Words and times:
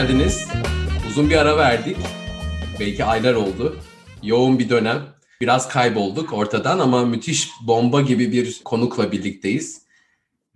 geldiniz. 0.00 0.48
Uzun 1.08 1.30
bir 1.30 1.36
ara 1.36 1.56
verdik. 1.56 1.96
Belki 2.80 3.04
aylar 3.04 3.34
oldu. 3.34 3.76
Yoğun 4.22 4.58
bir 4.58 4.68
dönem. 4.68 5.02
Biraz 5.40 5.68
kaybolduk 5.68 6.32
ortadan 6.32 6.78
ama 6.78 7.04
müthiş 7.04 7.50
bomba 7.66 8.00
gibi 8.00 8.32
bir 8.32 8.60
konukla 8.64 9.12
birlikteyiz. 9.12 9.82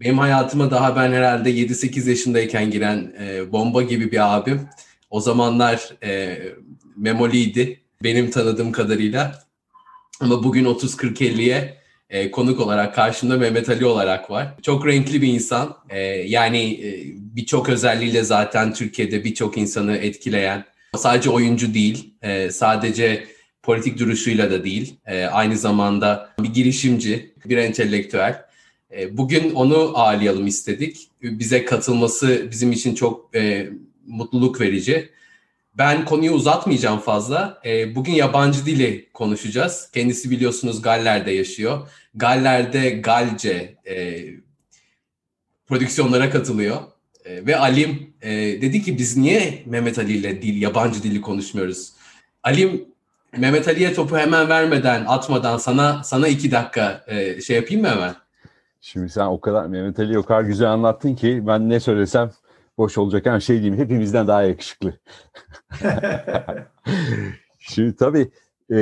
Benim 0.00 0.18
hayatıma 0.18 0.70
daha 0.70 0.96
ben 0.96 1.12
herhalde 1.12 1.50
7-8 1.50 2.08
yaşındayken 2.08 2.70
giren 2.70 3.14
e, 3.20 3.52
bomba 3.52 3.82
gibi 3.82 4.12
bir 4.12 4.36
abim. 4.36 4.68
O 5.10 5.20
zamanlar 5.20 5.94
e, 6.02 6.38
Memoli'ydi 6.96 7.80
benim 8.02 8.30
tanıdığım 8.30 8.72
kadarıyla. 8.72 9.44
Ama 10.20 10.44
bugün 10.44 10.64
30-40-50'ye 10.64 11.79
e, 12.10 12.30
konuk 12.30 12.60
olarak 12.60 12.94
karşımda 12.94 13.36
Mehmet 13.36 13.68
Ali 13.68 13.86
olarak 13.86 14.30
var. 14.30 14.54
Çok 14.62 14.86
renkli 14.86 15.22
bir 15.22 15.28
insan. 15.28 15.76
E, 15.90 16.00
yani 16.08 16.72
e, 16.72 17.02
birçok 17.16 17.68
özelliğiyle 17.68 18.22
zaten 18.22 18.74
Türkiye'de 18.74 19.24
birçok 19.24 19.58
insanı 19.58 19.96
etkileyen, 19.96 20.64
sadece 20.96 21.30
oyuncu 21.30 21.74
değil, 21.74 22.14
e, 22.22 22.50
sadece 22.50 23.24
politik 23.62 23.98
duruşuyla 23.98 24.50
da 24.50 24.64
değil, 24.64 24.94
e, 25.06 25.24
aynı 25.24 25.56
zamanda 25.56 26.30
bir 26.42 26.54
girişimci, 26.54 27.34
bir 27.44 27.56
entelektüel. 27.56 28.42
E, 28.96 29.16
bugün 29.16 29.54
onu 29.54 29.92
ağırlayalım 29.94 30.46
istedik. 30.46 31.10
Bize 31.22 31.64
katılması 31.64 32.48
bizim 32.50 32.72
için 32.72 32.94
çok 32.94 33.36
e, 33.36 33.68
mutluluk 34.06 34.60
verici. 34.60 35.10
Ben 35.80 36.04
konuyu 36.04 36.32
uzatmayacağım 36.32 36.98
fazla. 36.98 37.60
E, 37.64 37.94
bugün 37.94 38.12
yabancı 38.12 38.66
dili 38.66 39.08
konuşacağız. 39.14 39.90
Kendisi 39.94 40.30
biliyorsunuz 40.30 40.82
Galler'de 40.82 41.30
yaşıyor. 41.30 41.88
Galler'de 42.14 42.90
Galce 42.90 43.76
e, 43.86 44.24
prodüksiyonlara 45.66 46.30
katılıyor. 46.30 46.76
E, 47.24 47.46
ve 47.46 47.56
Alim 47.56 48.12
e, 48.22 48.30
dedi 48.62 48.82
ki 48.82 48.98
biz 48.98 49.16
niye 49.16 49.62
Mehmet 49.66 49.98
Ali 49.98 50.12
ile 50.12 50.42
dil, 50.42 50.62
yabancı 50.62 51.02
dili 51.02 51.20
konuşmuyoruz? 51.20 51.92
Alim 52.42 52.84
Mehmet 53.38 53.68
Ali'ye 53.68 53.94
topu 53.94 54.18
hemen 54.18 54.48
vermeden, 54.48 55.04
atmadan 55.08 55.58
sana 55.58 56.02
sana 56.04 56.28
iki 56.28 56.50
dakika 56.50 57.04
e, 57.06 57.40
şey 57.40 57.56
yapayım 57.56 57.82
mı 57.82 57.88
hemen? 57.88 58.14
Şimdi 58.80 59.08
sen 59.08 59.26
o 59.26 59.40
kadar 59.40 59.66
Mehmet 59.66 59.98
Ali'yi 59.98 60.18
o 60.18 60.22
kadar 60.22 60.42
güzel 60.42 60.70
anlattın 60.70 61.14
ki 61.14 61.42
ben 61.46 61.68
ne 61.68 61.80
söylesem 61.80 62.30
boş 62.80 62.98
olacak 62.98 63.26
her 63.26 63.40
şey 63.40 63.56
diyeyim. 63.56 63.78
Hepimizden 63.78 64.26
daha 64.26 64.42
yakışıklı. 64.42 64.92
Şimdi 67.58 67.96
tabii 67.96 68.30
e, 68.70 68.76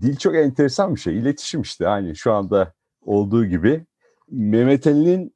dil 0.00 0.16
çok 0.16 0.36
enteresan 0.36 0.94
bir 0.94 1.00
şey. 1.00 1.18
İletişim 1.18 1.60
işte 1.60 1.88
aynı 1.88 2.16
şu 2.16 2.32
anda 2.32 2.72
olduğu 3.02 3.46
gibi. 3.46 3.86
Mehmet 4.30 4.86
Ali'nin 4.86 5.34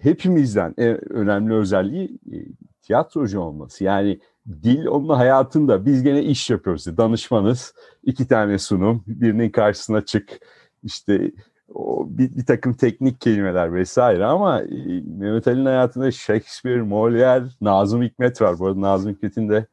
hepimizden 0.00 0.74
en 0.78 1.12
önemli 1.12 1.54
özelliği 1.54 2.18
e, 2.32 2.36
tiyatrocu 2.82 3.40
olması. 3.40 3.84
Yani 3.84 4.20
dil 4.62 4.86
onun 4.86 5.08
hayatında. 5.08 5.86
Biz 5.86 6.02
gene 6.02 6.22
iş 6.22 6.50
yapıyoruz. 6.50 6.96
Danışmanız. 6.96 7.74
iki 8.04 8.28
tane 8.28 8.58
sunum. 8.58 9.04
Birinin 9.06 9.50
karşısına 9.50 10.04
çık. 10.04 10.40
İşte 10.82 11.32
o 11.74 12.06
bir, 12.10 12.36
bir 12.36 12.46
takım 12.46 12.74
teknik 12.74 13.20
kelimeler 13.20 13.74
vesaire 13.74 14.24
ama 14.24 14.62
e, 14.62 15.02
Mehmet 15.18 15.48
Ali'nin 15.48 15.66
hayatında 15.66 16.10
Shakespeare, 16.10 16.80
Molière, 16.80 17.48
Nazım 17.60 18.02
Hikmet 18.02 18.42
var. 18.42 18.58
Bu 18.58 18.66
arada 18.66 18.80
Nazım 18.80 19.12
Hikmet'in 19.12 19.48
de 19.48 19.66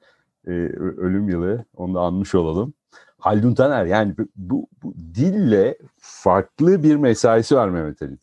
e, 0.47 0.51
ölüm 0.77 1.29
yılı. 1.29 1.65
Onu 1.75 1.93
da 1.95 1.99
anmış 1.99 2.35
olalım. 2.35 2.73
Haldun 3.19 3.53
Taner 3.53 3.85
yani 3.85 4.15
bu, 4.35 4.67
bu 4.83 4.93
dille 5.15 5.77
farklı 5.97 6.83
bir 6.83 6.95
mesaisi 6.95 7.55
var 7.55 7.69
Mehmet 7.69 8.01
Ali'nin. 8.01 8.19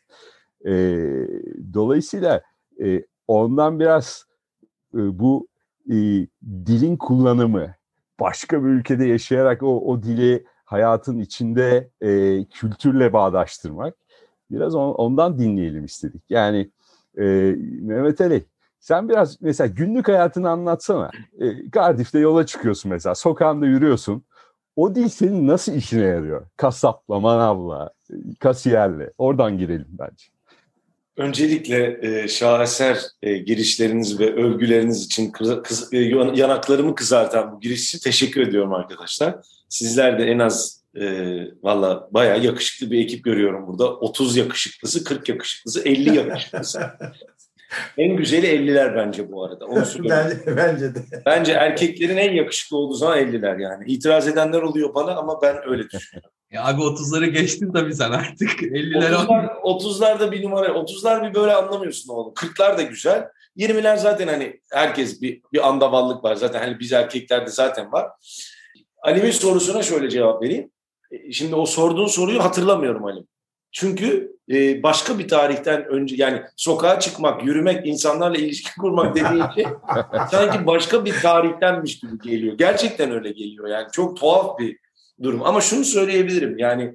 E, 0.67 0.75
dolayısıyla 1.75 2.43
e, 2.85 3.03
ondan 3.29 3.81
biraz 3.81 4.27
e, 4.95 5.19
bu 5.19 5.49
e, 5.91 5.97
dilin 6.43 6.97
kullanımı 6.97 7.75
başka 8.21 8.65
bir 8.65 8.69
ülkede 8.69 9.05
yaşayarak 9.05 9.63
o, 9.63 9.81
o 9.81 10.03
dili 10.03 10.45
hayatın 10.73 11.19
içinde 11.19 11.91
e, 12.01 12.45
kültürle 12.45 13.13
bağdaştırmak 13.13 13.95
biraz 14.51 14.75
on, 14.75 14.95
ondan 14.95 15.39
dinleyelim 15.39 15.85
istedik. 15.85 16.23
Yani 16.31 16.71
e, 17.19 17.23
Mehmet 17.81 18.21
Ali 18.21 18.45
sen 18.81 19.09
biraz 19.09 19.43
mesela 19.43 19.69
günlük 19.69 20.09
hayatını 20.09 20.51
anlatsana. 20.51 21.11
E, 21.41 21.71
Cardiff'te 21.71 22.19
yola 22.19 22.47
çıkıyorsun 22.47 22.91
mesela 22.91 23.15
sokağında 23.15 23.67
yürüyorsun. 23.67 24.25
O 24.77 24.95
dil 24.95 25.09
senin 25.09 25.49
nasıl 25.49 25.73
işine 25.73 26.05
yarıyor? 26.05 26.47
Kasapla, 26.57 27.21
manavla, 27.21 27.91
kasiyerle. 28.41 29.13
Oradan 29.19 29.59
girelim 29.59 29.89
bence. 29.91 30.27
Öncelikle 31.17 31.99
e, 32.03 32.29
şaheser 32.29 32.99
e, 33.23 33.39
girişleriniz 33.39 34.21
ve 34.21 34.35
övgüleriniz 34.35 35.05
için 35.05 35.31
kız, 35.31 35.63
kız, 35.63 35.93
e, 35.93 35.99
yanaklarımı 36.35 36.95
kızartan 36.95 37.53
bu 37.53 37.61
giriş 37.61 37.89
için 37.89 37.99
teşekkür 37.99 38.41
ediyorum 38.41 38.73
arkadaşlar. 38.73 39.35
Sizler 39.69 40.19
de 40.19 40.25
en 40.25 40.39
az 40.39 40.83
e, 41.01 41.05
valla 41.63 42.09
bayağı 42.11 42.41
yakışıklı 42.41 42.91
bir 42.91 43.05
ekip 43.05 43.25
görüyorum 43.25 43.67
burada. 43.67 43.95
30 43.95 44.37
yakışıklısı, 44.37 45.05
40 45.05 45.29
yakışıklısı, 45.29 45.89
50 45.89 46.17
yakışıklısı. 46.17 46.81
en 47.99 48.17
güzeli 48.17 48.47
50'ler 48.47 48.97
bence 48.97 49.33
bu 49.33 49.45
arada. 49.45 49.67
Onu 49.67 49.85
bence, 49.99 50.57
bence 50.57 50.95
de. 50.95 50.99
Bence 51.27 51.53
erkeklerin 51.53 52.17
en 52.17 52.33
yakışıklı 52.33 52.77
olduğu 52.77 52.95
zaman 52.95 53.19
50'ler 53.19 53.63
yani. 53.63 53.85
İtiraz 53.87 54.29
edenler 54.29 54.63
oluyor 54.63 54.95
bana 54.95 55.15
ama 55.17 55.43
ben 55.43 55.57
öyle 55.69 55.91
düşünüyorum. 55.91 56.31
Ya 56.53 56.65
abi 56.65 56.83
30'ları 56.83 57.27
geçtin 57.27 57.73
tabii 57.73 57.95
sen 57.95 58.11
artık. 58.11 58.63
50'ler 58.63 59.13
30'lar, 59.13 59.61
30'lar 59.61 60.33
bir 60.33 60.43
numara. 60.43 60.67
30'lar 60.67 61.29
bir 61.29 61.35
böyle 61.35 61.53
anlamıyorsun 61.53 62.15
oğlum. 62.15 62.33
40'lar 62.33 62.79
da 62.79 62.83
güzel. 62.83 63.29
20'ler 63.57 63.99
zaten 63.99 64.29
hani 64.29 64.61
herkes 64.71 65.23
bir, 65.23 65.43
bir 65.53 65.69
andavallık 65.69 66.25
var. 66.25 66.35
Zaten 66.35 66.59
hani 66.59 66.81
biz 66.81 66.93
erkeklerde 66.93 67.51
zaten 67.51 67.93
var. 67.93 68.11
Ali'nin 69.03 69.31
sorusuna 69.31 69.83
şöyle 69.83 70.11
cevap 70.11 70.43
vereyim. 70.43 70.71
E, 71.11 71.33
şimdi 71.33 71.55
o 71.55 71.67
sorduğun 71.67 72.07
soruyu 72.07 72.45
hatırlamıyorum 72.45 73.05
Ali. 73.05 73.25
Çünkü 73.73 74.37
e, 74.51 74.83
başka 74.83 75.19
bir 75.19 75.29
tarihten 75.29 75.85
önce 75.85 76.17
yani 76.19 76.43
sokağa 76.57 77.01
çıkmak, 77.01 77.45
yürümek, 77.45 77.87
insanlarla 77.87 78.37
ilişki 78.37 78.71
kurmak 78.81 79.17
dediğin 79.17 79.45
şey 79.55 79.65
sanki 80.31 80.67
başka 80.67 81.05
bir 81.05 81.21
tarihtenmiş 81.21 82.01
gibi 82.01 82.19
geliyor. 82.19 82.59
Gerçekten 82.59 83.11
öyle 83.11 83.31
geliyor 83.31 83.69
yani 83.69 83.87
çok 83.93 84.17
tuhaf 84.17 84.59
bir 84.59 84.79
durum. 85.23 85.43
Ama 85.43 85.61
şunu 85.61 85.85
söyleyebilirim 85.85 86.59
yani 86.59 86.95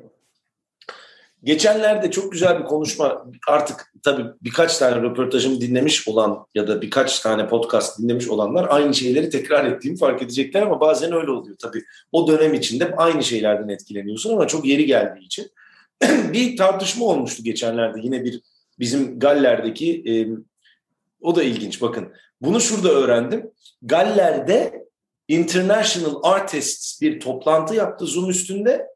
geçenlerde 1.44 2.12
çok 2.12 2.32
güzel 2.32 2.60
bir 2.60 2.66
konuşma 2.66 3.26
artık 3.48 3.94
tabii 4.04 4.26
birkaç 4.42 4.78
tane 4.78 5.02
röportajımı 5.02 5.62
dinlemiş 5.62 6.08
olan 6.08 6.46
ya 6.56 6.68
da 6.68 6.82
birkaç 6.82 7.20
tane 7.20 7.48
podcast 7.48 8.00
dinlemiş 8.00 8.28
olanlar 8.28 8.68
aynı 8.70 8.94
şeyleri 8.94 9.30
tekrar 9.30 9.66
ettiğimi 9.66 9.98
fark 9.98 10.22
edecekler 10.22 10.62
ama 10.62 10.80
bazen 10.80 11.14
öyle 11.14 11.32
oluyor 11.32 11.58
tabii. 11.58 11.84
O 12.12 12.28
dönem 12.28 12.54
içinde 12.54 12.96
aynı 12.96 13.24
şeylerden 13.24 13.70
etkileniyorsun 13.70 14.34
ama 14.34 14.48
çok 14.48 14.66
yeri 14.66 14.86
geldiği 14.86 15.26
için. 15.26 15.52
bir 16.34 16.58
tartışma 16.58 17.06
olmuştu 17.06 17.44
geçenlerde 17.44 18.00
yine 18.04 18.24
bir 18.24 18.42
bizim 18.80 19.20
Galler'deki 19.20 20.04
e, 20.08 20.14
o 21.22 21.36
da 21.36 21.44
ilginç 21.44 21.82
bakın. 21.82 22.08
Bunu 22.42 22.62
şurada 22.62 22.90
öğrendim. 22.90 23.52
Galler'de 23.82 24.87
International 25.28 26.20
Artists 26.24 27.02
bir 27.02 27.20
toplantı 27.20 27.76
yaptı 27.76 28.06
Zoom 28.06 28.30
üstünde. 28.30 28.88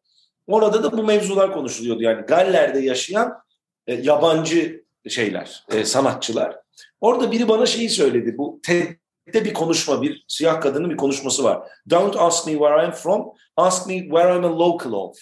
Orada 0.48 0.84
da 0.84 0.92
bu 0.92 1.04
mevzular 1.04 1.54
konuşuluyordu. 1.54 2.02
Yani 2.02 2.22
Galler'de 2.22 2.80
yaşayan 2.80 3.34
e, 3.88 3.94
yabancı 3.94 4.84
şeyler, 5.10 5.64
e, 5.72 5.86
sanatçılar. 5.86 6.56
Orada 7.02 7.32
biri 7.32 7.48
bana 7.48 7.66
şeyi 7.66 7.90
söyledi. 7.90 8.38
Bu 8.38 8.60
TED'de 8.64 9.46
bir 9.46 9.54
konuşma, 9.54 10.02
bir 10.02 10.26
siyah 10.28 10.62
kadının 10.62 10.90
bir 10.90 10.98
konuşması 10.98 11.44
var. 11.44 11.68
Don't 11.90 12.16
ask 12.18 12.48
me 12.48 12.54
where 12.54 12.86
I'm 12.86 12.92
from, 12.92 13.34
ask 13.58 13.88
me 13.88 14.00
where 14.00 14.36
I'm 14.36 14.46
a 14.46 14.60
local 14.60 14.92
of. 14.92 15.18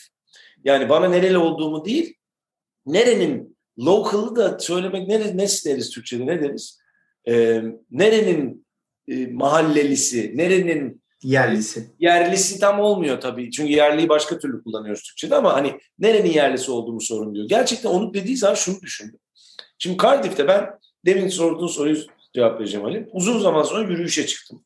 Yani 0.64 0.90
bana 0.90 1.10
nereli 1.10 1.38
olduğumu 1.38 1.86
değil, 1.86 2.16
nerenin 2.86 3.58
local'ı 3.80 4.36
da 4.36 4.60
söylemek 4.60 5.08
ne, 5.08 5.20
ne 5.38 5.48
deriz 5.66 5.90
Türkçe'de 5.90 6.26
ne 6.26 6.42
deriz? 6.42 6.80
Ee, 7.28 7.64
nerenin 7.92 8.66
e, 9.10 9.28
mahallelisi, 9.28 10.32
nerenin 10.36 11.02
yerlisi. 11.24 11.88
Yerlisi 12.00 12.60
tam 12.60 12.80
olmuyor 12.80 13.22
tabii. 13.22 13.52
Çünkü 13.52 13.72
yerliyi 13.72 14.10
başka 14.10 14.40
türlü 14.40 14.64
kullanıyoruz 14.64 15.04
Türkçe'de 15.04 15.36
ama 15.36 15.54
hani 15.54 15.80
nerenin 16.00 16.32
yerlisi 16.32 16.72
olduğumu 16.72 17.02
sorun 17.02 17.36
diyor. 17.36 17.46
Gerçekten 17.50 17.90
onu 17.90 18.14
dediği 18.14 18.38
zaman 18.38 18.56
şunu 18.56 18.82
düşündüm. 18.82 19.20
Şimdi 19.78 19.98
Cardiff'te 19.98 20.48
ben 20.48 20.70
demin 21.06 21.28
sorduğun 21.28 21.68
soruyu 21.68 21.98
cevap 22.34 22.60
vereceğim 22.60 22.86
Ali. 22.86 23.10
Uzun 23.12 23.40
zaman 23.40 23.64
sonra 23.64 23.90
yürüyüşe 23.92 24.28
çıktım. 24.28 24.64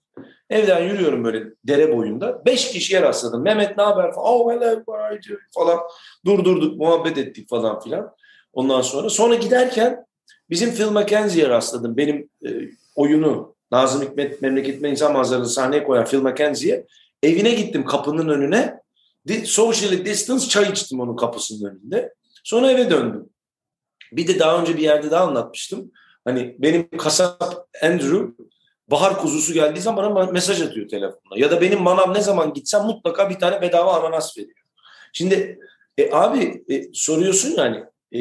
Evden 0.49 0.83
yürüyorum 0.83 1.23
böyle 1.23 1.43
dere 1.67 1.97
boyunda. 1.97 2.45
Beş 2.45 2.71
kişiye 2.71 3.01
rastladım. 3.01 3.43
Mehmet 3.43 3.77
ne 3.77 3.83
haber 3.83 4.11
falan. 4.11 4.27
Oh 4.27 4.51
hello 4.51 4.83
falan. 5.55 5.79
Durdurduk, 6.25 6.77
muhabbet 6.77 7.17
ettik 7.17 7.49
falan 7.49 7.79
filan. 7.79 8.11
Ondan 8.53 8.81
sonra. 8.81 9.09
Sonra 9.09 9.35
giderken 9.35 10.05
bizim 10.49 10.71
Phil 10.71 10.91
McKenzie'ye 10.91 11.49
rastladım. 11.49 11.97
Benim 11.97 12.29
e, 12.45 12.49
oyunu 12.95 13.52
Nazım 13.73 14.01
Hikmet 14.01 14.41
Memleketime 14.41 14.89
İnsan 14.89 15.13
Manzarası 15.13 15.53
sahneye 15.53 15.83
koyan 15.83 16.05
Phil 16.05 16.17
McKenzie'ye. 16.17 16.85
Evine 17.23 17.51
gittim 17.53 17.85
kapının 17.85 18.29
önüne. 18.29 18.79
Socially 19.45 20.05
distance 20.05 20.47
çay 20.47 20.71
içtim 20.71 20.99
onun 20.99 21.15
kapısının 21.15 21.69
önünde. 21.69 22.13
Sonra 22.43 22.71
eve 22.71 22.89
döndüm. 22.89 23.29
Bir 24.11 24.27
de 24.27 24.39
daha 24.39 24.61
önce 24.61 24.77
bir 24.77 24.81
yerde 24.81 25.11
daha 25.11 25.23
anlatmıştım. 25.23 25.91
Hani 26.25 26.55
benim 26.59 26.89
kasap 26.97 27.67
Andrew 27.83 28.43
bahar 28.87 29.17
kuzusu 29.17 29.53
geldiği 29.53 29.81
zaman 29.81 30.15
bana 30.15 30.31
mesaj 30.31 30.61
atıyor 30.61 30.87
telefonla. 30.87 31.35
Ya 31.35 31.51
da 31.51 31.61
benim 31.61 31.81
manav 31.81 32.13
ne 32.13 32.21
zaman 32.21 32.53
gitsem 32.53 32.83
mutlaka 32.83 33.29
bir 33.29 33.39
tane 33.39 33.61
bedava 33.61 33.93
ananas 33.93 34.37
veriyor. 34.37 34.57
Şimdi 35.13 35.59
e, 35.97 36.11
abi 36.11 36.63
e, 36.69 36.93
soruyorsun 36.93 37.49
yani 37.49 37.83
e, 38.11 38.19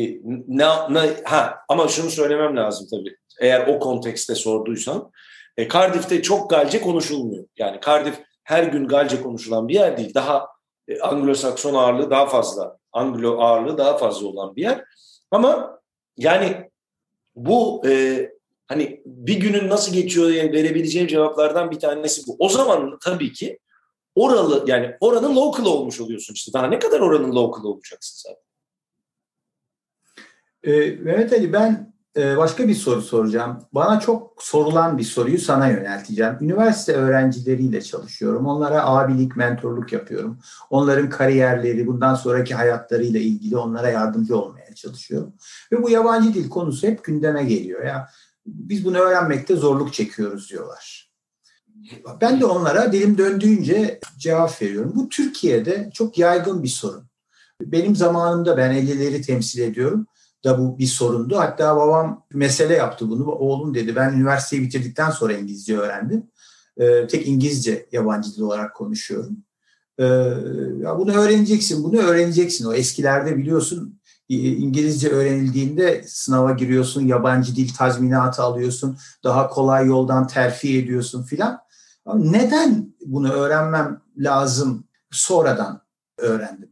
ne, 0.48 0.66
ne, 0.90 1.10
ha 1.24 1.54
ama 1.68 1.88
şunu 1.88 2.10
söylemem 2.10 2.56
lazım 2.56 2.86
tabii. 2.90 3.16
Eğer 3.40 3.66
o 3.66 3.78
kontekste 3.78 4.34
sorduysan. 4.34 5.12
E, 5.56 5.68
Cardiff'te 5.68 6.22
çok 6.22 6.50
Galce 6.50 6.80
konuşulmuyor. 6.80 7.44
Yani 7.58 7.80
Cardiff 7.86 8.20
her 8.44 8.64
gün 8.64 8.88
Galce 8.88 9.22
konuşulan 9.22 9.68
bir 9.68 9.74
yer 9.74 9.96
değil. 9.96 10.14
Daha 10.14 10.46
e, 10.88 10.94
Anglo-Sakson 10.94 11.76
ağırlığı 11.76 12.10
daha 12.10 12.26
fazla, 12.26 12.78
Anglo 12.92 13.40
ağırlığı 13.40 13.78
daha 13.78 13.96
fazla 13.96 14.26
olan 14.26 14.56
bir 14.56 14.62
yer. 14.62 14.84
Ama 15.30 15.80
yani 16.16 16.70
bu 17.36 17.82
e, 17.86 18.28
hani 18.66 19.02
bir 19.06 19.40
günün 19.40 19.68
nasıl 19.68 19.92
geçiyor 19.92 20.28
verebileceğim 20.28 21.08
cevaplardan 21.08 21.70
bir 21.70 21.78
tanesi 21.78 22.26
bu. 22.26 22.36
O 22.38 22.48
zaman 22.48 22.98
tabii 23.00 23.32
ki 23.32 23.58
oralı 24.14 24.64
yani 24.66 24.96
oranın 25.00 25.36
local 25.36 25.66
olmuş 25.66 26.00
oluyorsun 26.00 26.34
işte. 26.34 26.52
Daha 26.52 26.66
ne 26.66 26.78
kadar 26.78 27.00
oranın 27.00 27.34
local 27.34 27.64
olacaksın 27.64 28.28
zaten. 28.28 28.42
Ee, 30.64 30.90
Mehmet 30.90 31.32
Ali 31.32 31.52
ben 31.52 31.72
e, 31.72 31.91
başka 32.16 32.68
bir 32.68 32.74
soru 32.74 33.02
soracağım. 33.02 33.58
Bana 33.72 34.00
çok 34.00 34.42
sorulan 34.42 34.98
bir 34.98 35.04
soruyu 35.04 35.38
sana 35.38 35.68
yönelteceğim. 35.68 36.36
Üniversite 36.40 36.92
öğrencileriyle 36.92 37.82
çalışıyorum. 37.82 38.46
Onlara 38.46 38.86
abilik, 38.86 39.36
mentorluk 39.36 39.92
yapıyorum. 39.92 40.38
Onların 40.70 41.10
kariyerleri, 41.10 41.86
bundan 41.86 42.14
sonraki 42.14 42.54
hayatlarıyla 42.54 43.20
ilgili 43.20 43.56
onlara 43.56 43.90
yardımcı 43.90 44.36
olmaya 44.36 44.74
çalışıyorum. 44.74 45.32
Ve 45.72 45.82
bu 45.82 45.90
yabancı 45.90 46.34
dil 46.34 46.48
konusu 46.48 46.86
hep 46.86 47.04
gündeme 47.04 47.44
geliyor. 47.44 47.84
Ya 47.86 48.08
biz 48.46 48.84
bunu 48.84 48.98
öğrenmekte 48.98 49.56
zorluk 49.56 49.92
çekiyoruz 49.92 50.50
diyorlar. 50.50 51.12
Ben 52.20 52.40
de 52.40 52.46
onlara 52.46 52.92
dilim 52.92 53.18
döndüğünce 53.18 54.00
cevap 54.18 54.62
veriyorum. 54.62 54.92
Bu 54.94 55.08
Türkiye'de 55.08 55.90
çok 55.94 56.18
yaygın 56.18 56.62
bir 56.62 56.68
sorun. 56.68 57.04
Benim 57.60 57.96
zamanımda 57.96 58.56
ben 58.56 58.72
50'leri 58.72 59.26
temsil 59.26 59.62
ediyorum 59.62 60.06
da 60.44 60.58
bu 60.58 60.78
bir 60.78 60.86
sorundu. 60.86 61.38
Hatta 61.38 61.76
babam 61.76 62.26
mesele 62.32 62.74
yaptı 62.74 63.10
bunu. 63.10 63.24
Oğlum 63.24 63.74
dedi 63.74 63.96
ben 63.96 64.12
üniversiteyi 64.12 64.62
bitirdikten 64.62 65.10
sonra 65.10 65.32
İngilizce 65.32 65.78
öğrendim. 65.78 66.30
Ee, 66.76 67.06
tek 67.06 67.28
İngilizce 67.28 67.88
yabancı 67.92 68.34
dil 68.34 68.40
olarak 68.40 68.76
konuşuyorum. 68.76 69.36
Ee, 69.98 70.04
ya 70.82 70.98
bunu 70.98 71.12
öğreneceksin, 71.12 71.84
bunu 71.84 71.98
öğreneceksin. 71.98 72.66
O 72.66 72.72
eskilerde 72.72 73.36
biliyorsun 73.36 74.00
İngilizce 74.28 75.08
öğrenildiğinde 75.08 76.04
sınava 76.06 76.52
giriyorsun, 76.52 77.06
yabancı 77.06 77.56
dil 77.56 77.74
tazminatı 77.74 78.42
alıyorsun, 78.42 78.98
daha 79.24 79.48
kolay 79.48 79.86
yoldan 79.86 80.26
terfi 80.26 80.78
ediyorsun 80.78 81.22
filan. 81.22 81.58
Neden 82.14 82.94
bunu 83.06 83.32
öğrenmem 83.32 84.00
lazım 84.16 84.84
sonradan 85.10 85.82
öğrendim. 86.18 86.71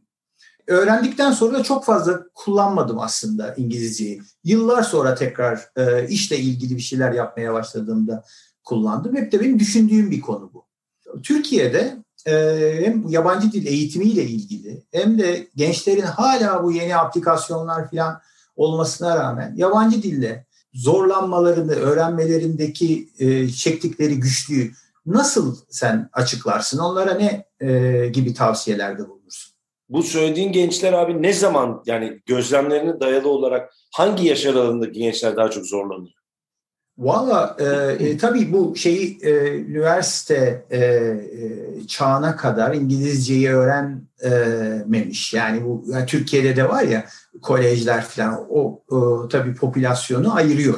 Öğrendikten 0.71 1.31
sonra 1.31 1.59
da 1.59 1.63
çok 1.63 1.85
fazla 1.85 2.23
kullanmadım 2.35 2.99
aslında 2.99 3.53
İngilizceyi. 3.55 4.21
Yıllar 4.43 4.83
sonra 4.83 5.15
tekrar 5.15 5.69
e, 5.75 6.07
işle 6.07 6.37
ilgili 6.37 6.75
bir 6.75 6.81
şeyler 6.81 7.11
yapmaya 7.11 7.53
başladığımda 7.53 8.23
kullandım. 8.63 9.15
Hep 9.15 9.31
de 9.31 9.39
benim 9.39 9.59
düşündüğüm 9.59 10.11
bir 10.11 10.21
konu 10.21 10.51
bu. 10.53 10.65
Türkiye'de 11.23 11.97
e, 12.25 12.35
hem 12.85 13.07
yabancı 13.07 13.51
dil 13.51 13.65
eğitimiyle 13.65 14.23
ilgili 14.23 14.83
hem 14.91 15.19
de 15.19 15.47
gençlerin 15.55 16.01
hala 16.01 16.63
bu 16.63 16.71
yeni 16.71 16.95
aplikasyonlar 16.95 17.91
falan 17.91 18.21
olmasına 18.55 19.15
rağmen 19.15 19.53
yabancı 19.55 20.03
dille 20.03 20.45
zorlanmalarını, 20.73 21.71
öğrenmelerindeki 21.71 23.09
e, 23.19 23.49
çektikleri 23.49 24.19
güçlüğü 24.19 24.71
nasıl 25.05 25.57
sen 25.69 26.09
açıklarsın? 26.13 26.79
Onlara 26.79 27.13
ne 27.13 27.45
e, 27.59 28.07
gibi 28.07 28.33
tavsiyelerde 28.33 28.99
bulunursun? 28.99 29.20
Bu 29.91 30.03
söylediğin 30.03 30.51
gençler 30.51 30.93
abi 30.93 31.21
ne 31.21 31.33
zaman 31.33 31.83
yani 31.85 32.21
gözlemlerine 32.25 32.99
dayalı 32.99 33.29
olarak 33.29 33.73
hangi 33.95 34.27
yaş 34.27 34.45
aralığındaki 34.45 34.99
gençler 34.99 35.35
daha 35.35 35.49
çok 35.49 35.65
zorlanıyor? 35.65 36.13
Valla 36.97 37.57
e, 37.59 37.65
e, 38.05 38.17
tabii 38.17 38.53
bu 38.53 38.75
şeyi 38.75 39.19
e, 39.21 39.55
üniversite 39.55 40.65
e, 40.69 40.77
e, 40.77 41.87
çağına 41.87 42.35
kadar 42.35 42.73
İngilizceyi 42.73 43.49
öğrenmemiş. 43.49 45.33
Yani 45.33 45.65
bu 45.65 45.85
yani 45.87 46.05
Türkiye'de 46.05 46.55
de 46.55 46.69
var 46.69 46.83
ya 46.83 47.05
kolejler 47.41 48.03
falan 48.03 48.45
o 48.49 48.83
e, 48.91 49.29
tabii 49.29 49.55
popülasyonu 49.55 50.35
ayırıyor. 50.35 50.77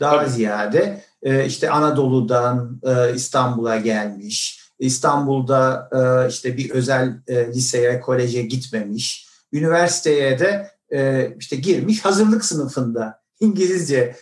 Daha 0.00 0.16
tabii. 0.16 0.30
ziyade 0.30 1.04
e, 1.22 1.46
işte 1.46 1.70
Anadolu'dan 1.70 2.80
e, 2.82 3.14
İstanbul'a 3.14 3.76
gelmiş, 3.76 4.63
İstanbul'da 4.86 5.90
e, 5.92 6.28
işte 6.28 6.56
bir 6.56 6.70
özel 6.70 7.20
e, 7.28 7.46
liseye, 7.46 8.00
koleje 8.00 8.42
gitmemiş, 8.42 9.28
üniversiteye 9.52 10.38
de 10.38 10.70
e, 10.92 11.30
işte 11.38 11.56
girmiş 11.56 12.04
hazırlık 12.04 12.44
sınıfında 12.44 13.22
İngilizce 13.40 14.16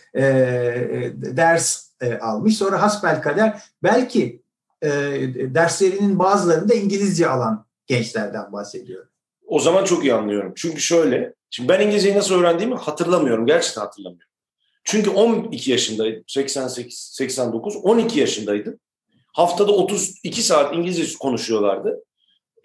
ders 1.15 1.89
almış. 2.21 2.57
Sonra 2.57 2.81
hasbelkader 2.81 3.61
belki 3.83 4.43
e, 4.81 4.89
derslerinin 5.55 6.19
bazılarında 6.19 6.73
İngilizce 6.73 7.27
alan 7.27 7.65
gençlerden 7.87 8.53
bahsediyorum. 8.53 9.09
O 9.47 9.59
zaman 9.59 9.83
çok 9.83 10.03
iyi 10.03 10.13
anlıyorum. 10.13 10.53
Çünkü 10.55 10.81
şöyle, 10.81 11.33
şimdi 11.49 11.69
ben 11.69 11.81
İngilizceyi 11.81 12.15
nasıl 12.15 12.35
öğrendiğimi 12.35 12.75
hatırlamıyorum. 12.75 13.45
Gerçekten 13.45 13.81
hatırlamıyorum. 13.81 14.29
Çünkü 14.83 15.09
12 15.09 15.71
yaşındaydım. 15.71 16.23
88, 16.27 16.97
89, 16.97 17.75
12 17.75 18.19
yaşındaydım. 18.19 18.79
Haftada 19.33 19.71
32 19.71 20.43
saat 20.43 20.75
İngilizce 20.75 21.17
konuşuyorlardı. 21.17 22.03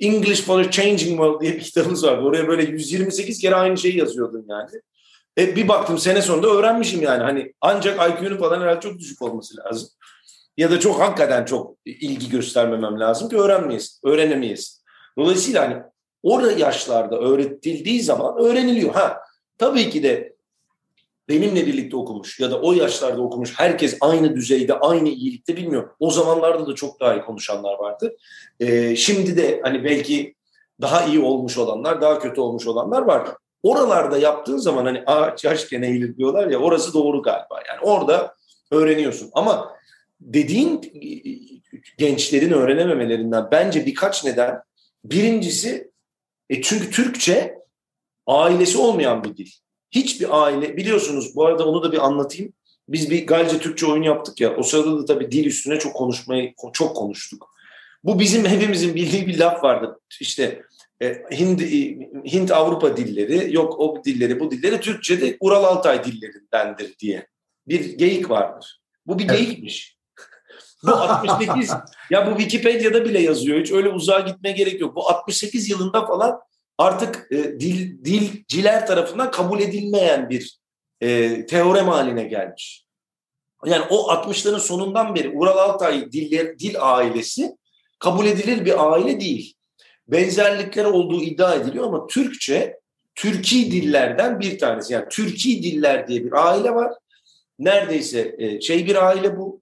English 0.00 0.42
for 0.42 0.60
a 0.60 0.70
Changing 0.70 1.10
World 1.10 1.40
diye 1.40 1.54
bir 1.54 1.60
kitabımız 1.60 2.04
vardı. 2.04 2.22
Oraya 2.22 2.48
böyle 2.48 2.62
128 2.62 3.38
kere 3.38 3.54
aynı 3.54 3.78
şeyi 3.78 3.98
yazıyordum 3.98 4.44
yani. 4.48 4.70
E, 5.38 5.56
bir 5.56 5.68
baktım 5.68 5.98
sene 5.98 6.22
sonunda 6.22 6.48
öğrenmişim 6.48 7.02
yani. 7.02 7.22
Hani 7.22 7.52
ancak 7.60 8.10
IQ'nun 8.10 8.36
falan 8.36 8.60
herhalde 8.60 8.80
çok 8.80 8.98
düşük 8.98 9.22
olması 9.22 9.56
lazım. 9.56 9.88
Ya 10.56 10.70
da 10.70 10.80
çok 10.80 11.00
hakikaten 11.00 11.44
çok 11.44 11.76
ilgi 11.84 12.30
göstermemem 12.30 13.00
lazım 13.00 13.28
ki 13.28 13.36
öğrenmeyiz, 13.36 14.00
öğrenemeyiz. 14.04 14.82
Dolayısıyla 15.18 15.62
hani 15.62 15.82
orada 16.22 16.52
yaşlarda 16.52 17.18
öğretildiği 17.18 18.02
zaman 18.02 18.38
öğreniliyor. 18.38 18.94
Ha 18.94 19.20
tabii 19.58 19.90
ki 19.90 20.02
de 20.02 20.37
benimle 21.28 21.66
birlikte 21.66 21.96
okumuş 21.96 22.40
ya 22.40 22.50
da 22.50 22.60
o 22.60 22.72
yaşlarda 22.72 23.22
okumuş 23.22 23.58
herkes 23.58 23.96
aynı 24.00 24.36
düzeyde, 24.36 24.74
aynı 24.74 25.08
iyilikte 25.08 25.56
bilmiyor. 25.56 25.90
O 26.00 26.10
zamanlarda 26.10 26.66
da 26.66 26.74
çok 26.74 27.00
daha 27.00 27.14
iyi 27.14 27.22
konuşanlar 27.22 27.78
vardı. 27.78 28.16
Ee, 28.60 28.96
şimdi 28.96 29.36
de 29.36 29.60
hani 29.62 29.84
belki 29.84 30.34
daha 30.80 31.04
iyi 31.04 31.20
olmuş 31.20 31.58
olanlar, 31.58 32.00
daha 32.00 32.18
kötü 32.18 32.40
olmuş 32.40 32.66
olanlar 32.66 33.02
var. 33.02 33.28
Oralarda 33.62 34.18
yaptığın 34.18 34.56
zaman 34.56 34.84
hani 34.84 35.02
ağaç 35.06 35.44
yaşken 35.44 35.82
eğilir 35.82 36.16
diyorlar 36.16 36.48
ya 36.48 36.58
orası 36.58 36.94
doğru 36.94 37.22
galiba. 37.22 37.60
Yani 37.68 37.80
orada 37.80 38.34
öğreniyorsun. 38.70 39.30
Ama 39.32 39.76
dediğin 40.20 40.80
gençlerin 41.98 42.52
öğrenememelerinden 42.52 43.48
bence 43.50 43.86
birkaç 43.86 44.24
neden. 44.24 44.62
Birincisi 45.04 45.90
e 46.50 46.62
çünkü 46.62 46.90
Türkçe 46.90 47.58
ailesi 48.26 48.78
olmayan 48.78 49.24
bir 49.24 49.36
dil. 49.36 49.50
Hiçbir 49.90 50.42
aile 50.44 50.76
biliyorsunuz 50.76 51.36
bu 51.36 51.46
arada 51.46 51.66
onu 51.66 51.82
da 51.82 51.92
bir 51.92 52.06
anlatayım. 52.06 52.52
Biz 52.88 53.10
bir 53.10 53.26
Galce 53.26 53.58
Türkçe 53.58 53.86
oyun 53.86 54.02
yaptık 54.02 54.40
ya. 54.40 54.56
O 54.56 54.62
sırada 54.62 54.98
da 54.98 55.04
tabii 55.04 55.30
dil 55.30 55.44
üstüne 55.44 55.78
çok 55.78 55.94
konuşmayı 55.94 56.54
çok 56.72 56.96
konuştuk. 56.96 57.54
Bu 58.04 58.20
bizim 58.20 58.44
hepimizin 58.46 58.94
bildiği 58.94 59.26
bir 59.26 59.38
laf 59.38 59.64
vardı. 59.64 60.00
İşte 60.20 60.62
e, 61.02 61.22
Hind, 61.32 61.60
Hint 62.32 62.50
Avrupa 62.50 62.96
dilleri, 62.96 63.54
yok 63.54 63.80
o 63.80 64.04
dilleri 64.04 64.40
bu 64.40 64.50
dilleri 64.50 64.80
Türkçe'de 64.80 65.36
Ural 65.40 65.64
Altay 65.64 66.04
dillerindendir 66.04 66.98
diye 66.98 67.26
bir 67.68 67.98
geyik 67.98 68.30
vardır. 68.30 68.80
Bu 69.06 69.18
bir 69.18 69.28
geyikmiş. 69.28 69.98
bu 70.86 70.90
68 70.90 71.72
ya 72.10 72.26
bu 72.26 72.38
Wikipedia'da 72.38 73.04
bile 73.04 73.20
yazıyor. 73.20 73.60
Hiç 73.60 73.72
öyle 73.72 73.88
uzağa 73.88 74.20
gitmeye 74.20 74.52
gerek 74.52 74.80
yok. 74.80 74.96
Bu 74.96 75.08
68 75.08 75.70
yılında 75.70 76.06
falan 76.06 76.40
artık 76.78 77.26
e, 77.32 77.36
dil 77.36 78.04
dilciler 78.04 78.86
tarafından 78.86 79.30
kabul 79.30 79.60
edilmeyen 79.60 80.30
bir 80.30 80.58
e, 81.00 81.46
teorem 81.46 81.88
haline 81.88 82.24
gelmiş. 82.24 82.84
Yani 83.66 83.84
o 83.90 84.12
60'ların 84.12 84.60
sonundan 84.60 85.14
beri 85.14 85.30
Ural 85.30 85.58
Altay 85.58 86.12
diller, 86.12 86.58
dil 86.58 86.74
ailesi 86.80 87.56
kabul 87.98 88.26
edilir 88.26 88.64
bir 88.64 88.92
aile 88.92 89.20
değil 89.20 89.54
benzerlikler 90.08 90.84
olduğu 90.84 91.22
iddia 91.22 91.54
ediliyor 91.54 91.86
ama 91.86 92.06
Türkçe 92.06 92.78
Türki 93.14 93.72
dillerden 93.72 94.40
bir 94.40 94.58
tanesi. 94.58 94.92
Yani 94.92 95.04
Türki 95.10 95.62
diller 95.62 96.08
diye 96.08 96.24
bir 96.24 96.46
aile 96.46 96.74
var. 96.74 96.92
Neredeyse 97.58 98.34
e, 98.38 98.60
şey 98.60 98.86
bir 98.86 99.06
aile 99.06 99.36
bu. 99.36 99.60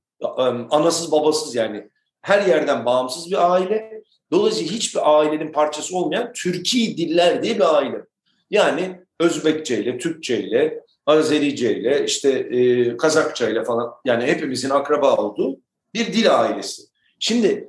Anasız 0.71 1.13
babasız 1.13 1.55
yani 1.55 1.91
her 2.23 2.47
yerden 2.47 2.87
bağımsız 2.87 3.31
bir 3.31 3.53
aile. 3.53 4.03
Dolayısıyla 4.33 4.73
hiçbir 4.73 5.19
ailenin 5.19 5.53
parçası 5.53 5.97
olmayan 5.97 6.33
Türki 6.33 6.97
diller 6.97 7.43
diye 7.43 7.55
bir 7.55 7.77
aile. 7.77 8.05
Yani 8.51 9.01
Özbekçe 9.21 9.79
ile, 9.79 9.99
Türkçe 9.99 10.41
ile, 10.41 10.81
Azerice 11.07 11.77
ile, 11.77 12.05
işte 12.05 12.31
e, 12.31 12.97
Kazakça 12.97 13.49
ile 13.49 13.65
falan 13.65 13.91
yani 14.05 14.25
hepimizin 14.25 14.71
akraba 14.71 15.17
olduğu 15.17 15.61
bir 15.95 16.07
dil 16.13 16.41
ailesi. 16.41 16.83
Şimdi 17.19 17.69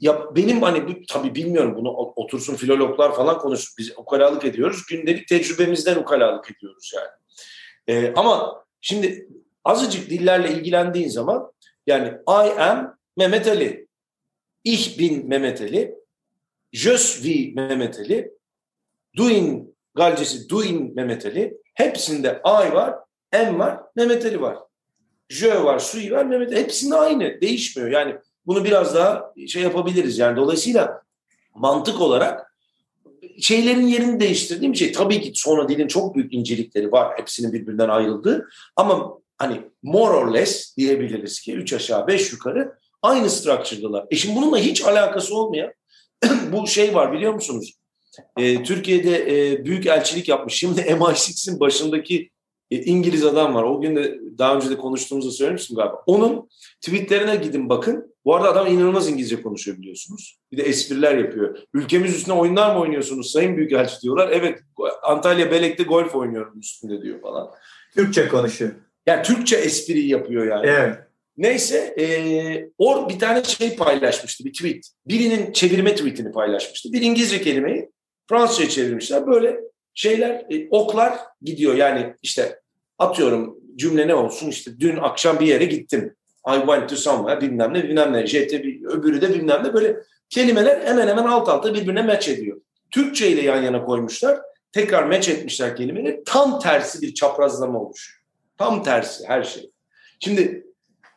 ya 0.00 0.36
benim 0.36 0.62
hani 0.62 0.88
bu, 0.88 0.92
tabii 1.08 1.34
bilmiyorum 1.34 1.74
bunu 1.76 1.90
otursun 1.90 2.54
filologlar 2.54 3.14
falan 3.14 3.38
konuşur. 3.38 3.74
Biz 3.78 3.98
ukalalık 3.98 4.44
ediyoruz. 4.44 4.82
Gündelik 4.90 5.28
tecrübemizden 5.28 5.96
ukalalık 5.96 6.50
ediyoruz 6.50 6.92
yani. 6.96 7.08
Ee, 7.88 8.12
ama 8.16 8.64
şimdi 8.80 9.28
azıcık 9.64 10.10
dillerle 10.10 10.52
ilgilendiğin 10.52 11.08
zaman 11.08 11.52
yani 11.86 12.08
I 12.28 12.60
am 12.60 12.96
Mehmet 13.16 13.48
Ali. 13.48 13.88
Ich 14.64 14.98
bin 14.98 15.28
Mehmet 15.28 15.60
Ali. 15.60 15.94
Je 16.72 16.98
suis 16.98 17.54
Mehmet 17.54 17.98
Ali. 17.98 18.30
Duin 19.16 19.74
Galcesi 19.94 20.48
Duin 20.48 20.94
Mehmet 20.94 21.26
Ali. 21.26 21.56
Hepsinde 21.74 22.40
I 22.44 22.72
var, 22.72 22.94
M 23.32 23.58
var, 23.58 23.80
Mehmet 23.96 24.24
Ali 24.24 24.40
var. 24.40 24.58
Je 25.28 25.64
var, 25.64 25.78
Sui 25.78 26.10
var, 26.10 26.24
Mehmet 26.24 26.52
Ali. 26.52 26.60
Hepsinde 26.60 26.94
aynı. 26.94 27.40
Değişmiyor. 27.40 27.90
Yani 27.90 28.16
bunu 28.46 28.64
biraz 28.64 28.94
daha 28.94 29.32
şey 29.48 29.62
yapabiliriz. 29.62 30.18
Yani 30.18 30.36
dolayısıyla 30.36 31.02
mantık 31.54 32.00
olarak 32.00 32.54
şeylerin 33.40 33.86
yerini 33.86 34.20
değiştirdiğim 34.20 34.74
şey 34.74 34.92
tabii 34.92 35.20
ki 35.20 35.32
sonra 35.34 35.68
dilin 35.68 35.88
çok 35.88 36.14
büyük 36.14 36.32
incelikleri 36.32 36.92
var. 36.92 37.18
Hepsinin 37.18 37.52
birbirinden 37.52 37.88
ayrıldığı. 37.88 38.48
Ama 38.76 39.18
hani 39.38 39.60
more 39.82 40.14
or 40.14 40.34
less 40.34 40.76
diyebiliriz 40.76 41.40
ki 41.40 41.54
üç 41.54 41.72
aşağı 41.72 42.06
beş 42.06 42.32
yukarı 42.32 42.81
aynı 43.02 43.30
structure'dalar. 43.30 44.06
E 44.10 44.16
şimdi 44.16 44.36
bununla 44.36 44.58
hiç 44.58 44.82
alakası 44.82 45.36
olmayan 45.36 45.72
bu 46.52 46.66
şey 46.66 46.94
var 46.94 47.12
biliyor 47.12 47.34
musunuz? 47.34 47.74
E, 48.38 48.62
Türkiye'de 48.62 49.50
e, 49.50 49.64
büyük 49.64 49.86
elçilik 49.86 50.28
yapmış. 50.28 50.54
Şimdi 50.54 50.80
MI6'in 50.90 51.60
başındaki 51.60 52.30
e, 52.70 52.76
İngiliz 52.76 53.24
adam 53.24 53.54
var. 53.54 53.62
O 53.62 53.80
gün 53.80 53.96
de 53.96 54.18
daha 54.38 54.56
önce 54.56 54.70
de 54.70 54.76
konuştuğumuzu 54.76 55.32
söylemiştim 55.32 55.76
galiba. 55.76 56.02
Onun 56.06 56.48
tweetlerine 56.80 57.36
gidin 57.36 57.68
bakın. 57.68 58.12
Bu 58.24 58.34
arada 58.34 58.52
adam 58.52 58.66
inanılmaz 58.66 59.08
İngilizce 59.08 59.42
konuşuyor 59.42 59.78
biliyorsunuz. 59.78 60.38
Bir 60.52 60.56
de 60.56 60.62
espriler 60.62 61.18
yapıyor. 61.18 61.58
Ülkemiz 61.74 62.14
üstüne 62.14 62.34
oyunlar 62.34 62.74
mı 62.74 62.80
oynuyorsunuz 62.80 63.30
Sayın 63.30 63.56
Büyükelçi 63.56 64.02
diyorlar. 64.02 64.28
Evet 64.32 64.58
Antalya 65.02 65.50
Belek'te 65.50 65.82
golf 65.82 66.14
oynuyorum 66.14 66.58
üstünde 66.58 67.02
diyor 67.02 67.20
falan. 67.20 67.50
Türkçe 67.94 68.28
konuşuyor. 68.28 68.72
Yani 69.06 69.22
Türkçe 69.22 69.56
espri 69.56 70.06
yapıyor 70.06 70.46
yani. 70.46 70.66
Evet. 70.66 70.98
Neyse 71.36 71.94
e, 71.98 72.04
or 72.78 73.08
bir 73.08 73.18
tane 73.18 73.44
şey 73.44 73.76
paylaşmıştı 73.76 74.44
bir 74.44 74.52
tweet. 74.52 74.88
Birinin 75.06 75.52
çevirme 75.52 75.94
tweetini 75.94 76.32
paylaşmıştı. 76.32 76.92
Bir 76.92 77.02
İngilizce 77.02 77.42
kelimeyi 77.42 77.90
Fransızca 78.28 78.68
çevirmişler. 78.68 79.26
Böyle 79.26 79.60
şeyler 79.94 80.46
e, 80.50 80.68
oklar 80.70 81.18
gidiyor. 81.42 81.74
Yani 81.74 82.14
işte 82.22 82.60
atıyorum 82.98 83.58
cümle 83.76 84.08
ne 84.08 84.14
olsun 84.14 84.48
işte 84.48 84.70
dün 84.80 84.96
akşam 84.96 85.40
bir 85.40 85.46
yere 85.46 85.64
gittim. 85.64 86.14
I 86.48 86.54
went 86.54 86.88
to 86.88 86.96
somewhere 86.96 87.40
bilmem 87.40 87.74
ne 87.74 87.84
bilmem 87.84 88.12
ne. 88.12 88.26
JT 88.26 88.52
öbürü 88.84 89.20
de 89.20 89.34
bilmem 89.34 89.64
ne. 89.64 89.74
Böyle 89.74 89.96
kelimeler 90.30 90.80
hemen 90.86 91.08
hemen 91.08 91.24
alt 91.24 91.48
alta 91.48 91.74
birbirine 91.74 92.02
match 92.02 92.28
ediyor. 92.28 92.60
Türkçe 92.90 93.28
ile 93.28 93.42
yan 93.42 93.62
yana 93.62 93.84
koymuşlar. 93.84 94.38
Tekrar 94.72 95.02
match 95.02 95.28
etmişler 95.28 95.76
kelimeleri. 95.76 96.22
Tam 96.26 96.60
tersi 96.60 97.02
bir 97.02 97.14
çaprazlama 97.14 97.80
oluşuyor. 97.80 98.20
Tam 98.58 98.82
tersi 98.82 99.24
her 99.26 99.42
şey. 99.42 99.70
Şimdi 100.20 100.66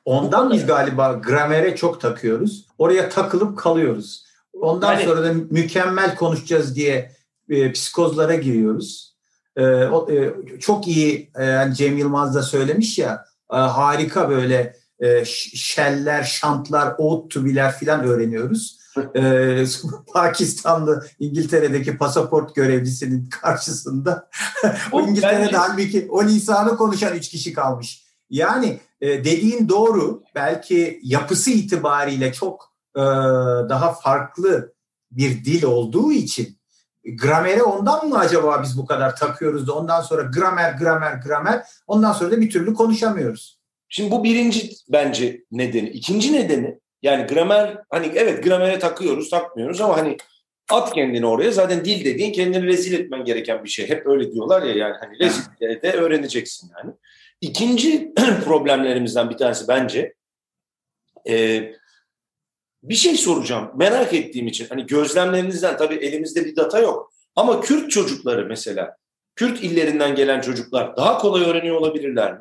Ondan 0.06 0.52
biz 0.52 0.66
galiba 0.66 1.14
gramere 1.14 1.76
çok 1.76 2.02
takıyoruz. 2.02 2.66
Oraya 2.78 3.10
takılıp 3.10 3.58
kalıyoruz. 3.58 4.26
Ondan 4.54 4.94
yani, 4.94 5.06
sonra 5.06 5.24
da 5.24 5.34
mükemmel 5.50 6.16
konuşacağız 6.16 6.76
diye 6.76 7.12
e, 7.50 7.72
psikozlara 7.72 8.36
giriyoruz. 8.36 9.16
E, 9.56 9.64
o, 9.66 10.12
e, 10.12 10.34
çok 10.60 10.88
iyi 10.88 11.32
e, 11.36 11.46
yani 11.46 11.76
Cem 11.76 11.98
Yılmaz 11.98 12.36
da 12.36 12.44
söylemiş 12.44 13.00
ya 13.00 13.26
e, 13.54 13.56
harika 13.56 14.30
böyle 14.30 14.76
e, 15.00 15.26
şeller, 15.26 16.24
şantlar, 16.24 16.96
oğut 16.98 17.32
tubiler 17.32 17.78
filan 17.78 18.04
öğreniyoruz. 18.04 18.80
e, 19.16 19.66
Pakistanlı 20.14 21.06
İngiltere'deki 21.20 21.98
pasaport 21.98 22.56
görevlisinin 22.56 23.30
karşısında 23.30 24.30
o 24.92 25.02
İngiltere'de 25.02 25.58
halbuki 25.58 26.08
o 26.10 26.24
lisanı 26.24 26.78
konuşan 26.78 27.16
üç 27.16 27.30
kişi 27.30 27.54
kalmış. 27.54 28.05
Yani 28.30 28.80
e, 29.02 29.08
dediğin 29.08 29.70
doğru 29.70 30.24
belki 30.36 31.00
yapısı 31.04 31.52
itibariyle 31.52 32.34
çok 32.34 32.76
e, 32.96 33.02
daha 33.70 33.94
farklı 33.94 34.74
bir 35.12 35.46
dil 35.46 35.64
olduğu 35.64 36.12
için 36.12 36.58
gramere 37.06 37.64
ondan 37.64 38.08
mı 38.08 38.18
acaba 38.18 38.64
biz 38.64 38.78
bu 38.78 38.86
kadar 38.86 39.16
takıyoruz 39.16 39.68
da 39.68 39.74
ondan 39.74 40.02
sonra 40.02 40.22
gramer 40.22 40.74
gramer 40.74 41.14
gramer 41.14 41.64
ondan 41.88 42.14
sonra 42.14 42.32
da 42.32 42.42
bir 42.42 42.50
türlü 42.50 42.74
konuşamıyoruz. 42.74 43.60
Şimdi 43.90 44.12
bu 44.12 44.24
birinci 44.24 44.70
bence 44.90 45.44
nedeni. 45.52 45.90
İkinci 45.90 46.34
nedeni 46.34 46.80
yani 47.02 47.28
gramer 47.28 47.78
hani 47.90 48.12
evet 48.16 48.44
gramere 48.44 48.80
takıyoruz 48.80 49.30
takmıyoruz 49.30 49.82
ama 49.82 49.98
hani 49.98 50.18
at 50.70 50.94
kendini 50.94 51.26
oraya 51.26 51.52
zaten 51.52 51.86
dil 51.86 52.06
dediğin 52.06 52.34
kendini 52.34 52.66
rezil 52.66 52.94
etmen 53.00 53.26
gereken 53.26 53.64
bir 53.64 53.70
şey. 53.70 53.90
Hep 53.90 54.08
öyle 54.08 54.32
diyorlar 54.32 54.64
ya 54.64 54.76
yani 54.76 54.96
hani 55.00 55.20
rezil 55.20 55.82
de 55.82 55.92
öğreneceksin 55.92 56.72
yani. 56.78 56.94
İkinci 57.42 58.14
problemlerimizden 58.46 59.30
bir 59.30 59.38
tanesi 59.38 59.68
bence 59.68 60.14
e, 61.30 61.64
bir 62.84 62.96
şey 62.96 63.18
soracağım 63.18 63.72
merak 63.76 64.14
ettiğim 64.14 64.48
için. 64.48 64.68
Hani 64.70 64.86
gözlemlerinizden 64.86 65.78
tabii 65.78 65.96
elimizde 65.96 66.46
bir 66.46 66.56
data 66.56 66.80
yok. 66.80 67.14
Ama 67.36 67.62
Kürt 67.62 67.92
çocukları 67.92 68.46
mesela, 68.46 68.98
Kürt 69.36 69.64
illerinden 69.64 70.16
gelen 70.16 70.42
çocuklar 70.42 70.98
daha 70.98 71.18
kolay 71.18 71.44
öğreniyor 71.44 71.76
olabilirler 71.76 72.34
mi? 72.34 72.40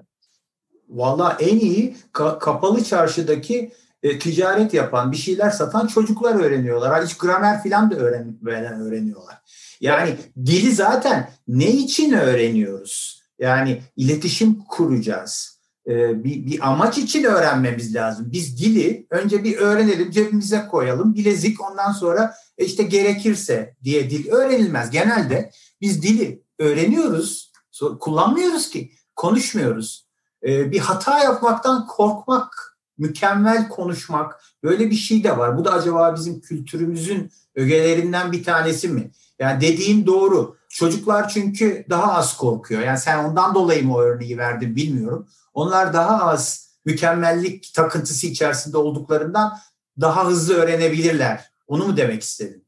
Valla 0.89 1.37
en 1.41 1.59
iyi 1.59 1.97
ka- 2.13 2.39
kapalı 2.39 2.85
çarşıdaki 2.85 3.73
e, 4.03 4.19
ticaret 4.19 4.75
yapan, 4.75 5.13
bir 5.13 5.17
şeyler 5.17 5.51
satan 5.51 5.87
çocuklar 5.87 6.41
öğreniyorlar. 6.41 7.05
Hiç 7.05 7.17
gramer 7.17 7.63
falan 7.63 7.91
da 7.91 7.95
öğren, 7.97 8.39
öğreniyorlar. 8.81 9.35
Yani 9.81 10.17
dili 10.47 10.73
zaten 10.73 11.31
ne 11.49 11.71
için 11.71 12.13
öğreniyoruz? 12.13 13.14
Yani 13.39 13.83
iletişim 13.97 14.59
kuracağız. 14.69 15.61
Ee, 15.89 16.25
bir, 16.25 16.47
bir 16.47 16.69
amaç 16.71 16.99
için 16.99 17.25
öğrenmemiz 17.25 17.95
lazım. 17.95 18.27
Biz 18.33 18.59
dili 18.59 19.07
önce 19.11 19.45
bir 19.45 19.57
öğrenelim, 19.57 20.11
cebimize 20.11 20.67
koyalım, 20.71 21.15
bilezik 21.15 21.71
ondan 21.71 21.93
sonra 21.93 22.35
e, 22.59 22.65
işte 22.65 22.83
gerekirse 22.83 23.77
diye 23.85 24.11
dil 24.11 24.31
öğrenilmez. 24.31 24.91
Genelde 24.91 25.51
biz 25.81 26.03
dili 26.03 26.43
öğreniyoruz, 26.59 27.53
kullanmıyoruz 28.01 28.71
ki, 28.71 28.93
konuşmuyoruz. 29.17 30.07
Ee, 30.47 30.73
bir 30.73 30.79
hata 30.79 31.19
yapmaktan 31.19 31.87
korkmak, 31.87 32.79
mükemmel 32.99 33.69
konuşmak 33.69 34.45
böyle 34.63 34.91
bir 34.91 34.97
şey 34.97 35.25
de 35.25 35.39
var. 35.39 35.59
Bu 35.59 35.65
da 35.65 35.73
acaba 35.73 36.15
bizim 36.15 36.41
kültürümüzün 36.41 37.33
ögelerinden 37.55 38.33
bir 38.33 38.45
tanesi 38.45 38.89
mi? 38.89 39.11
Yani 39.39 39.61
dediğin 39.61 40.07
doğru. 40.07 40.57
Çocuklar 40.75 41.29
çünkü 41.29 41.85
daha 41.91 42.15
az 42.15 42.37
korkuyor. 42.37 42.83
Yani 42.83 42.99
sen 42.99 43.25
ondan 43.25 43.55
dolayı 43.55 43.85
mı 43.85 43.95
o 43.95 44.01
örneği 44.01 44.39
verdin 44.39 44.77
bilmiyorum. 44.77 45.29
Onlar 45.53 45.93
daha 45.93 46.31
az 46.31 46.71
mükemmellik 46.85 47.75
takıntısı 47.75 48.27
içerisinde 48.27 48.77
olduklarından 48.79 49.59
daha 50.01 50.27
hızlı 50.27 50.55
öğrenebilirler. 50.55 51.51
Onu 51.67 51.87
mu 51.87 51.97
demek 51.97 52.23
istedin? 52.23 52.67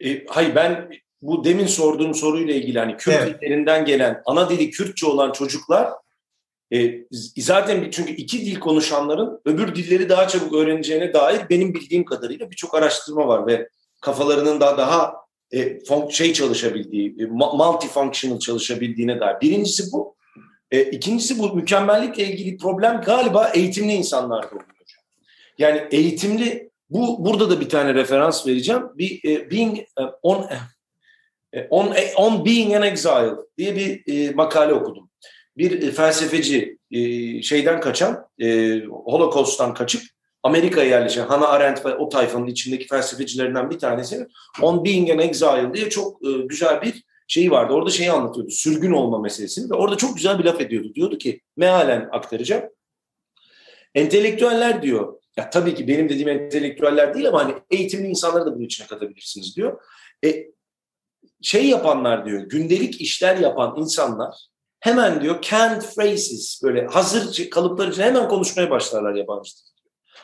E, 0.00 0.26
hayır 0.26 0.54
ben 0.54 0.90
bu 1.22 1.44
demin 1.44 1.66
sorduğum 1.66 2.14
soruyla 2.14 2.54
ilgili 2.54 2.78
hani 2.78 2.96
Kürt 2.96 3.14
evet. 3.14 3.42
illerinden 3.42 3.84
gelen 3.84 4.22
ana 4.26 4.50
dili 4.50 4.70
Kürtçe 4.70 5.06
olan 5.06 5.32
çocuklar 5.32 5.92
e, 6.72 6.94
zaten 7.36 7.90
çünkü 7.90 8.12
iki 8.12 8.46
dil 8.46 8.60
konuşanların 8.60 9.40
öbür 9.44 9.74
dilleri 9.74 10.08
daha 10.08 10.28
çabuk 10.28 10.54
öğreneceğine 10.54 11.14
dair 11.14 11.40
benim 11.50 11.74
bildiğim 11.74 12.04
kadarıyla 12.04 12.50
birçok 12.50 12.74
araştırma 12.74 13.28
var 13.28 13.46
ve 13.46 13.68
kafalarının 14.00 14.60
daha 14.60 14.78
daha 14.78 15.25
e, 15.54 15.78
şey 16.10 16.32
çalışabildiği, 16.32 17.16
e, 17.20 17.24
multifunctional 17.26 18.38
çalışabildiğine 18.38 19.20
dair. 19.20 19.40
Birincisi 19.40 19.92
bu. 19.92 20.16
E, 20.70 20.82
ikincisi 20.82 21.38
bu 21.38 21.54
mükemmellikle 21.54 22.26
ilgili 22.26 22.56
problem 22.56 23.00
galiba 23.00 23.48
eğitimli 23.54 23.92
insanlarda 23.92 24.46
oluyor. 24.46 24.64
Yani 25.58 25.82
eğitimli, 25.90 26.70
bu 26.90 27.24
burada 27.26 27.50
da 27.50 27.60
bir 27.60 27.68
tane 27.68 27.94
referans 27.94 28.46
vereceğim. 28.46 28.82
Bir 28.94 29.20
e, 29.24 29.50
being 29.50 29.78
e, 29.78 30.02
on 30.22 30.46
e, 31.52 31.66
on 31.70 31.94
on 32.16 32.44
being 32.44 32.74
an 32.74 32.82
exile 32.82 33.34
diye 33.58 33.76
bir 33.76 34.02
e, 34.12 34.30
makale 34.30 34.72
okudum. 34.72 35.10
Bir 35.56 35.82
e, 35.82 35.90
felsefeci 35.90 36.78
e, 36.90 36.98
şeyden 37.42 37.80
kaçan, 37.80 38.26
e, 38.38 38.78
Holocaust'tan 38.84 39.74
kaçıp 39.74 40.02
Amerika'ya 40.46 40.88
yerleşen 40.88 41.26
Hannah 41.26 41.48
Arendt 41.48 41.86
ve 41.86 41.94
o 41.94 42.08
tayfanın 42.08 42.46
içindeki 42.46 42.86
felsefecilerinden 42.86 43.70
bir 43.70 43.78
tanesi 43.78 44.26
On 44.62 44.84
Being 44.84 45.10
an 45.10 45.18
Exile 45.18 45.74
diye 45.74 45.90
çok 45.90 46.26
e, 46.26 46.32
güzel 46.32 46.82
bir 46.82 47.04
şeyi 47.28 47.50
vardı. 47.50 47.72
Orada 47.72 47.90
şeyi 47.90 48.12
anlatıyordu. 48.12 48.50
Sürgün 48.50 48.92
olma 48.92 49.18
meselesini 49.18 49.70
ve 49.70 49.74
orada 49.74 49.96
çok 49.96 50.16
güzel 50.16 50.38
bir 50.38 50.44
laf 50.44 50.60
ediyordu. 50.60 50.94
Diyordu 50.94 51.18
ki 51.18 51.40
mealen 51.56 52.08
aktaracağım. 52.12 52.64
Entelektüeller 53.94 54.82
diyor. 54.82 55.20
Ya 55.36 55.50
tabii 55.50 55.74
ki 55.74 55.88
benim 55.88 56.08
dediğim 56.08 56.28
entelektüeller 56.28 57.14
değil 57.14 57.28
ama 57.28 57.44
hani 57.44 57.54
eğitimli 57.70 58.08
insanları 58.08 58.46
da 58.46 58.54
bunun 58.54 58.64
içine 58.64 58.86
katabilirsiniz 58.86 59.56
diyor. 59.56 59.80
E, 60.24 60.46
şey 61.42 61.66
yapanlar 61.66 62.26
diyor, 62.26 62.40
gündelik 62.40 63.00
işler 63.00 63.36
yapan 63.36 63.74
insanlar 63.78 64.34
hemen 64.80 65.20
diyor 65.20 65.42
canned 65.42 65.82
phrases 65.82 66.60
böyle 66.62 66.86
hazır 66.86 67.50
kalıplar 67.50 67.88
için 67.88 68.02
hemen 68.02 68.28
konuşmaya 68.28 68.70
başlarlar 68.70 69.14
yabancı 69.14 69.50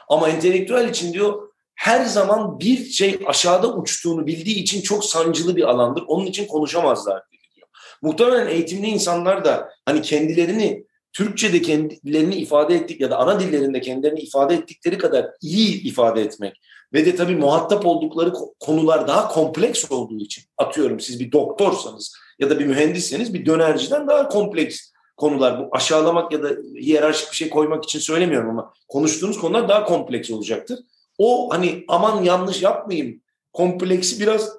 Ama 0.09 0.29
entelektüel 0.29 0.89
için 0.89 1.13
diyor 1.13 1.49
her 1.75 2.05
zaman 2.05 2.61
bir 2.61 2.85
şey 2.85 3.21
aşağıda 3.27 3.75
uçtuğunu 3.75 4.27
bildiği 4.27 4.57
için 4.57 4.81
çok 4.81 5.05
sancılı 5.05 5.57
bir 5.57 5.63
alandır. 5.63 6.05
Onun 6.07 6.27
için 6.27 6.47
konuşamazlar 6.47 7.23
diyor. 7.33 7.69
Muhtemelen 8.03 8.47
eğitimli 8.47 8.87
insanlar 8.87 9.45
da 9.45 9.71
hani 9.85 10.03
kendilerini 10.03 10.85
Türkçe'de 11.13 11.63
kendilerini 11.63 12.35
ifade 12.35 12.75
ettik 12.75 13.01
ya 13.01 13.11
da 13.11 13.19
ana 13.19 13.41
dillerinde 13.41 13.81
kendilerini 13.81 14.21
ifade 14.21 14.55
ettikleri 14.55 14.99
kadar 14.99 15.27
iyi 15.43 15.83
ifade 15.83 16.23
etmek 16.23 16.61
ve 16.93 17.07
de 17.07 17.17
tabii 17.17 17.37
muhatap 17.37 17.87
oldukları 17.87 18.33
konular 18.61 19.09
daha 19.09 19.29
kompleks 19.29 19.93
olduğu 19.93 20.19
için 20.19 20.45
atıyorum 20.59 21.01
siz 21.01 21.21
bir 21.21 21.33
doktorsanız 21.33 22.17
ya 22.39 22.51
da 22.51 22.59
bir 22.59 22.67
mühendisseniz 22.67 23.35
bir 23.35 23.47
dönerciden 23.47 24.07
daha 24.07 24.29
kompleks 24.29 24.92
konular. 25.17 25.61
Bu 25.61 25.69
aşağılamak 25.73 26.33
ya 26.33 26.43
da 26.43 26.49
hiyerarşik 26.81 27.31
bir 27.31 27.37
şey 27.37 27.51
koymak 27.51 27.85
için 27.85 27.99
söylemiyorum 27.99 28.51
ama 28.51 28.73
konuştuğunuz 28.89 29.39
konular 29.39 29.69
daha 29.69 29.85
kompleks 29.85 30.31
olacaktır. 30.31 30.79
O 31.19 31.49
hani 31.53 31.85
aman 31.89 32.23
yanlış 32.23 32.63
yapmayayım 32.63 33.21
kompleksi 33.53 34.21
biraz 34.21 34.57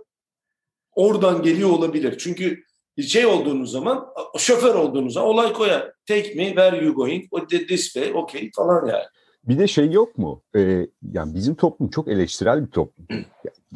oradan 0.95 1.41
geliyor 1.41 1.69
olabilir. 1.69 2.17
Çünkü 2.17 2.63
şey 3.07 3.25
olduğunuz 3.25 3.71
zaman 3.71 4.07
şoför 4.37 4.75
olduğunuz 4.75 5.13
zaman 5.13 5.29
olay 5.29 5.53
koyar. 5.53 5.93
Take 6.07 6.33
me 6.35 6.45
where 6.45 6.85
you 6.85 6.93
going? 6.93 7.29
This 7.49 7.93
way, 7.93 8.13
okay 8.13 8.49
falan 8.55 8.87
yani. 8.87 9.03
Bir 9.43 9.59
de 9.59 9.67
şey 9.67 9.91
yok 9.91 10.17
mu? 10.17 10.43
Ee, 10.55 10.87
yani 11.13 11.35
bizim 11.35 11.55
toplum 11.55 11.89
çok 11.89 12.07
eleştirel 12.07 12.65
bir 12.65 12.71
toplum. 12.71 13.07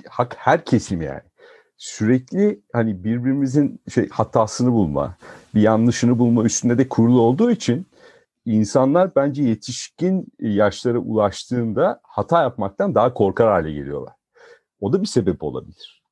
Hak 0.10 0.36
her 0.38 0.66
kesim 0.66 1.02
yani. 1.02 1.22
Sürekli 1.78 2.62
hani 2.74 3.04
birbirimizin 3.04 3.82
şey 3.94 4.10
hatasını 4.10 4.72
bulma, 4.72 5.18
bir 5.56 5.62
yanlışını 5.62 6.20
bulma 6.20 6.44
üstünde 6.44 6.78
de 6.78 6.90
kurulu 6.90 7.22
olduğu 7.22 7.52
için 7.52 7.88
insanlar 8.46 9.16
bence 9.16 9.44
yetişkin 9.44 10.28
yaşlara 10.40 10.98
ulaştığında 10.98 12.00
hata 12.04 12.42
yapmaktan 12.42 12.96
daha 12.96 13.14
korkar 13.14 13.48
hale 13.48 13.72
geliyorlar. 13.72 14.14
O 14.82 14.94
da 14.94 15.02
bir 15.02 15.08
sebep 15.08 15.44
olabilir. 15.44 16.04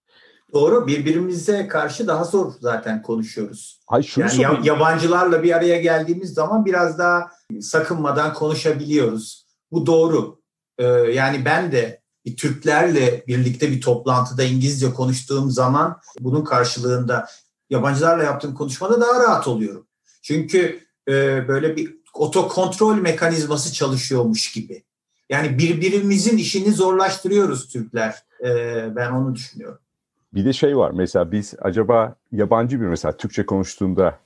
Doğru. 0.53 0.88
Birbirimize 0.88 1.67
karşı 1.67 2.07
daha 2.07 2.24
zor 2.24 2.53
zaten 2.60 3.01
konuşuyoruz. 3.01 3.79
Ay 3.88 4.03
şunu 4.03 4.25
yani 4.41 4.67
yabancılarla 4.67 5.43
bir 5.43 5.55
araya 5.55 5.81
geldiğimiz 5.81 6.34
zaman 6.34 6.65
biraz 6.65 7.00
daha 7.00 7.29
sakınmadan 7.62 8.34
konuşabiliyoruz. 8.34 9.45
Bu 9.72 9.86
doğru. 9.86 10.39
Ee, 10.77 10.84
yani 10.88 11.45
ben 11.45 11.72
de 11.72 12.01
bir 12.25 12.38
Türklerle 12.38 13.24
birlikte 13.27 13.72
bir 13.72 13.82
toplantıda 13.82 14.44
İngilizce 14.44 14.94
konuştuğum 14.94 15.51
zaman 15.51 16.00
bunun 16.20 16.44
karşılığında 16.44 17.27
yabancılarla 17.70 18.24
yaptığım 18.24 18.55
konuşmada 18.55 19.01
daha 19.01 19.24
rahat 19.24 19.48
oluyorum. 19.48 19.88
Çünkü 20.22 20.79
e, 21.08 21.48
böyle 21.48 21.75
bir 21.75 21.96
otokontrol 22.13 22.96
mekanizması 22.96 23.74
çalışıyormuş 23.74 24.51
gibi. 24.51 24.84
Yani 25.29 25.58
birbirimizin 25.58 26.38
işini 26.38 26.72
zorlaştırıyoruz 26.72 27.67
Türkler. 27.67 28.15
E, 28.44 28.50
ben 28.96 29.12
onu 29.12 29.36
düşünüyorum. 29.36 29.79
Bir 30.34 30.46
de 30.46 30.53
şey 30.53 30.77
var 30.77 30.91
mesela 30.91 31.32
biz 31.32 31.53
acaba 31.62 32.15
yabancı 32.32 32.82
bir 32.82 32.86
mesela 32.86 33.17
Türkçe 33.17 33.46
konuştuğunda 33.46 34.20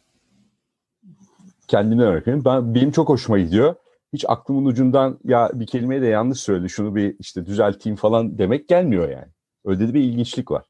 kendine 1.68 2.04
örnek 2.04 2.46
Ben, 2.46 2.76
benim 2.76 2.92
çok 2.92 3.10
hoşuma 3.10 3.40
gidiyor. 3.40 3.76
Hiç 4.14 4.26
aklımın 4.28 4.66
ucundan 4.66 5.20
ya 5.24 5.52
bir 5.54 5.68
kelimeyi 5.68 6.02
de 6.02 6.06
yanlış 6.06 6.40
söyledi 6.40 6.70
şunu 6.70 6.96
bir 6.96 7.16
işte 7.20 7.46
düzelteyim 7.46 7.96
falan 7.96 8.38
demek 8.38 8.68
gelmiyor 8.68 9.10
yani. 9.10 9.28
Öyle 9.66 9.88
de 9.88 9.94
bir 9.94 10.02
ilginçlik 10.02 10.52
var. 10.52 10.66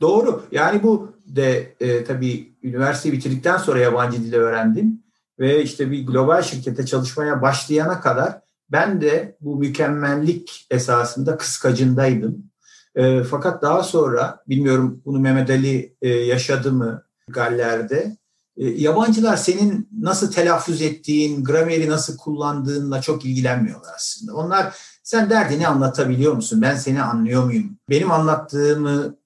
Doğru. 0.00 0.42
Yani 0.52 0.82
bu 0.82 1.12
de 1.26 1.74
e, 1.80 2.04
tabii 2.04 2.52
üniversiteyi 2.62 3.12
bitirdikten 3.12 3.56
sonra 3.56 3.78
yabancı 3.78 4.24
dili 4.24 4.36
öğrendim. 4.36 5.02
Ve 5.38 5.62
işte 5.62 5.90
bir 5.90 6.06
global 6.06 6.42
şirkete 6.42 6.86
çalışmaya 6.86 7.42
başlayana 7.42 8.00
kadar 8.00 8.40
ben 8.72 9.00
de 9.00 9.36
bu 9.40 9.56
mükemmellik 9.56 10.66
esasında 10.70 11.36
kıskacındaydım. 11.36 12.50
E, 12.94 13.22
fakat 13.22 13.62
daha 13.62 13.82
sonra 13.82 14.42
bilmiyorum 14.48 15.02
bunu 15.04 15.18
Mehmet 15.18 15.50
Ali 15.50 15.96
e, 16.02 16.08
yaşadı 16.08 16.72
mı 16.72 17.02
Galler'de. 17.28 18.16
E, 18.60 18.68
yabancılar 18.68 19.36
senin 19.36 19.88
nasıl 20.00 20.32
telaffuz 20.32 20.82
ettiğin, 20.82 21.44
grameri 21.44 21.88
nasıl 21.88 22.16
kullandığınla 22.16 23.00
çok 23.00 23.24
ilgilenmiyorlar 23.24 23.92
aslında. 23.96 24.34
Onlar 24.34 24.74
sen 25.02 25.30
derdini 25.30 25.68
anlatabiliyor 25.68 26.32
musun? 26.32 26.62
Ben 26.62 26.74
seni 26.74 27.02
anlıyor 27.02 27.44
muyum? 27.44 27.76
Benim 27.90 28.10
anlattığımı 28.10 29.16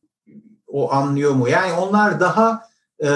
o 0.66 0.92
anlıyor 0.92 1.32
mu? 1.32 1.48
Yani 1.48 1.72
onlar 1.72 2.20
daha 2.20 2.68
e, 3.04 3.08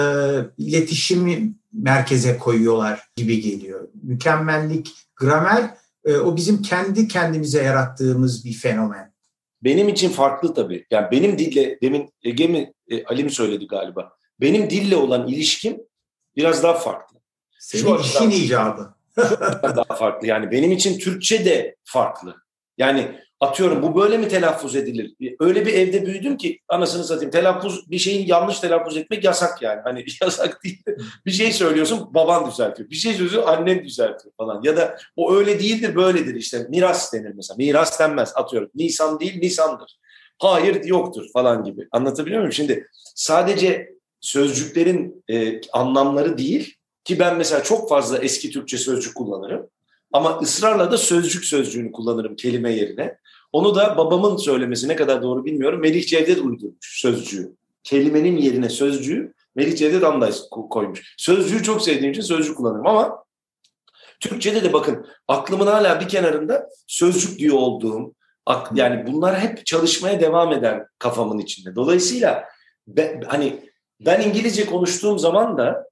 iletişimi 0.57 1.53
merkeze 1.73 2.37
koyuyorlar 2.37 3.09
gibi 3.15 3.41
geliyor. 3.41 3.87
Mükemmellik, 4.03 4.91
gramer 5.15 5.69
e, 6.05 6.17
o 6.17 6.35
bizim 6.35 6.61
kendi 6.61 7.07
kendimize 7.07 7.63
yarattığımız 7.63 8.45
bir 8.45 8.53
fenomen. 8.53 9.13
Benim 9.63 9.89
için 9.89 10.09
farklı 10.09 10.53
tabii. 10.53 10.85
Yani 10.91 11.07
benim 11.11 11.37
dille, 11.39 11.79
demin 11.81 12.13
Ege 12.23 12.47
mi, 12.47 12.73
e, 12.87 13.05
Ali 13.05 13.23
mi 13.23 13.31
söyledi 13.31 13.67
galiba. 13.67 14.11
Benim 14.41 14.69
dille 14.69 14.95
olan 14.95 15.27
ilişkim 15.27 15.88
biraz 16.35 16.63
daha 16.63 16.73
farklı. 16.73 17.19
Senin 17.59 17.83
Şu 17.83 17.99
işin 18.01 18.29
icabı. 18.29 18.93
daha 19.63 19.95
farklı. 19.95 20.27
Yani 20.27 20.51
benim 20.51 20.71
için 20.71 20.99
Türkçe 20.99 21.45
de 21.45 21.75
farklı. 21.83 22.35
Yani 22.77 23.19
atıyorum 23.39 23.83
bu 23.83 23.95
böyle 23.95 24.17
mi 24.17 24.27
telaffuz 24.27 24.75
edilir? 24.75 25.15
Öyle 25.39 25.65
bir 25.65 25.73
evde 25.73 26.05
büyüdüm 26.05 26.37
ki 26.37 26.59
anasını 26.67 27.03
satayım 27.03 27.31
telaffuz 27.31 27.91
bir 27.91 27.99
şeyi 27.99 28.29
yanlış 28.29 28.59
telaffuz 28.59 28.97
etmek 28.97 29.23
yasak 29.23 29.61
yani. 29.61 29.81
Hani 29.83 30.05
yasak 30.21 30.63
değil. 30.63 30.83
bir 31.25 31.31
şey 31.31 31.51
söylüyorsun 31.51 32.13
baban 32.13 32.51
düzeltiyor. 32.51 32.89
Bir 32.89 32.95
şey 32.95 33.13
söylüyorsun 33.13 33.51
annen 33.51 33.83
düzeltiyor 33.83 34.33
falan. 34.37 34.61
Ya 34.63 34.77
da 34.77 34.97
o 35.15 35.35
öyle 35.35 35.59
değildir 35.59 35.95
böyledir 35.95 36.35
işte. 36.35 36.65
Miras 36.69 37.13
denir 37.13 37.31
mesela. 37.35 37.57
Miras 37.57 37.99
denmez 37.99 38.31
atıyorum. 38.35 38.69
Nisan 38.75 39.19
değil 39.19 39.39
Nisan'dır. 39.39 39.99
Hayır 40.37 40.83
yoktur 40.83 41.25
falan 41.33 41.63
gibi. 41.63 41.87
Anlatabiliyor 41.91 42.39
muyum? 42.39 42.53
Şimdi 42.53 42.87
sadece 43.15 43.98
sözcüklerin 44.21 45.23
e, 45.29 45.61
anlamları 45.73 46.37
değil 46.37 46.75
ki 47.03 47.19
ben 47.19 47.37
mesela 47.37 47.63
çok 47.63 47.89
fazla 47.89 48.17
eski 48.17 48.51
Türkçe 48.51 48.77
sözcük 48.77 49.15
kullanırım. 49.15 49.69
Ama 50.13 50.39
ısrarla 50.39 50.91
da 50.91 50.97
sözcük 50.97 51.45
sözcüğünü 51.45 51.91
kullanırım 51.91 52.35
kelime 52.35 52.73
yerine. 52.73 53.17
Onu 53.51 53.75
da 53.75 53.97
babamın 53.97 54.37
söylemesi 54.37 54.87
ne 54.87 54.95
kadar 54.95 55.23
doğru 55.23 55.45
bilmiyorum. 55.45 55.81
Melih 55.81 56.07
Cevdet 56.07 56.39
uydurmuş 56.39 57.01
sözcüğü. 57.01 57.53
Kelimenin 57.83 58.37
yerine 58.37 58.69
sözcüğü 58.69 59.33
Melih 59.55 59.77
Cevdet 59.77 60.03
Anday 60.03 60.31
koymuş. 60.51 61.15
Sözcüğü 61.17 61.63
çok 61.63 61.81
sevdiğim 61.81 62.11
için 62.11 62.21
sözcük 62.21 62.57
kullanırım 62.57 62.87
ama 62.87 63.23
Türkçe'de 64.19 64.63
de 64.63 64.73
bakın 64.73 65.05
aklımın 65.27 65.67
hala 65.67 65.99
bir 65.99 66.07
kenarında 66.07 66.69
sözcük 66.87 67.39
diyor 67.39 67.57
olduğum 67.57 68.13
yani 68.73 69.07
bunlar 69.07 69.39
hep 69.39 69.65
çalışmaya 69.65 70.19
devam 70.19 70.51
eden 70.53 70.87
kafamın 70.99 71.37
içinde. 71.37 71.75
Dolayısıyla 71.75 72.45
ben, 72.87 73.21
hani 73.21 73.68
ben 73.99 74.21
İngilizce 74.21 74.65
konuştuğum 74.65 75.19
zaman 75.19 75.57
da 75.57 75.89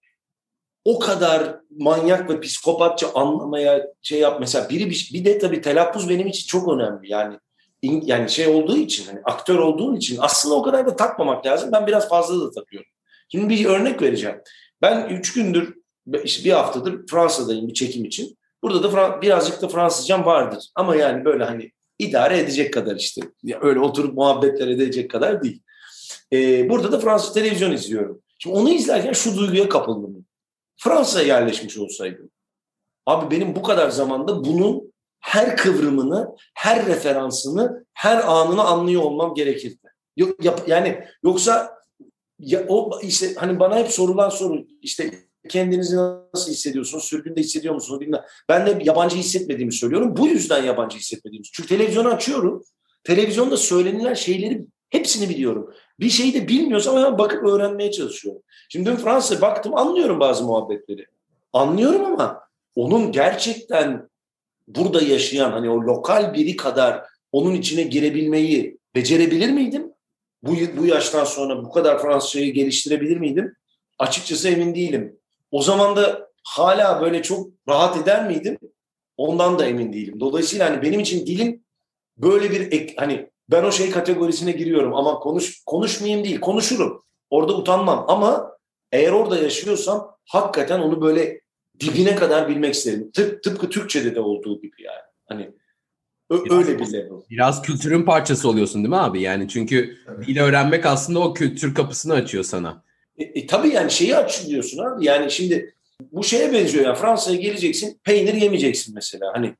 o 0.85 0.99
kadar 0.99 1.59
manyak 1.77 2.29
ve 2.29 2.39
psikopatça 2.39 3.07
anlamaya 3.13 3.87
şey 4.01 4.19
yap 4.19 4.37
mesela 4.39 4.69
biri 4.69 4.89
bir, 4.89 5.09
bir 5.13 5.25
de 5.25 5.37
tabii 5.37 5.61
telaffuz 5.61 6.09
benim 6.09 6.27
için 6.27 6.47
çok 6.47 6.73
önemli 6.73 7.11
yani 7.11 7.39
yani 7.81 8.29
şey 8.29 8.47
olduğu 8.47 8.77
için 8.77 9.05
hani 9.05 9.19
aktör 9.23 9.59
olduğun 9.59 9.95
için 9.95 10.17
aslında 10.19 10.55
o 10.55 10.63
kadar 10.63 10.87
da 10.87 10.95
takmamak 10.95 11.45
lazım 11.45 11.71
ben 11.71 11.87
biraz 11.87 12.09
fazla 12.09 12.45
da 12.45 12.51
takıyorum. 12.51 12.89
Şimdi 13.29 13.49
bir 13.49 13.65
örnek 13.65 14.01
vereceğim. 14.01 14.41
Ben 14.81 15.09
üç 15.09 15.33
gündür 15.33 15.75
işte 16.23 16.45
bir 16.45 16.51
haftadır 16.51 17.07
Fransa'dayım 17.07 17.67
bir 17.67 17.73
çekim 17.73 18.05
için. 18.05 18.37
Burada 18.63 18.83
da 18.83 19.21
birazcık 19.21 19.61
da 19.61 19.67
Fransızcam 19.67 20.25
vardır 20.25 20.69
ama 20.75 20.95
yani 20.95 21.25
böyle 21.25 21.43
hani 21.43 21.71
idare 21.99 22.39
edecek 22.39 22.73
kadar 22.73 22.95
işte 22.95 23.21
öyle 23.61 23.79
oturup 23.79 24.13
muhabbetler 24.13 24.67
edecek 24.67 25.11
kadar 25.11 25.43
değil. 25.43 25.61
Ee, 26.33 26.69
burada 26.69 26.91
da 26.91 26.99
Fransız 26.99 27.33
televizyon 27.33 27.71
izliyorum. 27.71 28.21
Şimdi 28.39 28.55
onu 28.55 28.69
izlerken 28.69 29.13
şu 29.13 29.37
duyguya 29.37 29.69
kapıldım. 29.69 30.25
Fransa'ya 30.77 31.27
yerleşmiş 31.27 31.77
olsaydım. 31.77 32.29
Abi 33.05 33.35
benim 33.35 33.55
bu 33.55 33.61
kadar 33.61 33.89
zamanda 33.89 34.45
bunun 34.45 34.93
her 35.19 35.57
kıvrımını, 35.57 36.35
her 36.55 36.85
referansını, 36.85 37.85
her 37.93 38.27
anını 38.27 38.63
anlıyor 38.63 39.01
olmam 39.01 39.33
gerekirdi. 39.33 39.87
Yok, 40.17 40.45
yap, 40.45 40.63
yani 40.67 41.03
yoksa 41.23 41.77
ya, 42.39 42.65
o 42.67 42.99
işte 43.01 43.33
hani 43.35 43.59
bana 43.59 43.77
hep 43.77 43.91
sorulan 43.91 44.29
soru 44.29 44.65
işte 44.81 45.11
kendinizi 45.49 45.95
nasıl 46.33 46.51
hissediyorsunuz? 46.51 47.03
Sürgünde 47.03 47.39
hissediyor 47.41 47.73
musunuz? 47.73 48.01
Bilmem. 48.01 48.21
Ben 48.49 48.67
de 48.67 48.83
yabancı 48.83 49.15
hissetmediğimi 49.15 49.73
söylüyorum. 49.73 50.17
Bu 50.17 50.27
yüzden 50.27 50.63
yabancı 50.63 50.97
hissetmediğimi. 50.97 51.43
Çünkü 51.43 51.69
televizyonu 51.69 52.07
açıyorum. 52.07 52.63
Televizyonda 53.03 53.57
söylenilen 53.57 54.13
şeyleri 54.13 54.65
hepsini 54.89 55.29
biliyorum. 55.29 55.73
Bir 55.99 56.09
şeyi 56.09 56.33
de 56.33 56.47
bilmiyorsam 56.47 56.97
hemen 56.97 57.17
bakıp 57.17 57.43
öğrenmeye 57.43 57.91
çalışıyorum. 57.91 58.41
Şimdi 58.69 58.89
dün 58.89 58.95
Fransa'ya 58.95 59.41
baktım 59.41 59.77
anlıyorum 59.77 60.19
bazı 60.19 60.43
muhabbetleri. 60.43 61.05
Anlıyorum 61.53 62.05
ama 62.05 62.41
onun 62.75 63.11
gerçekten 63.11 64.09
burada 64.67 65.01
yaşayan 65.01 65.51
hani 65.51 65.69
o 65.69 65.81
lokal 65.81 66.33
biri 66.33 66.55
kadar 66.55 67.03
onun 67.31 67.53
içine 67.53 67.83
girebilmeyi 67.83 68.77
becerebilir 68.95 69.49
miydim? 69.49 69.91
Bu, 70.43 70.55
bu 70.77 70.85
yaştan 70.85 71.25
sonra 71.25 71.63
bu 71.63 71.71
kadar 71.71 72.01
Fransızcayı 72.01 72.53
geliştirebilir 72.53 73.17
miydim? 73.17 73.55
Açıkçası 73.99 74.49
emin 74.49 74.75
değilim. 74.75 75.19
O 75.51 75.61
zaman 75.61 75.95
da 75.95 76.29
hala 76.43 77.01
böyle 77.01 77.21
çok 77.21 77.49
rahat 77.69 77.97
eder 77.97 78.27
miydim? 78.27 78.57
Ondan 79.17 79.59
da 79.59 79.65
emin 79.65 79.93
değilim. 79.93 80.19
Dolayısıyla 80.19 80.69
hani 80.69 80.81
benim 80.81 80.99
için 80.99 81.25
dilin 81.25 81.65
böyle 82.17 82.51
bir 82.51 82.71
ek, 82.71 82.93
hani 82.97 83.29
ben 83.51 83.63
o 83.63 83.71
şey 83.71 83.89
kategorisine 83.91 84.51
giriyorum 84.51 84.95
ama 84.95 85.19
konuş 85.19 85.61
konuşmayayım 85.65 86.23
değil 86.23 86.39
konuşurum. 86.39 87.03
Orada 87.29 87.57
utanmam 87.57 88.05
ama 88.07 88.57
eğer 88.91 89.11
orada 89.11 89.37
yaşıyorsam 89.39 90.15
hakikaten 90.25 90.79
onu 90.79 91.01
böyle 91.01 91.41
dibine 91.79 92.15
kadar 92.15 92.47
bilmek 92.49 92.73
isterim. 92.73 93.11
Tıp, 93.11 93.43
tıpkı 93.43 93.69
Türkçe'de 93.69 94.15
de 94.15 94.19
olduğu 94.19 94.61
gibi 94.61 94.83
yani. 94.83 95.01
Hani 95.25 95.51
ö- 96.29 96.57
öyle 96.57 96.79
bir 96.79 96.93
level. 96.93 97.21
Biraz 97.29 97.61
kültürün 97.61 98.03
parçası 98.03 98.49
oluyorsun 98.49 98.81
değil 98.83 98.89
mi 98.89 98.97
abi? 98.97 99.21
Yani 99.21 99.47
çünkü 99.49 99.97
Evet. 100.07 100.27
dil 100.27 100.39
öğrenmek 100.39 100.85
aslında 100.85 101.19
o 101.19 101.33
kültür 101.33 101.75
kapısını 101.75 102.13
açıyor 102.13 102.43
sana. 102.43 102.83
E, 103.17 103.23
e, 103.23 103.47
tabii 103.47 103.69
yani 103.69 103.91
şeyi 103.91 104.15
açılıyorsun 104.17 104.77
abi. 104.83 105.05
Yani 105.05 105.31
şimdi 105.31 105.75
bu 106.11 106.23
şeye 106.23 106.53
benziyor 106.53 106.85
ya. 106.85 106.95
Fransa'ya 106.95 107.37
geleceksin, 107.37 107.99
peynir 108.03 108.33
yemeyeceksin 108.33 108.95
mesela. 108.95 109.31
Hani 109.33 109.55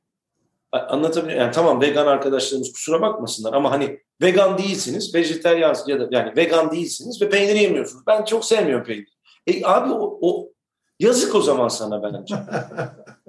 anlatabiliyor 0.72 1.40
Yani 1.40 1.52
tamam 1.52 1.80
vegan 1.80 2.06
arkadaşlarımız 2.06 2.72
kusura 2.72 3.00
bakmasınlar 3.02 3.52
ama 3.52 3.70
hani 3.70 4.00
vegan 4.22 4.58
değilsiniz, 4.58 5.14
vejeteryan 5.14 5.76
ya 5.86 6.00
da 6.00 6.08
yani 6.10 6.36
vegan 6.36 6.70
değilsiniz 6.70 7.22
ve 7.22 7.28
peynir 7.28 7.54
yemiyorsunuz. 7.54 8.06
Ben 8.06 8.24
çok 8.24 8.44
sevmiyorum 8.44 8.86
peynir. 8.86 9.18
E 9.46 9.64
abi 9.64 9.92
o, 9.92 10.18
o 10.22 10.48
yazık 11.00 11.34
o 11.34 11.40
zaman 11.40 11.68
sana 11.68 12.02
bence. 12.02 12.34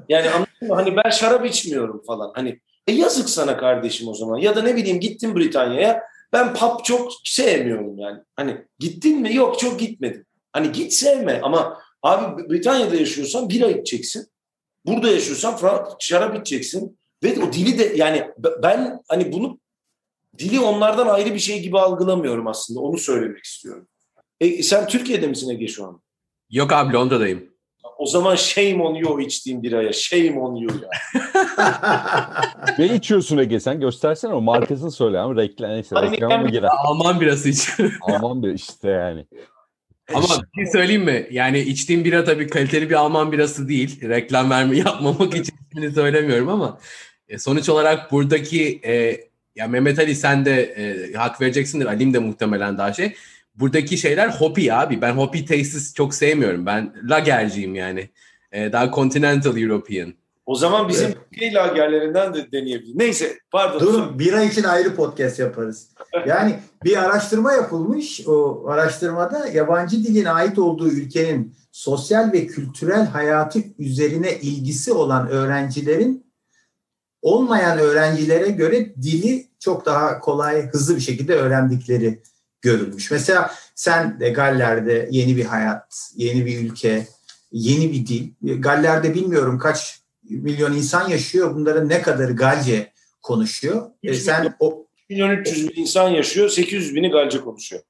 Yani 0.10 0.30
anladın 0.30 0.68
mı? 0.68 0.76
Hani 0.76 0.96
ben 0.96 1.10
şarap 1.10 1.46
içmiyorum 1.46 2.04
falan. 2.08 2.32
Hani 2.36 2.60
e 2.88 2.92
yazık 2.92 3.30
sana 3.30 3.58
kardeşim 3.58 4.08
o 4.08 4.14
zaman. 4.14 4.38
Ya 4.38 4.56
da 4.56 4.62
ne 4.62 4.76
bileyim 4.76 5.00
gittim 5.00 5.36
Britanya'ya. 5.36 6.04
Ben 6.34 6.54
pub 6.54 6.84
çok 6.84 7.12
sevmiyorum 7.24 7.98
yani. 8.00 8.20
Hani 8.36 8.66
gittin 8.80 9.22
mi? 9.22 9.36
Yok 9.36 9.60
çok 9.60 9.80
gitmedim. 9.80 10.26
Hani 10.54 10.72
git 10.72 10.94
sevme 10.94 11.40
ama 11.44 11.78
abi 12.04 12.50
Britanya'da 12.50 12.96
yaşıyorsan 12.96 13.50
bira 13.50 13.68
içeceksin. 13.68 14.28
Burada 14.86 15.08
yaşıyorsan 15.08 15.58
şarap 16.00 16.36
içeceksin. 16.36 17.00
Ve 17.24 17.44
o 17.44 17.54
dili 17.54 17.80
de 17.80 17.94
yani 17.96 18.28
ben 18.64 19.02
hani 19.08 19.32
bunu 19.32 19.60
dili 20.38 20.60
onlardan 20.60 21.08
ayrı 21.08 21.34
bir 21.34 21.40
şey 21.40 21.62
gibi 21.62 21.80
algılamıyorum 21.80 22.48
aslında. 22.48 22.80
Onu 22.80 22.98
söylemek 22.98 23.46
istiyorum. 23.46 23.88
E, 24.40 24.64
sen 24.64 24.88
Türkiye'de 24.88 25.28
misin 25.28 25.50
Ege 25.50 25.68
şu 25.68 25.86
an? 25.86 26.02
Yok 26.50 26.74
abi 26.74 26.94
Londra'dayım. 26.94 27.50
O 27.98 28.06
zaman 28.06 28.36
shame 28.36 28.84
on 28.84 28.96
you 28.96 29.14
o 29.14 29.20
içtiğin 29.20 29.64
biraya. 29.64 29.94
Shame 29.94 30.40
on 30.40 30.56
you 30.56 30.72
ya. 30.82 30.90
Ne 32.80 32.96
içiyorsun 32.96 33.38
Ege 33.38 33.60
sen? 33.60 33.80
Göstersene 33.80 34.34
o 34.34 34.42
markasını 34.42 34.92
söyle 34.92 35.20
ama 35.20 35.36
reklam 35.36 35.70
neyse. 35.70 35.96
Hani 35.96 36.12
Reklama 36.12 36.50
girer? 36.50 36.70
Alman 36.86 37.22
birası 37.22 37.50
iç. 37.50 37.70
Alman 38.02 38.44
bir 38.44 38.54
işte 38.54 38.90
yani. 38.90 39.26
Ama 40.14 40.26
bir 40.28 40.64
şey 40.64 40.72
söyleyeyim 40.72 41.04
mi? 41.04 41.28
Yani 41.32 41.60
içtiğim 41.60 42.04
bira 42.04 42.24
tabii 42.24 42.48
kaliteli 42.48 42.90
bir 42.90 42.96
Alman 42.96 43.32
birası 43.32 43.70
değil. 43.70 44.10
Reklam 44.10 44.50
verme 44.50 44.78
yapmamak 44.78 45.36
için 45.36 45.56
ismini 45.72 45.92
söylemiyorum 45.92 46.50
ama 46.50 46.80
e, 47.30 47.38
sonuç 47.38 47.70
olarak 47.70 48.12
buradaki 48.12 48.82
e, 48.86 49.22
ya 49.56 49.68
Mehmet 49.68 50.00
Ali 50.00 50.16
sen 50.16 50.46
de 50.46 50.62
e, 50.62 51.14
hak 51.14 51.42
vereceksindir. 51.42 51.86
Alim 51.86 52.14
de 52.14 52.20
muhtemelen 52.20 52.78
daha 52.78 52.94
şey. 52.94 53.16
Buradaki 53.56 53.98
şeyler 53.98 54.30
hoppy 54.30 54.72
abi. 54.72 55.02
Ben 55.02 55.12
hoppy 55.12 55.40
tastes 55.40 55.94
çok 55.94 56.14
sevmiyorum. 56.14 56.66
Ben 56.66 56.94
lagerciyim 57.10 57.76
yani. 57.76 58.10
E, 58.52 58.72
daha 58.72 58.92
continental 58.92 59.58
European. 59.58 60.14
O 60.46 60.56
zaman 60.56 60.90
bizim 60.90 61.14
ülke 61.32 61.54
lagerlerinden 61.54 62.34
de 62.34 62.52
deneyebilir. 62.52 63.00
Neyse 63.00 63.38
pardon. 63.52 63.80
Durun 63.80 64.20
bira 64.20 64.44
için 64.44 64.64
ayrı 64.64 64.96
podcast 64.96 65.40
yaparız. 65.40 65.90
Yani 66.28 66.60
bir 66.84 66.98
araştırma 66.98 67.54
yapılmış. 67.54 68.28
O 68.28 68.66
araştırmada 68.68 69.48
yabancı 69.48 70.04
dilin 70.04 70.26
ait 70.26 70.60
olduğu 70.60 70.88
ülkenin 70.88 71.56
sosyal 71.72 72.32
ve 72.32 72.48
kültürel 72.48 73.06
hayatı 73.06 73.60
üzerine 73.80 74.34
ilgisi 74.34 74.94
olan 74.94 75.28
öğrencilerin 75.28 76.29
olmayan 77.22 77.80
öğrencilere 77.80 78.50
göre 78.50 78.96
dili 78.96 79.48
çok 79.60 79.86
daha 79.86 80.20
kolay, 80.20 80.70
hızlı 80.70 80.96
bir 80.96 81.02
şekilde 81.02 81.36
öğrendikleri 81.36 82.20
görülmüş. 82.62 83.12
Mesela 83.12 83.52
sen 83.76 84.20
de 84.20 84.30
Galler'de 84.30 85.08
yeni 85.12 85.38
bir 85.38 85.46
hayat, 85.46 86.12
yeni 86.16 86.46
bir 86.46 86.60
ülke, 86.60 87.08
yeni 87.52 87.92
bir 87.92 88.08
dil. 88.08 88.32
Galler'de 88.62 89.16
bilmiyorum 89.16 89.60
kaç 89.60 90.00
milyon 90.30 90.74
insan 90.74 91.10
yaşıyor. 91.10 91.56
Bunların 91.56 91.90
ne 91.90 92.02
kadarı 92.02 92.36
Galce 92.36 92.92
konuşuyor. 93.22 93.90
E, 94.04 94.14
sen 94.14 94.56
o 94.60 94.88
milyon 95.10 95.30
300 95.30 95.70
bin 95.70 95.82
insan 95.82 96.10
yaşıyor. 96.10 96.50
800 96.50 96.96
bini 96.96 97.10
Galce 97.12 97.42
konuşuyor. 97.42 97.82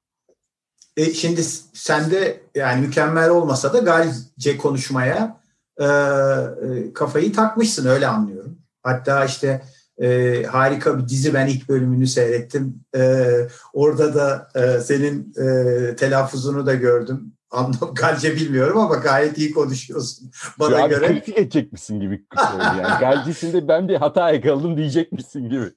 e, 0.97 1.13
şimdi 1.13 1.43
sende 1.73 2.41
yani 2.55 2.81
mükemmel 2.87 3.29
olmasa 3.29 3.73
da 3.73 3.79
Galce 3.79 4.57
konuşmaya 4.57 5.41
e, 5.77 5.85
e, 5.85 6.93
kafayı 6.93 7.33
takmışsın 7.33 7.87
öyle 7.87 8.07
anlıyorum. 8.07 8.58
Hatta 8.89 9.25
işte 9.25 9.61
e, 10.01 10.43
harika 10.43 10.97
bir 10.99 11.07
dizi 11.07 11.33
ben 11.33 11.47
ilk 11.47 11.69
bölümünü 11.69 12.07
seyrettim. 12.07 12.83
E, 12.95 13.25
orada 13.73 14.15
da 14.15 14.49
e, 14.55 14.79
senin 14.81 15.33
e, 15.37 15.95
telaffuzunu 15.95 16.65
da 16.65 16.73
gördüm. 16.73 17.33
Anlam 17.51 17.93
Galce 17.95 18.35
bilmiyorum 18.35 18.77
ama 18.77 18.95
gayet 18.95 19.37
iyi 19.37 19.53
konuşuyorsun. 19.53 20.31
Bana 20.59 20.79
Ya 20.79 20.87
göre. 20.87 21.07
kritik 21.07 21.37
edecek 21.37 21.71
misin 21.71 21.99
gibi 21.99 22.25
yani. 22.59 22.81
Galcisinde 22.99 23.67
ben 23.67 23.87
bir 23.87 23.95
hata 23.95 24.31
yakaladım 24.31 24.77
diyecek 24.77 25.11
misin 25.11 25.49
gibi. 25.49 25.71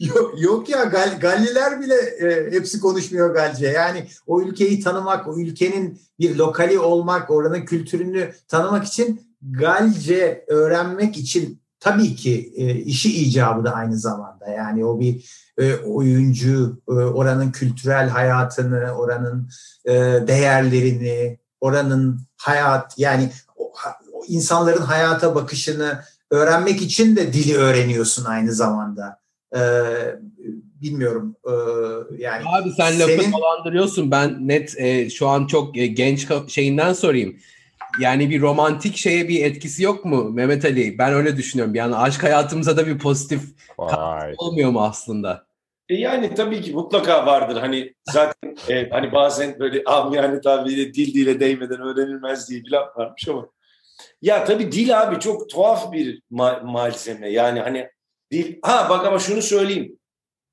Yok, 0.00 0.34
yok 0.42 0.68
ya 0.68 0.84
Gal, 0.84 1.20
Galliler 1.20 1.80
bile 1.80 1.94
e, 1.94 2.50
hepsi 2.52 2.80
konuşmuyor 2.80 3.34
Galce. 3.34 3.66
Yani 3.66 4.06
o 4.26 4.42
ülkeyi 4.42 4.80
tanımak, 4.80 5.28
o 5.28 5.38
ülkenin 5.38 6.00
bir 6.18 6.36
lokali 6.36 6.78
olmak, 6.78 7.30
oranın 7.30 7.64
kültürünü 7.64 8.32
tanımak 8.48 8.84
için 8.84 9.36
Galce 9.42 10.44
öğrenmek 10.48 11.16
için 11.16 11.63
tabii 11.84 12.16
ki 12.16 12.52
e, 12.56 12.74
işi 12.74 13.22
icabı 13.22 13.64
da 13.64 13.74
aynı 13.74 13.98
zamanda. 13.98 14.48
Yani 14.48 14.84
o 14.84 15.00
bir 15.00 15.24
e, 15.58 15.74
oyuncu, 15.74 16.82
e, 16.88 16.92
oranın 16.92 17.50
kültürel 17.50 18.08
hayatını, 18.08 18.92
oranın 18.92 19.48
e, 19.84 19.92
değerlerini, 20.28 21.38
oranın 21.60 22.20
hayat 22.36 22.98
yani 22.98 23.30
o, 23.56 23.72
o 24.12 24.24
insanların 24.28 24.82
hayata 24.82 25.34
bakışını 25.34 26.00
öğrenmek 26.30 26.82
için 26.82 27.16
de 27.16 27.32
dili 27.32 27.56
öğreniyorsun 27.56 28.24
aynı 28.24 28.52
zamanda. 28.52 29.18
Ee, 29.56 29.60
bilmiyorum 30.82 31.36
ee, 31.46 31.52
yani 32.18 32.44
Abi 32.46 32.72
sen 32.72 33.00
lafı 33.00 33.12
Senin- 33.12 33.32
dolandırıyorsun. 33.32 34.10
Ben 34.10 34.48
net 34.48 34.74
e, 34.78 35.10
şu 35.10 35.28
an 35.28 35.46
çok 35.46 35.76
e, 35.76 35.86
genç 35.86 36.28
şeyinden 36.48 36.92
sorayım. 36.92 37.36
Yani 38.00 38.30
bir 38.30 38.40
romantik 38.40 38.96
şeye 38.96 39.28
bir 39.28 39.44
etkisi 39.44 39.82
yok 39.82 40.04
mu 40.04 40.30
Mehmet 40.30 40.64
Ali? 40.64 40.98
Ben 40.98 41.12
öyle 41.12 41.36
düşünüyorum. 41.36 41.74
Yani 41.74 41.96
aşk 41.96 42.22
hayatımıza 42.22 42.76
da 42.76 42.86
bir 42.86 42.98
pozitif 42.98 43.42
olmuyor 44.38 44.70
mu 44.70 44.84
aslında? 44.84 45.46
E 45.88 45.94
yani 45.94 46.34
tabii 46.34 46.60
ki 46.60 46.72
mutlaka 46.72 47.26
vardır. 47.26 47.56
Hani 47.60 47.94
zaten 48.12 48.56
e, 48.68 48.88
hani 48.90 49.12
bazen 49.12 49.58
böyle 49.58 49.84
amiyane 49.84 50.40
tabiriyle 50.40 50.94
dil 50.94 51.14
dile 51.14 51.40
değmeden 51.40 51.80
öğrenilmez 51.80 52.50
diye 52.50 52.64
bir 52.64 52.70
laf 52.70 52.96
varmış 52.96 53.28
ama. 53.28 53.48
Ya 54.22 54.44
tabii 54.44 54.72
dil 54.72 55.02
abi 55.02 55.20
çok 55.20 55.50
tuhaf 55.50 55.92
bir 55.92 56.22
ma- 56.32 56.64
malzeme. 56.72 57.30
Yani 57.30 57.60
hani 57.60 57.88
dil... 58.30 58.58
Ha 58.62 58.86
bak 58.90 59.06
ama 59.06 59.18
şunu 59.18 59.42
söyleyeyim. 59.42 59.98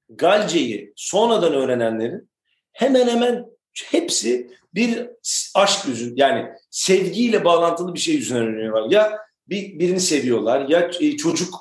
Galce'yi 0.10 0.94
sonradan 0.96 1.54
öğrenenlerin 1.54 2.30
hemen 2.74 3.08
hemen 3.08 3.46
hepsi 3.92 4.52
bir 4.74 5.08
aşk 5.56 5.88
yüzü 5.88 6.14
yani 6.16 6.46
sevgiyle 6.70 7.46
bağlantılı 7.46 7.94
bir 7.94 8.00
şey 8.00 8.16
yüzünden 8.16 8.44
öğreniyorlar. 8.44 8.92
Ya 8.92 9.18
bir, 9.50 9.80
birini 9.80 10.00
seviyorlar 10.00 10.70
ya 10.70 10.92
e, 11.00 11.18
çocuk 11.18 11.56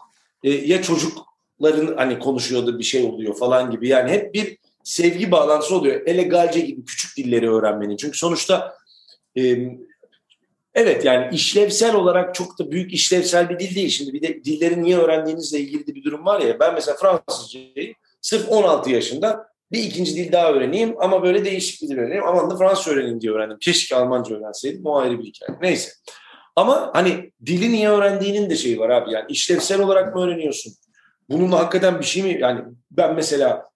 e, 0.44 0.50
ya 0.50 0.82
çocukların 0.82 1.96
hani 1.96 2.18
konuşuyordu 2.18 2.78
bir 2.78 2.84
şey 2.84 3.04
oluyor 3.04 3.36
falan 3.36 3.70
gibi. 3.70 3.88
Yani 3.88 4.10
hep 4.10 4.34
bir 4.34 4.58
sevgi 4.84 5.30
bağlantısı 5.30 5.76
oluyor. 5.76 6.00
Ele 6.06 6.22
Galce 6.22 6.60
gibi 6.60 6.84
küçük 6.84 7.16
dilleri 7.16 7.50
öğrenmenin. 7.50 7.96
Çünkü 7.96 8.18
sonuçta 8.18 8.74
e, 9.38 9.56
evet 10.74 11.04
yani 11.04 11.34
işlevsel 11.34 11.94
olarak 11.94 12.34
çok 12.34 12.58
da 12.58 12.70
büyük 12.70 12.92
işlevsel 12.92 13.48
bir 13.50 13.58
dil 13.58 13.74
değil. 13.74 13.88
Şimdi 13.88 14.12
bir 14.12 14.22
de 14.22 14.44
dilleri 14.44 14.82
niye 14.82 14.98
öğrendiğinizle 14.98 15.60
ilgili 15.60 15.94
bir 15.94 16.04
durum 16.04 16.24
var 16.24 16.40
ya. 16.40 16.60
Ben 16.60 16.74
mesela 16.74 16.96
Fransızcayı 16.96 17.94
sırf 18.20 18.48
16 18.48 18.90
yaşında 18.90 19.49
bir 19.72 19.82
ikinci 19.82 20.16
dil 20.16 20.32
daha 20.32 20.52
öğreneyim 20.52 20.94
ama 20.98 21.22
böyle 21.22 21.44
değişik 21.44 21.82
bir 21.82 21.88
dil 21.88 21.98
öğreneyim. 21.98 22.24
Aman 22.26 22.50
da 22.50 22.56
Fransız 22.56 22.88
öğreneyim 22.92 23.20
diye 23.20 23.32
öğrendim. 23.32 23.58
Keşke 23.60 23.96
Almanca 23.96 24.36
öğrenseydim. 24.36 24.86
O 24.86 24.98
ayrı 24.98 25.18
bir 25.18 25.24
hikaye. 25.24 25.58
Neyse. 25.62 25.90
Ama 26.56 26.90
hani 26.94 27.32
dili 27.46 27.72
niye 27.72 27.88
öğrendiğinin 27.88 28.50
de 28.50 28.56
şeyi 28.56 28.78
var 28.78 28.90
abi. 28.90 29.12
Yani 29.12 29.24
işlevsel 29.28 29.80
olarak 29.80 30.14
mı 30.14 30.22
öğreniyorsun? 30.22 30.72
Bununla 31.30 31.58
hakikaten 31.58 32.00
bir 32.00 32.04
şey 32.04 32.22
mi? 32.22 32.38
Yani 32.40 32.60
ben 32.90 33.14
mesela 33.14 33.70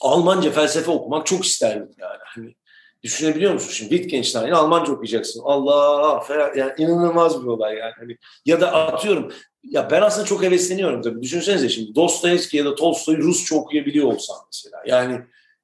Almanca 0.00 0.50
felsefe 0.50 0.90
okumak 0.90 1.26
çok 1.26 1.44
isterdim 1.44 1.90
yani. 1.98 2.18
Hani 2.24 2.54
düşünebiliyor 3.02 3.52
musun? 3.52 3.70
Şimdi 3.70 3.90
Wittgenstein'i 3.90 4.54
Almanca 4.54 4.92
okuyacaksın. 4.92 5.40
Allah 5.44 6.20
falan. 6.20 6.50
Yani 6.56 6.72
inanılmaz 6.78 7.42
bir 7.42 7.46
olay 7.46 7.76
yani. 7.76 7.92
Hani, 7.98 8.16
ya 8.46 8.60
da 8.60 8.72
atıyorum 8.72 9.32
ya 9.62 9.90
ben 9.90 10.02
aslında 10.02 10.26
çok 10.26 10.42
hevesleniyorum 10.42 11.02
tabii. 11.02 11.22
Düşünsenize 11.22 11.68
şimdi 11.68 11.94
Dostoyevski 11.94 12.56
ya 12.56 12.64
da 12.64 12.74
Tolstoy 12.74 13.16
Rusça 13.16 13.56
okuyabiliyor 13.56 14.06
olsam 14.06 14.36
mesela. 14.46 14.82
Yani 14.86 15.20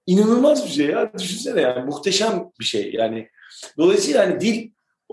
inanılmaz 0.07 0.67
bir 0.67 0.71
şey 0.71 0.87
ya. 0.87 1.13
Düşünsene 1.19 1.61
yani 1.61 1.85
muhteşem 1.85 2.51
bir 2.61 2.65
şey. 2.65 2.93
Yani 2.93 3.29
dolayısıyla 3.79 4.27
hani 4.27 4.41
dil 4.41 4.71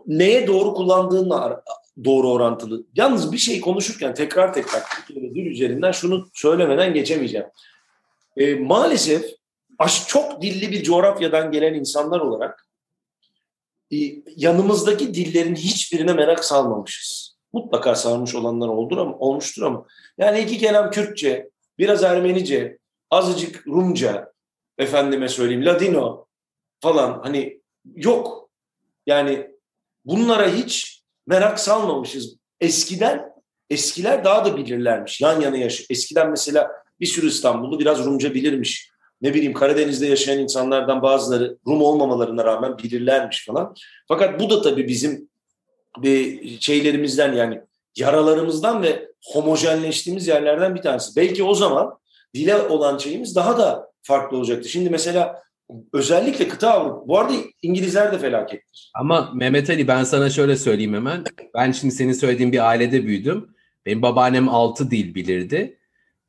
neye 0.07 0.47
doğru 0.47 0.73
kullandığınla 0.73 1.63
doğru 2.03 2.31
orantılı. 2.31 2.83
Yalnız 2.95 3.31
bir 3.31 3.38
şey 3.38 3.62
konuşurken 3.62 4.13
tekrar 4.13 4.53
tekrar 4.53 4.83
dil 5.09 5.45
üzerinden 5.45 5.91
şunu 5.91 6.29
söylemeden 6.33 6.93
geçemeyeceğim. 6.93 7.47
E, 8.38 8.55
maalesef 8.55 9.25
aş, 9.79 10.07
çok 10.07 10.41
dilli 10.41 10.71
bir 10.71 10.83
coğrafyadan 10.83 11.51
gelen 11.51 11.73
insanlar 11.73 12.19
olarak 12.19 12.67
e, 13.91 13.95
yanımızdaki 14.36 15.13
dillerin 15.13 15.55
hiçbirine 15.55 16.13
merak 16.13 16.45
salmamışız. 16.45 17.38
Mutlaka 17.53 17.95
sarmış 17.95 18.36
olanlar 18.36 18.67
oldur 18.67 18.97
ama, 18.97 19.17
olmuştur 19.17 19.62
ama. 19.62 19.86
Yani 20.17 20.39
iki 20.39 20.57
kelam 20.57 20.91
Kürtçe, 20.91 21.49
biraz 21.77 22.03
Ermenice, 22.03 22.77
azıcık 23.12 23.67
Rumca, 23.67 24.33
efendime 24.77 25.27
söyleyeyim 25.29 25.65
Ladino 25.65 26.25
falan 26.81 27.19
hani 27.23 27.62
yok. 27.95 28.49
Yani 29.05 29.51
bunlara 30.05 30.49
hiç 30.49 31.03
merak 31.27 31.59
salmamışız. 31.59 32.36
Eskiden 32.62 33.33
eskiler 33.69 34.23
daha 34.23 34.45
da 34.45 34.57
bilirlermiş. 34.57 35.21
Yan 35.21 35.41
yana 35.41 35.57
yaş. 35.57 35.86
Eskiden 35.89 36.29
mesela 36.29 36.71
bir 36.99 37.05
sürü 37.05 37.27
İstanbullu 37.27 37.79
biraz 37.79 38.05
Rumca 38.05 38.33
bilirmiş. 38.33 38.92
Ne 39.21 39.34
bileyim 39.34 39.54
Karadeniz'de 39.54 40.08
yaşayan 40.08 40.39
insanlardan 40.39 41.02
bazıları 41.02 41.58
Rum 41.67 41.82
olmamalarına 41.82 42.45
rağmen 42.45 42.78
bilirlermiş 42.78 43.45
falan. 43.45 43.76
Fakat 44.08 44.39
bu 44.39 44.49
da 44.49 44.62
tabii 44.62 44.88
bizim 44.88 45.30
bir 45.97 46.49
şeylerimizden 46.60 47.34
yani 47.34 47.62
yaralarımızdan 47.95 48.84
ve 48.84 49.08
homojenleştiğimiz 49.34 50.28
yerlerden 50.28 50.76
bir 50.76 50.82
tanesi. 50.82 51.15
Belki 51.15 51.43
o 51.43 51.54
zaman 51.54 51.97
dile 52.34 52.56
olan 52.56 52.97
şeyimiz 52.97 53.36
daha 53.36 53.58
da 53.58 53.91
farklı 54.02 54.38
olacaktı. 54.38 54.69
Şimdi 54.69 54.89
mesela 54.89 55.43
özellikle 55.93 56.47
kıta 56.47 56.71
Avrupa. 56.71 57.08
Bu 57.08 57.19
arada 57.19 57.34
İngilizler 57.62 58.12
de 58.12 58.19
felakettir. 58.19 58.91
Ama 58.95 59.32
Mehmet 59.36 59.69
Ali 59.69 59.88
ben 59.88 60.04
sana 60.04 60.30
şöyle 60.30 60.56
söyleyeyim 60.56 60.93
hemen. 60.93 61.23
Ben 61.54 61.71
şimdi 61.71 61.93
senin 61.93 62.13
söylediğin 62.13 62.52
bir 62.52 62.67
ailede 62.69 63.06
büyüdüm. 63.06 63.49
Benim 63.86 64.02
babaannem 64.02 64.49
altı 64.49 64.91
dil 64.91 65.15
bilirdi. 65.15 65.80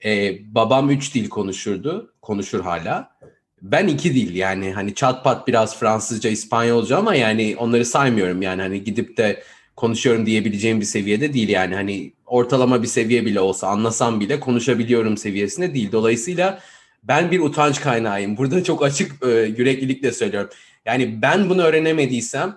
Ee, 0.04 0.38
babam 0.54 0.90
üç 0.90 1.14
dil 1.14 1.28
konuşurdu. 1.28 2.14
Konuşur 2.22 2.60
hala. 2.60 3.14
Ben 3.62 3.88
iki 3.88 4.14
dil 4.14 4.34
yani 4.36 4.72
hani 4.72 4.94
çat 4.94 5.24
pat 5.24 5.48
biraz 5.48 5.78
Fransızca, 5.78 6.30
İspanyolca 6.30 6.96
ama 6.96 7.14
yani 7.14 7.56
onları 7.58 7.84
saymıyorum 7.84 8.42
yani 8.42 8.62
hani 8.62 8.84
gidip 8.84 9.16
de 9.16 9.42
konuşuyorum 9.76 10.26
diyebileceğim 10.26 10.80
bir 10.80 10.86
seviyede 10.86 11.32
değil 11.32 11.48
yani 11.48 11.74
hani 11.74 12.12
ortalama 12.26 12.82
bir 12.82 12.88
seviye 12.88 13.26
bile 13.26 13.40
olsa 13.40 13.68
anlasam 13.68 14.20
bile 14.20 14.40
konuşabiliyorum 14.40 15.16
seviyesinde 15.16 15.74
değil. 15.74 15.92
Dolayısıyla 15.92 16.60
ben 17.02 17.30
bir 17.30 17.40
utanç 17.40 17.80
kaynağıyım. 17.80 18.36
Burada 18.36 18.64
çok 18.64 18.84
açık 18.84 19.12
e, 19.26 19.30
yüreklilikle 19.30 20.12
söylüyorum. 20.12 20.50
Yani 20.86 21.22
ben 21.22 21.50
bunu 21.50 21.62
öğrenemediysem 21.62 22.56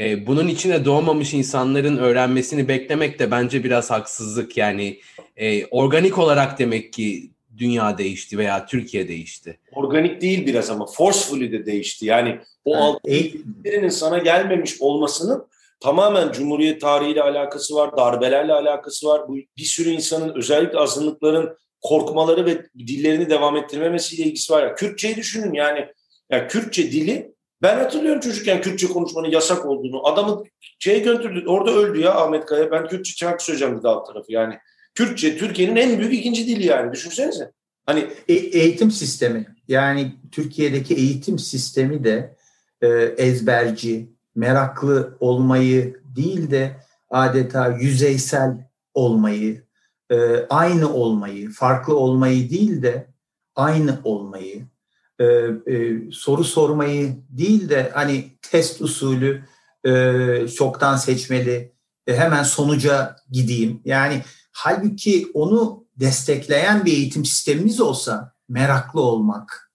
e, 0.00 0.26
bunun 0.26 0.48
içine 0.48 0.84
doğmamış 0.84 1.34
insanların 1.34 1.96
öğrenmesini 1.96 2.68
beklemek 2.68 3.18
de 3.18 3.30
bence 3.30 3.64
biraz 3.64 3.90
haksızlık. 3.90 4.56
Yani 4.56 5.00
e, 5.36 5.66
organik 5.66 6.18
olarak 6.18 6.58
demek 6.58 6.92
ki 6.92 7.30
dünya 7.58 7.98
değişti 7.98 8.38
veya 8.38 8.66
Türkiye 8.66 9.08
değişti. 9.08 9.58
Organik 9.72 10.20
değil 10.20 10.46
biraz 10.46 10.70
ama 10.70 10.86
forcefully 10.86 11.52
de 11.52 11.66
değişti. 11.66 12.06
Yani 12.06 12.38
o 12.64 12.74
yani, 12.74 12.82
altın 12.82 13.88
sana 13.88 14.18
gelmemiş 14.18 14.80
olmasının 14.80 15.46
tamamen 15.80 16.32
Cumhuriyet 16.32 16.80
tarihiyle 16.80 17.22
alakası 17.22 17.74
var, 17.74 17.96
darbelerle 17.96 18.52
alakası 18.52 19.06
var. 19.06 19.28
Bu 19.28 19.36
bir 19.36 19.64
sürü 19.64 19.90
insanın 19.90 20.34
özellikle 20.34 20.78
azınlıkların 20.78 21.56
korkmaları 21.80 22.46
ve 22.46 22.62
dillerini 22.78 23.30
devam 23.30 23.56
ettirmemesiyle 23.56 24.22
ilgisi 24.22 24.52
var. 24.52 24.62
Ya. 24.62 24.74
Kürtçeyi 24.74 25.16
düşünün 25.16 25.54
yani. 25.54 25.86
Ya 26.30 26.48
Kürtçe 26.48 26.92
dili 26.92 27.34
ben 27.62 27.78
hatırlıyorum 27.78 28.20
çocukken 28.20 28.60
Kürtçe 28.60 28.86
konuşmanın 28.86 29.28
yasak 29.28 29.66
olduğunu. 29.66 30.06
Adamı 30.06 30.44
şeye 30.78 30.98
götürdü. 30.98 31.44
Orada 31.46 31.70
öldü 31.70 32.00
ya 32.00 32.14
Ahmet 32.14 32.46
Kaya. 32.46 32.70
Ben 32.70 32.88
Kürtçe 32.88 33.12
şarkı 33.16 33.44
söyleyeceğim 33.44 33.78
dedi 33.78 33.88
alt 33.88 34.06
tarafı. 34.06 34.32
Yani 34.32 34.58
Kürtçe 34.94 35.38
Türkiye'nin 35.38 35.76
en 35.76 35.98
büyük 35.98 36.12
ikinci 36.14 36.46
dili 36.46 36.66
yani. 36.66 36.92
Düşünsenize. 36.92 37.52
Hani 37.86 38.06
e- 38.28 38.34
eğitim 38.34 38.90
sistemi 38.90 39.46
yani 39.68 40.12
Türkiye'deki 40.32 40.94
eğitim 40.94 41.38
sistemi 41.38 42.04
de 42.04 42.36
e, 42.82 42.88
ezberci, 43.16 44.10
meraklı 44.34 45.16
olmayı 45.20 46.00
değil 46.16 46.50
de 46.50 46.76
adeta 47.10 47.68
yüzeysel 47.68 48.70
olmayı, 48.94 49.62
e, 50.10 50.16
aynı 50.50 50.94
olmayı, 50.94 51.50
farklı 51.50 51.96
olmayı 51.96 52.50
değil 52.50 52.82
de 52.82 53.06
aynı 53.54 53.98
olmayı, 54.04 54.66
e, 55.20 55.24
e, 55.74 56.10
soru 56.10 56.44
sormayı 56.44 57.16
değil 57.28 57.68
de 57.68 57.90
hani 57.94 58.38
test 58.42 58.80
usulü 58.80 59.44
e, 59.84 60.48
çoktan 60.48 60.96
seçmeli, 60.96 61.72
e, 62.06 62.16
hemen 62.16 62.42
sonuca 62.42 63.16
gideyim. 63.30 63.80
Yani 63.84 64.22
halbuki 64.52 65.30
onu 65.34 65.84
destekleyen 65.96 66.84
bir 66.84 66.92
eğitim 66.92 67.24
sistemimiz 67.24 67.80
olsa 67.80 68.32
meraklı 68.48 69.00
olmak, 69.00 69.70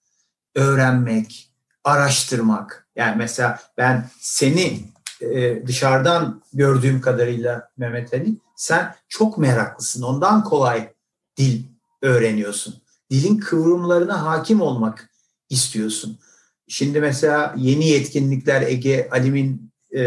öğrenmek, 0.55 1.51
araştırmak. 1.83 2.87
Yani 2.95 3.15
mesela 3.17 3.59
ben 3.77 4.09
seni 4.19 4.79
e, 5.21 5.67
dışarıdan 5.67 6.43
gördüğüm 6.53 7.01
kadarıyla 7.01 7.69
Mehmet 7.77 8.13
Ali 8.13 8.35
sen 8.55 8.95
çok 9.07 9.37
meraklısın. 9.37 10.01
Ondan 10.01 10.43
kolay 10.43 10.93
dil 11.37 11.63
öğreniyorsun. 12.01 12.75
Dilin 13.11 13.37
kıvrımlarına 13.37 14.25
hakim 14.25 14.61
olmak 14.61 15.09
istiyorsun. 15.49 16.19
Şimdi 16.67 17.01
mesela 17.01 17.55
yeni 17.57 17.87
yetkinlikler 17.87 18.61
Ege 18.61 19.09
Alim'in 19.11 19.71
e, 19.91 20.01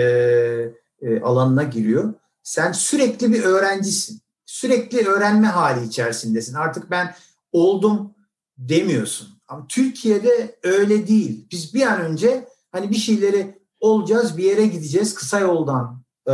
e, 1.02 1.20
alanına 1.22 1.62
giriyor. 1.62 2.14
Sen 2.42 2.72
sürekli 2.72 3.32
bir 3.32 3.42
öğrencisin. 3.42 4.20
Sürekli 4.46 5.06
öğrenme 5.06 5.46
hali 5.46 5.86
içerisindesin. 5.86 6.54
Artık 6.54 6.90
ben 6.90 7.14
oldum 7.52 8.14
demiyorsun. 8.58 9.28
Ama 9.48 9.66
Türkiye'de 9.68 10.58
öyle 10.62 11.08
değil. 11.08 11.46
Biz 11.50 11.74
bir 11.74 11.82
an 11.82 12.00
önce 12.00 12.48
hani 12.72 12.90
bir 12.90 12.96
şeyleri 12.96 13.58
olacağız, 13.80 14.36
bir 14.36 14.44
yere 14.44 14.66
gideceğiz, 14.66 15.14
kısa 15.14 15.40
yoldan 15.40 16.02
e, 16.26 16.32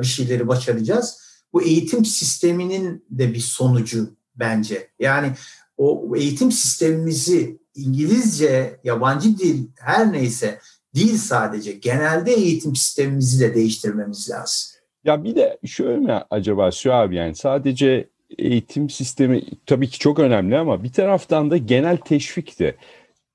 bir 0.00 0.06
şeyleri 0.06 0.48
başaracağız 0.48 1.24
bu 1.54 1.62
eğitim 1.62 2.04
sisteminin 2.04 3.04
de 3.10 3.34
bir 3.34 3.40
sonucu 3.40 4.16
bence. 4.36 4.88
Yani 4.98 5.32
o 5.76 6.16
eğitim 6.16 6.52
sistemimizi 6.52 7.58
İngilizce, 7.74 8.80
yabancı 8.84 9.38
dil 9.38 9.68
her 9.80 10.12
neyse 10.12 10.58
değil 10.94 11.16
sadece 11.16 11.72
genelde 11.72 12.32
eğitim 12.32 12.76
sistemimizi 12.76 13.40
de 13.40 13.54
değiştirmemiz 13.54 14.30
lazım. 14.30 14.80
Ya 15.04 15.24
bir 15.24 15.36
de 15.36 15.58
şöyle 15.66 15.96
mi 15.96 16.22
acaba 16.30 16.70
şu 16.70 16.94
abi 16.94 17.16
yani 17.16 17.34
sadece 17.34 18.08
eğitim 18.38 18.90
sistemi 18.90 19.42
tabii 19.66 19.88
ki 19.88 19.98
çok 19.98 20.18
önemli 20.18 20.58
ama 20.58 20.84
bir 20.84 20.92
taraftan 20.92 21.50
da 21.50 21.56
genel 21.56 21.96
teşvik 21.96 22.58
de. 22.58 22.76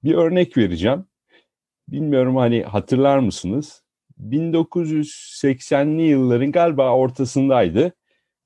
Bir 0.03 0.13
örnek 0.13 0.57
vereceğim. 0.57 1.05
Bilmiyorum 1.87 2.35
hani 2.35 2.63
hatırlar 2.63 3.19
mısınız? 3.19 3.83
1980'li 4.29 6.01
yılların 6.01 6.51
galiba 6.51 6.95
ortasındaydı. 6.95 7.93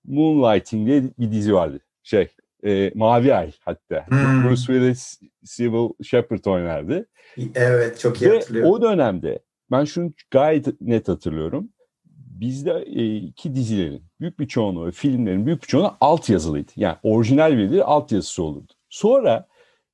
Moonlighting 0.05 0.87
diye 0.87 1.03
bir 1.19 1.31
dizi 1.31 1.53
vardı. 1.53 1.79
Şey, 2.03 2.27
e, 2.65 2.91
Mavi 2.95 3.33
Ay 3.33 3.51
hatta. 3.59 4.05
Hmm. 4.07 4.43
Bruce 4.43 4.61
Willis 4.61 5.19
Civil 5.43 5.89
Shepard 6.03 6.45
oynardı. 6.45 7.07
Evet, 7.55 7.99
çok 7.99 8.21
iyi 8.21 8.31
Ve 8.31 8.35
hatırlıyorum. 8.35 8.71
o 8.71 8.81
dönemde 8.81 9.39
ben 9.71 9.83
şunu 9.85 10.13
gayet 10.31 10.81
net 10.81 11.07
hatırlıyorum. 11.07 11.69
Bizde 12.15 12.71
e, 12.87 13.15
iki 13.15 13.55
dizilerin 13.55 14.03
büyük 14.19 14.39
bir 14.39 14.47
çoğunluğu, 14.47 14.91
filmlerin 14.91 15.45
büyük 15.45 15.61
bir 15.61 15.67
çoğunluğu 15.67 15.93
alt 16.01 16.29
yazılıydı. 16.29 16.71
Yani 16.75 16.97
orijinal 17.03 17.51
verileri 17.51 17.83
alt 17.83 18.11
yazısı 18.11 18.43
olurdu. 18.43 18.73
Sonra 18.89 19.47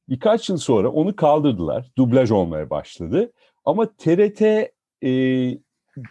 birkaç 0.09 0.49
yıl 0.49 0.57
sonra 0.57 0.89
onu 0.89 1.15
kaldırdılar. 1.15 1.91
Dublaj 1.97 2.31
olmaya 2.31 2.69
başladı. 2.69 3.31
Ama 3.65 3.95
TRT 3.95 4.41
e, 4.41 5.11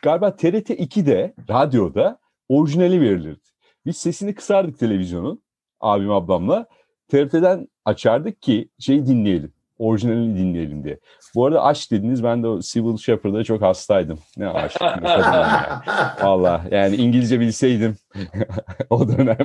galiba 0.03 0.37
TRT 0.37 0.71
2'de 0.71 1.35
radyoda 1.51 2.19
orijinali 2.49 3.01
verilirdi. 3.01 3.49
Biz 3.87 3.97
sesini 3.97 4.35
kısardık 4.35 4.79
televizyonun 4.79 5.43
abim 5.81 6.13
ablamla. 6.13 6.67
TRT'den 7.09 7.69
açardık 7.85 8.43
ki 8.43 8.69
şey 8.79 9.07
dinleyelim. 9.07 9.53
Orijinalini 9.79 10.39
dinleyelim 10.39 10.85
diye. 10.85 10.99
Bu 11.35 11.47
arada 11.47 11.65
aşk 11.65 11.91
dediniz 11.91 12.25
ben 12.25 12.43
de 12.43 12.49
o 12.49 12.61
Civil 12.61 12.97
Shepherd'a 12.97 13.45
çok 13.45 13.63
hastaydım. 13.63 14.19
Ne 14.37 14.45
yani. 14.45 14.71
Valla 16.23 16.65
yani 16.71 16.97
İngilizce 16.97 17.41
bilseydim 17.41 17.97
o 18.91 19.09
dönem. 19.09 19.39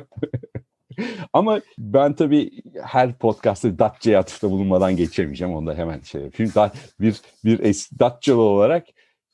Ama 1.33 1.61
ben 1.77 2.13
tabii 2.13 2.51
her 2.83 3.13
podcast'ta 3.13 3.79
Datça'ya 3.79 4.19
atıfta 4.19 4.51
bulunmadan 4.51 4.95
geçemeyeceğim. 4.95 5.55
Onu 5.55 5.67
da 5.67 5.75
hemen 5.75 5.99
şey 5.99 6.21
yapayım. 6.21 6.51
Bir, 6.99 7.21
bir 7.45 7.59
eski 7.59 7.99
Datçalı 7.99 8.41
olarak 8.41 8.85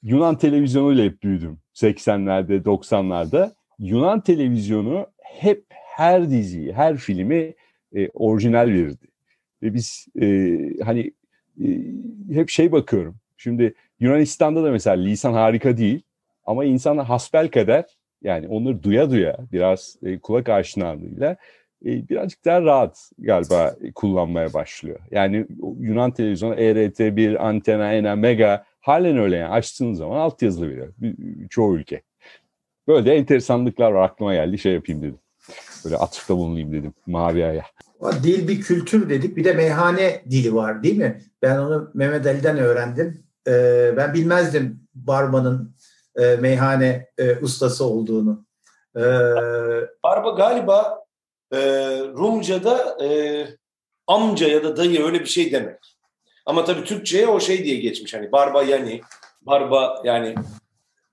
Yunan 0.04 0.38
televizyonuyla 0.38 1.04
hep 1.04 1.24
büyüdüm. 1.24 1.60
80'lerde, 1.76 2.64
90'larda. 2.64 3.52
Yunan 3.80 4.22
televizyonu 4.22 5.08
hep 5.24 5.66
her 6.00 6.30
diziyi, 6.30 6.74
her 6.74 6.98
filmi 6.98 7.54
e, 7.96 8.10
orijinal 8.14 8.68
verirdi. 8.68 9.08
Ve 9.64 9.74
biz 9.74 10.08
e, 10.22 10.28
hani 10.84 11.12
e, 11.64 11.68
hep 12.32 12.50
şey 12.50 12.72
bakıyorum. 12.72 13.16
Şimdi 13.38 13.74
Yunanistan'da 14.00 14.64
da 14.64 14.72
mesela 14.72 14.96
lisan 14.96 15.34
harika 15.34 15.78
değil 15.78 16.02
ama 16.46 16.66
insan 16.66 16.98
hasbel 16.98 17.48
kadar 17.52 17.86
Yani 18.24 18.48
onları 18.48 18.84
duya 18.84 19.10
duya 19.12 19.38
biraz 19.52 19.96
e, 20.04 20.20
kulak 20.20 20.50
aşinalığıyla 20.50 21.36
e, 21.86 22.10
birazcık 22.10 22.46
daha 22.46 22.62
rahat 22.62 23.12
galiba 23.20 23.76
kullanmaya 23.96 24.54
başlıyor. 24.54 25.00
Yani 25.12 25.46
Yunan 25.80 26.12
televizyonu 26.12 26.56
ERT1, 26.56 27.38
Antena, 27.38 27.94
Ena, 27.94 28.16
Mega 28.16 28.66
halen 28.80 29.18
öyle 29.18 29.36
yani 29.36 29.54
açtığın 29.54 29.94
zaman 29.94 30.20
altyazılı 30.20 30.70
veriyor 30.70 30.94
çoğu 31.50 31.78
ülke. 31.78 32.02
Böyle 32.88 33.16
enteresanlıklar 33.16 33.92
var 33.92 34.04
aklıma 34.04 34.34
geldi 34.34 34.58
şey 34.58 34.74
yapayım 34.74 35.02
dedim. 35.02 35.20
Böyle 35.86 35.98
atıfta 35.98 36.38
bulunayım 36.38 36.74
dedim 36.74 36.94
Mavi 37.08 37.46
Ay'a. 37.46 37.66
Dil 38.24 38.48
bir 38.48 38.62
kültür 38.62 39.10
dedik. 39.10 39.38
Bir 39.38 39.44
de 39.44 39.54
meyhane 39.54 40.24
dili 40.30 40.56
var 40.56 40.84
değil 40.84 40.98
mi? 40.98 41.22
Ben 41.42 41.58
onu 41.58 41.92
Mehmet 41.94 42.28
Ali'den 42.28 42.58
öğrendim. 42.58 43.24
Ee, 43.48 43.94
ben 43.98 44.14
bilmezdim 44.14 44.80
Barba'nın 44.94 45.76
e, 46.16 46.36
meyhane 46.36 47.08
e, 47.18 47.36
ustası 47.36 47.86
olduğunu. 47.86 48.46
Ee, 48.96 49.02
Barba 50.04 50.30
galiba 50.30 51.06
e, 51.54 51.58
Rumca'da 52.00 53.06
e, 53.06 53.48
amca 54.08 54.48
ya 54.48 54.64
da 54.64 54.78
dayı 54.78 55.04
öyle 55.06 55.20
bir 55.20 55.26
şey 55.26 55.52
demek. 55.52 55.98
Ama 56.46 56.66
tabii 56.66 56.84
Türkçe'ye 56.84 57.28
o 57.28 57.40
şey 57.40 57.64
diye 57.64 57.76
geçmiş. 57.76 58.14
Hani 58.14 58.32
Barba 58.32 58.64
yani 58.64 59.02
Barba 59.42 60.02
yani 60.04 60.36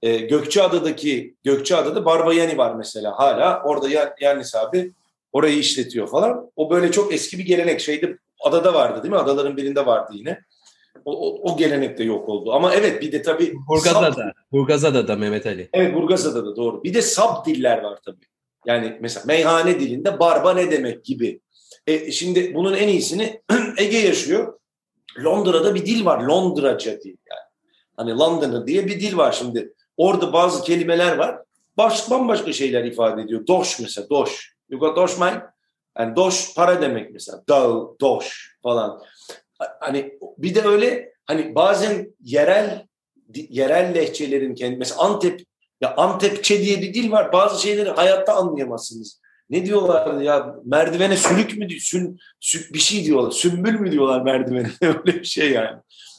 e, 0.02 0.16
Gökçeada'daki 0.16 1.34
Gökçeada'da 1.44 2.04
Barba 2.04 2.34
yani 2.34 2.58
var 2.58 2.74
mesela 2.74 3.18
hala. 3.18 3.62
Orada 3.62 3.88
Yannis 4.20 4.54
abi 4.54 4.92
orayı 5.32 5.58
işletiyor 5.58 6.08
falan. 6.08 6.50
O 6.56 6.70
böyle 6.70 6.92
çok 6.92 7.14
eski 7.14 7.38
bir 7.38 7.44
gelenek. 7.44 7.80
Şeyde 7.80 8.18
adada 8.40 8.74
vardı 8.74 9.02
değil 9.02 9.14
mi? 9.14 9.18
Adaların 9.20 9.56
birinde 9.56 9.86
vardı 9.86 10.12
yine. 10.14 10.40
O, 11.04 11.28
o, 11.28 11.52
o 11.52 11.56
gelenek 11.56 11.98
de 11.98 12.04
yok 12.04 12.28
oldu. 12.28 12.52
Ama 12.52 12.74
evet 12.74 13.02
bir 13.02 13.12
de 13.12 13.22
tabii... 13.22 13.54
Burgazada. 13.68 14.32
Burgazada 14.52 15.08
da 15.08 15.16
Mehmet 15.16 15.46
Ali. 15.46 15.68
Evet 15.72 15.94
Burgazada 15.94 16.46
da 16.46 16.56
doğru. 16.56 16.84
Bir 16.84 16.94
de 16.94 17.02
sab 17.02 17.46
diller 17.46 17.82
var 17.82 17.98
tabii. 18.04 18.26
Yani 18.66 18.98
mesela 19.00 19.24
meyhane 19.26 19.80
dilinde 19.80 20.18
barba 20.18 20.54
ne 20.54 20.70
demek 20.70 21.04
gibi. 21.04 21.40
E, 21.86 22.10
şimdi 22.10 22.54
bunun 22.54 22.74
en 22.74 22.88
iyisini 22.88 23.40
Ege 23.78 23.98
yaşıyor. 23.98 24.58
Londra'da 25.24 25.74
bir 25.74 25.86
dil 25.86 26.04
var. 26.04 26.22
Londraca 26.22 27.00
diye 27.00 27.14
yani. 27.30 27.46
Hani 27.96 28.18
London'ı 28.18 28.66
diye 28.66 28.86
bir 28.86 29.00
dil 29.00 29.16
var 29.16 29.32
şimdi. 29.32 29.72
Orada 29.96 30.32
bazı 30.32 30.62
kelimeler 30.62 31.16
var. 31.16 31.38
Baş, 31.76 32.10
bambaşka 32.10 32.52
şeyler 32.52 32.84
ifade 32.84 33.22
ediyor. 33.22 33.46
Doş 33.46 33.80
mesela, 33.80 34.08
doş. 34.10 34.54
You 34.68 34.80
got 34.80 34.96
doş 34.96 35.18
mine? 35.18 35.42
Yani 35.98 36.16
doş 36.16 36.54
para 36.54 36.82
demek 36.82 37.10
mesela. 37.12 37.42
Do, 37.48 37.96
doş 38.00 38.56
falan. 38.62 39.02
Hani 39.80 40.18
bir 40.38 40.54
de 40.54 40.62
öyle 40.62 41.12
hani 41.26 41.54
bazen 41.54 42.14
yerel 42.20 42.86
yerel 43.34 43.94
lehçelerin 43.94 44.54
kendi 44.54 44.76
mesela 44.76 45.00
Antep 45.00 45.40
ya 45.80 45.96
Antepçe 45.96 46.60
diye 46.60 46.82
bir 46.82 46.94
dil 46.94 47.10
var. 47.10 47.32
Bazı 47.32 47.62
şeyleri 47.62 47.90
hayatta 47.90 48.34
anlayamazsınız. 48.34 49.20
Ne 49.50 49.66
diyorlar 49.66 50.20
ya 50.20 50.54
merdivene 50.64 51.16
sülük 51.16 51.58
mü 51.58 51.80
sün, 51.80 52.18
sün 52.40 52.74
bir 52.74 52.78
şey 52.78 53.04
diyorlar. 53.04 53.30
Sümbül 53.30 53.80
mü 53.80 53.92
diyorlar 53.92 54.20
merdivene 54.20 54.70
öyle 54.82 55.20
bir 55.20 55.24
şey 55.24 55.50
yani. 55.50 55.76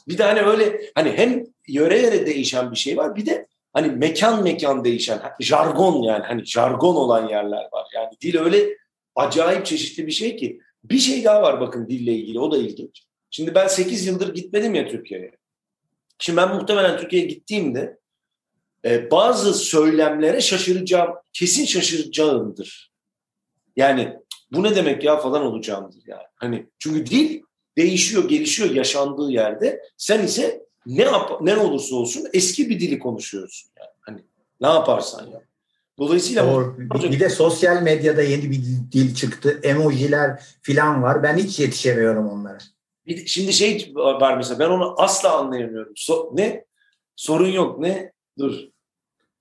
Bir 0.08 0.18
de 0.18 0.22
hani 0.22 0.40
öyle 0.40 0.80
hani 0.94 1.12
hem 1.12 1.44
yöre 1.68 2.02
yöre 2.02 2.26
değişen 2.26 2.70
bir 2.70 2.76
şey 2.76 2.96
var 2.96 3.16
bir 3.16 3.26
de 3.26 3.46
hani 3.72 3.88
mekan 3.88 4.42
mekan 4.42 4.84
değişen 4.84 5.20
jargon 5.40 6.02
yani 6.02 6.24
hani 6.24 6.46
jargon 6.46 6.94
olan 6.94 7.28
yerler 7.28 7.68
var. 7.72 7.86
Yani 7.94 8.08
dil 8.20 8.38
öyle 8.38 8.76
acayip 9.14 9.66
çeşitli 9.66 10.06
bir 10.06 10.12
şey 10.12 10.36
ki. 10.36 10.60
Bir 10.84 10.98
şey 10.98 11.24
daha 11.24 11.42
var 11.42 11.60
bakın 11.60 11.88
dille 11.88 12.12
ilgili 12.12 12.40
o 12.40 12.52
da 12.52 12.58
ilginç. 12.58 13.04
Şimdi 13.30 13.54
ben 13.54 13.66
8 13.66 14.06
yıldır 14.06 14.34
gitmedim 14.34 14.74
ya 14.74 14.88
Türkiye'ye. 14.88 15.32
Şimdi 16.18 16.36
ben 16.36 16.54
muhtemelen 16.54 16.98
Türkiye'ye 16.98 17.28
gittiğimde 17.28 17.98
e, 18.84 19.10
bazı 19.10 19.54
söylemlere 19.54 20.40
şaşıracağım, 20.40 21.10
kesin 21.32 21.64
şaşıracağımdır. 21.64 22.92
Yani 23.76 24.16
bu 24.52 24.62
ne 24.62 24.76
demek 24.76 25.04
ya 25.04 25.16
falan 25.16 25.42
olacağımdır 25.42 26.02
yani. 26.06 26.26
Hani 26.34 26.66
çünkü 26.78 27.06
dil 27.06 27.42
değişiyor, 27.78 28.28
gelişiyor 28.28 28.70
yaşandığı 28.70 29.30
yerde. 29.30 29.82
Sen 29.96 30.24
ise 30.24 30.67
ne 30.86 31.02
yap 31.02 31.40
ne 31.40 31.56
olursa 31.56 31.96
olsun 31.96 32.26
eski 32.32 32.70
bir 32.70 32.80
dili 32.80 32.98
konuşuyorsun 32.98 33.70
yani. 33.78 33.90
Hani 34.00 34.18
ne 34.60 34.68
yaparsan 34.68 35.26
ya. 35.26 35.42
Dolayısıyla 35.98 36.52
Doğru. 36.52 36.78
bir 36.78 37.20
de 37.20 37.28
sosyal 37.28 37.82
medyada 37.82 38.22
yeni 38.22 38.50
bir 38.50 38.62
dil 38.92 39.14
çıktı. 39.14 39.60
Emojiler 39.62 40.42
filan 40.62 41.02
var. 41.02 41.22
Ben 41.22 41.36
hiç 41.36 41.60
yetişemiyorum 41.60 42.28
onlara. 42.28 42.58
Bir, 43.06 43.26
şimdi 43.26 43.52
şey 43.52 43.92
var 43.94 44.36
mesela 44.36 44.58
ben 44.58 44.68
onu 44.68 44.94
asla 44.98 45.38
anlayamıyorum. 45.38 45.92
So, 45.96 46.30
ne? 46.34 46.64
Sorun 47.16 47.48
yok. 47.48 47.78
Ne? 47.78 48.12
Dur. 48.38 48.54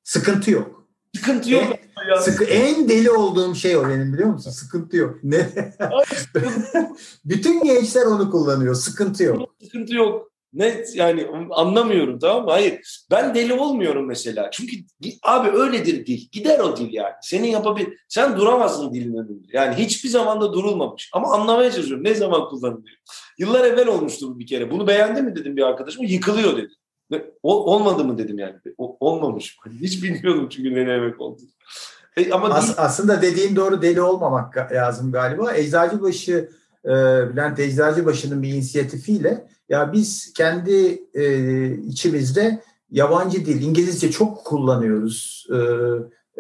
Sıkıntı 0.04 0.52
yok. 0.52 0.88
Sıkıntı 1.16 1.52
yok. 1.52 1.64
En, 1.64 2.20
sıkı, 2.20 2.44
en 2.44 2.90
deli 2.90 3.12
olduğum 3.12 3.56
şey 3.56 3.78
o 3.78 3.90
benim 3.90 4.14
biliyor 4.14 4.30
musun? 4.30 4.52
Sıkıntı 4.52 4.98
yok. 4.98 5.16
Ne? 5.24 5.50
Bütün 7.26 7.64
gençler 7.64 8.06
onu 8.06 8.32
kullanıyor. 8.32 8.76
Sıkıntı 8.76 9.24
yok. 9.24 9.56
Sıkıntı 9.64 9.96
yok. 9.96 10.32
Net 10.54 10.96
yani 10.96 11.28
anlamıyorum 11.52 12.20
tamam 12.20 12.46
mı? 12.46 12.52
Hayır. 12.52 12.80
Ben 13.12 13.36
deli 13.36 13.54
olmuyorum 13.54 14.06
mesela. 14.06 14.50
Çünkü 14.52 14.76
abi 15.24 15.50
öyledir 15.50 16.06
dil. 16.06 16.28
Gider 16.32 16.60
o 16.60 16.78
dil 16.78 16.94
yani. 16.94 17.14
Senin 17.22 17.48
yapabil 17.48 17.86
sen 18.08 18.38
duramazsın 18.38 18.94
dilin 18.94 19.18
önünde. 19.18 19.48
Yani 19.54 19.76
hiçbir 19.76 20.10
zaman 20.10 20.42
da 20.42 20.54
durulmamış. 20.54 21.10
Ama 21.14 21.34
anlamaya 21.34 21.72
çalışıyorum. 21.72 22.04
Ne 22.04 22.16
zaman 22.16 22.50
kullanılıyor? 22.50 22.98
Yıllar 23.38 23.64
evvel 23.64 23.88
olmuştu 23.88 24.36
bu 24.36 24.40
bir 24.40 24.48
kere. 24.48 24.72
Bunu 24.72 24.88
beğendi 24.88 25.22
mi 25.22 25.36
dedim 25.36 25.58
bir 25.58 25.62
arkadaşım. 25.62 26.04
Yıkılıyor 26.04 26.58
dedi. 26.58 26.74
O, 27.44 27.74
olmadı 27.74 28.06
mı 28.06 28.18
dedim 28.18 28.40
yani. 28.40 28.56
O, 28.78 28.98
olmamış. 29.00 29.58
Hiç 29.82 30.04
bilmiyordum 30.04 30.50
çünkü 30.50 30.76
ne 30.76 30.88
demek 30.88 31.22
oldu. 31.22 31.42
E, 32.18 32.32
ama 32.32 32.50
As, 32.50 32.80
aslında 32.80 33.22
dediğin 33.22 33.56
doğru 33.56 33.82
deli 33.82 34.02
olmamak 34.02 34.72
lazım 34.72 35.12
galiba. 35.12 35.54
Eczacıbaşı 35.54 36.50
e, 36.86 36.90
Bülent 37.34 37.60
Eczacıbaşı'nın 37.60 38.44
bir 38.44 38.50
inisiyatifiyle 38.54 39.48
ya 39.70 39.94
biz 39.94 40.34
kendi 40.34 41.02
e, 41.14 41.72
içimizde 41.78 42.62
yabancı 42.92 43.46
dil, 43.46 43.62
İngilizce 43.62 44.12
çok 44.12 44.46
kullanıyoruz. 44.46 45.48
E, 45.52 45.58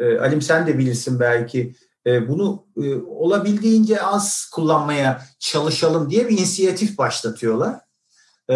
e, 0.06 0.19
Alim 0.19 0.41
sen 0.41 0.67
de 0.67 0.78
bilirsin 0.78 1.19
belki. 1.19 1.76
E, 2.06 2.30
bunu 2.30 2.65
e, 2.84 2.95
olabildiğince 2.95 4.02
az 4.02 4.50
kullanmaya 4.54 5.21
çalışalım 5.39 6.10
diye 6.10 6.30
bir 6.30 6.38
inisiyatif 6.38 6.97
başlatıyorlar. 6.97 7.76
E, 8.50 8.56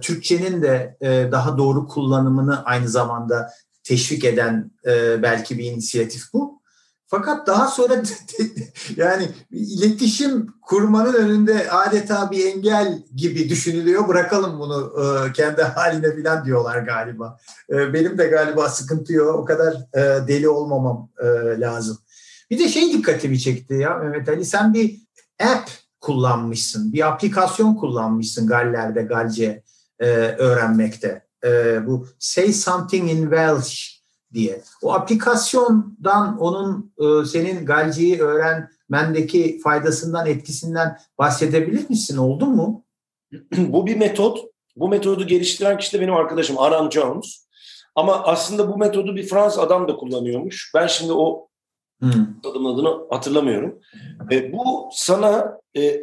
Türkçenin 0.00 0.62
de 0.62 0.96
e, 1.00 1.28
daha 1.32 1.58
doğru 1.58 1.86
kullanımını 1.86 2.64
aynı 2.64 2.88
zamanda 2.88 3.50
teşvik 3.84 4.24
eden 4.24 4.70
e, 4.86 5.22
belki 5.22 5.58
bir 5.58 5.64
inisiyatif 5.64 6.22
bu. 6.32 6.57
Fakat 7.10 7.46
daha 7.46 7.68
sonra 7.68 7.94
yani 8.96 9.28
iletişim 9.50 10.46
kurmanın 10.62 11.12
önünde 11.12 11.70
adeta 11.70 12.30
bir 12.30 12.46
engel 12.46 13.02
gibi 13.14 13.48
düşünülüyor. 13.48 14.08
Bırakalım 14.08 14.60
bunu 14.60 14.92
e, 15.02 15.32
kendi 15.32 15.62
haline 15.62 16.22
falan 16.22 16.44
diyorlar 16.44 16.78
galiba. 16.78 17.38
E, 17.70 17.92
benim 17.92 18.18
de 18.18 18.26
galiba 18.26 18.68
sıkıntı 18.68 19.12
yok. 19.12 19.36
O 19.38 19.44
kadar 19.44 19.74
e, 19.74 20.28
deli 20.28 20.48
olmamam 20.48 21.10
lazım. 21.58 21.98
Bir 22.50 22.58
de 22.58 22.68
şey 22.68 22.92
dikkatimi 22.92 23.40
çekti 23.40 23.74
ya 23.74 23.96
Mehmet 23.96 24.28
Ali. 24.28 24.44
Sen 24.44 24.74
bir 24.74 25.00
app 25.40 25.70
kullanmışsın. 26.00 26.92
Bir 26.92 27.08
aplikasyon 27.08 27.74
kullanmışsın 27.74 28.46
Galler'de 28.46 29.02
Galce 29.02 29.62
öğrenmekte. 30.38 31.26
Bu 31.86 32.08
Say 32.18 32.52
Something 32.52 33.10
in 33.10 33.22
Welsh 33.22 33.97
diye. 34.34 34.62
O 34.82 34.92
aplikasyondan 34.92 36.38
onun 36.38 36.92
e, 36.98 37.24
senin 37.24 37.66
Galci'yi 37.66 38.20
öğrenmendeki 38.20 39.60
faydasından, 39.64 40.26
etkisinden 40.26 40.98
bahsedebilir 41.18 41.90
misin? 41.90 42.16
Oldu 42.16 42.46
mu? 42.46 42.84
bu 43.56 43.86
bir 43.86 43.96
metot. 43.96 44.38
Bu 44.76 44.88
metodu 44.88 45.26
geliştiren 45.26 45.78
kişi 45.78 45.92
de 45.92 46.00
benim 46.00 46.14
arkadaşım 46.14 46.58
Aram 46.58 46.92
Jones. 46.92 47.48
Ama 47.94 48.22
aslında 48.24 48.68
bu 48.72 48.76
metodu 48.76 49.16
bir 49.16 49.26
Fransız 49.26 49.58
adam 49.58 49.88
da 49.88 49.96
kullanıyormuş. 49.96 50.72
Ben 50.74 50.86
şimdi 50.86 51.12
o 51.12 51.48
hmm. 52.00 52.26
adamın 52.50 52.74
adını 52.74 53.06
hatırlamıyorum. 53.10 53.80
E, 54.30 54.52
bu 54.52 54.88
sana 54.92 55.60
e, 55.76 56.00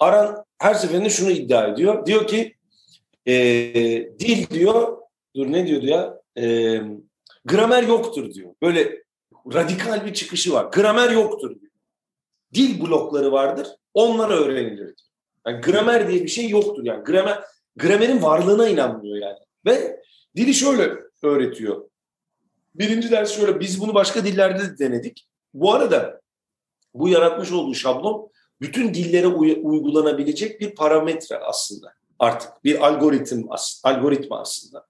Aran 0.00 0.44
her 0.58 0.74
seferinde 0.74 1.10
şunu 1.10 1.30
iddia 1.30 1.66
ediyor. 1.66 2.06
Diyor 2.06 2.26
ki 2.26 2.54
e, 3.26 3.34
dil 4.18 4.50
diyor, 4.50 4.98
dur 5.36 5.52
ne 5.52 5.66
diyordu 5.66 5.86
ya? 5.86 6.20
E, 6.38 6.80
Gramer 7.48 7.82
yoktur 7.82 8.34
diyor. 8.34 8.54
Böyle 8.62 9.02
radikal 9.54 10.06
bir 10.06 10.14
çıkışı 10.14 10.52
var. 10.52 10.64
Gramer 10.64 11.10
yoktur 11.10 11.60
diyor. 11.60 11.72
Dil 12.54 12.80
blokları 12.80 13.32
vardır. 13.32 13.68
Onlar 13.94 14.30
öğrenilir 14.30 14.76
diyor. 14.76 14.92
Yani 15.46 15.60
gramer 15.60 16.08
diye 16.08 16.22
bir 16.22 16.28
şey 16.28 16.48
yoktur 16.48 16.84
yani. 16.84 17.04
Gramer 17.04 17.44
gramerin 17.76 18.22
varlığına 18.22 18.68
inanmıyor 18.68 19.16
yani. 19.16 19.38
Ve 19.66 20.02
dili 20.36 20.54
şöyle 20.54 20.92
öğretiyor. 21.22 21.88
Birinci 22.74 23.10
ders 23.10 23.36
şöyle 23.36 23.60
biz 23.60 23.80
bunu 23.80 23.94
başka 23.94 24.24
dillerde 24.24 24.62
de 24.62 24.78
denedik. 24.78 25.28
Bu 25.54 25.74
arada 25.74 26.20
bu 26.94 27.08
yaratmış 27.08 27.52
olduğu 27.52 27.74
şablon 27.74 28.30
bütün 28.60 28.94
dillere 28.94 29.26
uy- 29.26 29.60
uygulanabilecek 29.62 30.60
bir 30.60 30.74
parametre 30.74 31.36
aslında. 31.38 31.92
Artık 32.18 32.64
bir 32.64 32.86
algoritm 32.86 33.42
algoritma 33.84 34.40
aslında. 34.40 34.86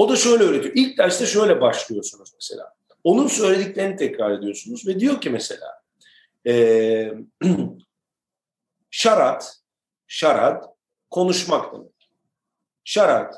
O 0.00 0.08
da 0.08 0.16
şöyle 0.16 0.44
öğretiyor. 0.44 0.74
İlk 0.74 0.98
derste 0.98 1.26
şöyle 1.26 1.60
başlıyorsunuz 1.60 2.32
mesela. 2.34 2.74
Onun 3.04 3.26
söylediklerini 3.26 3.96
tekrar 3.96 4.30
ediyorsunuz 4.30 4.86
ve 4.86 5.00
diyor 5.00 5.20
ki 5.20 5.30
mesela 5.30 5.82
e, 6.46 7.12
şarat, 8.90 9.56
şarat 10.06 10.64
konuşmak 11.10 11.72
demek. 11.72 12.10
Şarat. 12.84 13.34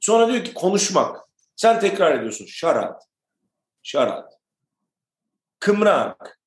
Sonra 0.00 0.28
diyor 0.28 0.44
ki 0.44 0.54
konuşmak. 0.54 1.28
Sen 1.56 1.80
tekrar 1.80 2.18
ediyorsun. 2.18 2.46
Şarat. 2.46 3.02
Şarat. 3.82 4.38
Kımrak. 5.58 6.40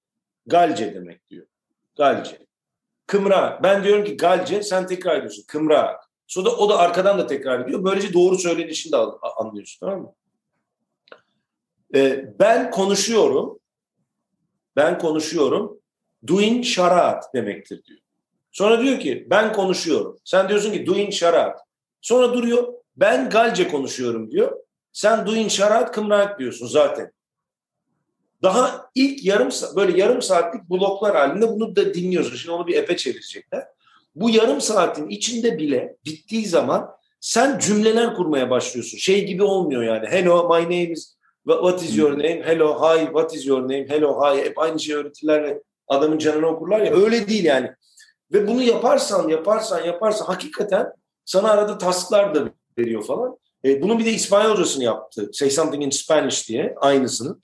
Galce 0.45 0.93
demek 0.93 1.29
diyor. 1.29 1.47
Galce. 1.97 2.45
Kımrak. 3.07 3.63
Ben 3.63 3.83
diyorum 3.83 4.05
ki 4.05 4.17
galce 4.17 4.63
sen 4.63 4.87
tekrar 4.87 5.15
ediyorsun. 5.15 5.43
Kımrak. 5.47 6.08
Sonra 6.29 6.49
o 6.49 6.69
da 6.69 6.77
arkadan 6.77 7.19
da 7.19 7.27
tekrar 7.27 7.59
ediyor. 7.59 7.83
Böylece 7.83 8.13
doğru 8.13 8.37
söylenişini 8.37 8.91
de 8.91 8.97
anlıyorsun 9.37 9.79
tamam 9.79 10.01
mı? 10.01 10.13
Ee, 11.95 12.33
ben 12.39 12.71
konuşuyorum. 12.71 13.59
Ben 14.75 14.99
konuşuyorum. 14.99 15.79
Doing 16.27 16.65
şarat 16.65 17.33
demektir 17.33 17.83
diyor. 17.83 17.99
Sonra 18.51 18.81
diyor 18.81 18.99
ki 18.99 19.27
ben 19.29 19.53
konuşuyorum. 19.53 20.19
Sen 20.23 20.49
diyorsun 20.49 20.71
ki 20.71 20.85
doing 20.85 21.13
şarat. 21.13 21.59
Sonra 22.01 22.33
duruyor. 22.33 22.73
Ben 22.95 23.29
Galce 23.29 23.67
konuşuyorum 23.67 24.31
diyor. 24.31 24.57
Sen 24.91 25.27
doing 25.27 25.51
şarat 25.51 25.91
kımrak 25.91 26.39
diyorsun 26.39 26.67
zaten. 26.67 27.11
Daha 28.43 28.91
ilk 28.95 29.25
yarım 29.25 29.49
böyle 29.75 29.99
yarım 29.99 30.21
saatlik 30.21 30.69
bloklar 30.69 31.15
halinde 31.15 31.47
bunu 31.47 31.75
da 31.75 31.93
dinliyorsun. 31.93 32.35
Şimdi 32.35 32.55
onu 32.55 32.67
bir 32.67 32.75
epe 32.75 32.97
çevirecekler. 32.97 33.67
Bu 34.19 34.29
yarım 34.29 34.61
saatin 34.61 35.09
içinde 35.09 35.57
bile 35.57 35.95
bittiği 36.05 36.45
zaman 36.45 36.89
sen 37.19 37.59
cümleler 37.59 38.15
kurmaya 38.15 38.49
başlıyorsun. 38.49 38.97
Şey 38.97 39.25
gibi 39.25 39.43
olmuyor 39.43 39.83
yani. 39.83 40.07
Hello, 40.07 40.49
my 40.49 40.63
name 40.63 40.91
is, 40.91 41.17
what 41.45 41.83
is 41.83 41.97
your 41.97 42.11
name? 42.11 42.41
Hello, 42.45 42.81
hi, 42.81 43.05
what 43.05 43.35
is 43.35 43.47
your 43.47 43.61
name? 43.61 43.89
Hello, 43.89 44.21
hi. 44.21 44.45
Hep 44.45 44.59
aynı 44.59 44.79
şeyi 44.79 44.97
öğretirler 44.97 45.43
ve 45.43 45.61
adamın 45.87 46.17
canını 46.17 46.47
okurlar 46.47 46.79
ya. 46.79 46.93
Öyle 46.93 47.27
değil 47.27 47.43
yani. 47.43 47.71
Ve 48.33 48.47
bunu 48.47 48.63
yaparsan, 48.63 49.29
yaparsan, 49.29 49.85
yaparsan 49.85 50.25
hakikaten 50.25 50.87
sana 51.25 51.51
arada 51.51 51.77
tasklar 51.77 52.35
da 52.35 52.49
veriyor 52.77 53.03
falan. 53.03 53.37
E, 53.65 53.81
bunun 53.81 53.99
bir 53.99 54.05
de 54.05 54.11
İspanyolcasını 54.11 54.83
yaptı. 54.83 55.29
Say 55.33 55.49
something 55.49 55.83
in 55.83 55.89
Spanish 55.89 56.49
diye 56.49 56.75
aynısını. 56.81 57.37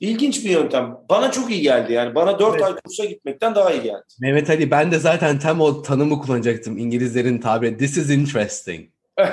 İlginç 0.00 0.44
bir 0.44 0.50
yöntem. 0.50 0.96
Bana 1.10 1.32
çok 1.32 1.50
iyi 1.50 1.62
geldi 1.62 1.92
yani. 1.92 2.14
Bana 2.14 2.38
dört 2.38 2.54
evet. 2.54 2.62
ay 2.62 2.74
kursa 2.84 3.04
gitmekten 3.04 3.54
daha 3.54 3.72
iyi 3.72 3.82
geldi. 3.82 4.02
Mehmet 4.20 4.50
Ali 4.50 4.70
ben 4.70 4.92
de 4.92 4.98
zaten 4.98 5.38
tam 5.38 5.60
o 5.60 5.82
tanımı 5.82 6.18
kullanacaktım. 6.18 6.78
İngilizlerin 6.78 7.38
tabiri. 7.38 7.78
This 7.78 7.96
is 7.96 8.10
interesting. 8.10 8.88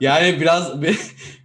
yani 0.00 0.40
biraz 0.40 0.72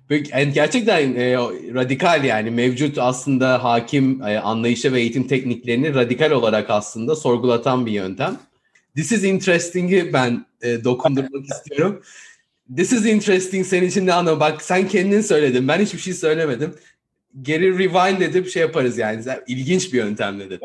gerçekten 0.53 1.15
e, 1.15 1.33
radikal 1.73 2.23
yani 2.23 2.51
mevcut 2.51 2.97
aslında 2.97 3.63
hakim 3.63 4.21
e, 4.21 4.39
anlayışa 4.39 4.93
ve 4.93 4.99
eğitim 4.99 5.27
tekniklerini 5.27 5.95
radikal 5.95 6.31
olarak 6.31 6.69
aslında 6.69 7.15
sorgulatan 7.15 7.85
bir 7.85 7.91
yöntem. 7.91 8.37
This 8.95 9.11
is 9.11 9.23
interesting'i 9.23 10.13
ben 10.13 10.45
e, 10.61 10.83
dokundurmak 10.83 11.45
istiyorum. 11.51 12.03
This 12.75 12.93
is 12.93 13.05
interesting 13.05 13.65
senin 13.65 13.87
için 13.87 14.07
ne 14.07 14.13
anlamı? 14.13 14.39
Bak 14.39 14.61
sen 14.61 14.87
kendin 14.87 15.21
söyledin. 15.21 15.67
Ben 15.67 15.79
hiçbir 15.79 15.99
şey 15.99 16.13
söylemedim. 16.13 16.75
Geri 17.41 17.79
rewind 17.79 18.21
edip 18.21 18.49
şey 18.49 18.61
yaparız 18.61 18.97
yani. 18.97 19.23
İlginç 19.47 19.93
bir 19.93 19.97
yöntem 19.97 20.39
dedin. 20.39 20.59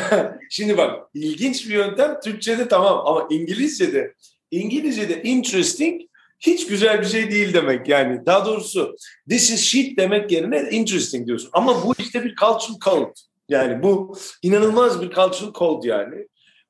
Şimdi 0.50 0.76
bak 0.76 1.08
ilginç 1.14 1.68
bir 1.68 1.74
yöntem 1.74 2.20
Türkçe'de 2.24 2.68
tamam 2.68 3.02
ama 3.06 3.26
İngilizce'de 3.30 4.14
İngilizce'de 4.50 5.22
interesting 5.22 6.00
hiç 6.40 6.66
güzel 6.66 7.00
bir 7.00 7.06
şey 7.06 7.30
değil 7.30 7.54
demek 7.54 7.88
yani. 7.88 8.26
Daha 8.26 8.46
doğrusu 8.46 8.96
this 9.28 9.50
is 9.50 9.60
shit 9.60 9.98
demek 9.98 10.32
yerine 10.32 10.68
interesting 10.70 11.26
diyorsun. 11.26 11.50
Ama 11.52 11.82
bu 11.82 11.94
işte 11.98 12.24
bir 12.24 12.34
cultural 12.34 12.78
code. 12.84 13.12
Yani 13.48 13.82
bu 13.82 14.18
inanılmaz 14.42 15.02
bir 15.02 15.10
cultural 15.10 15.52
code 15.52 15.88
yani. 15.88 16.26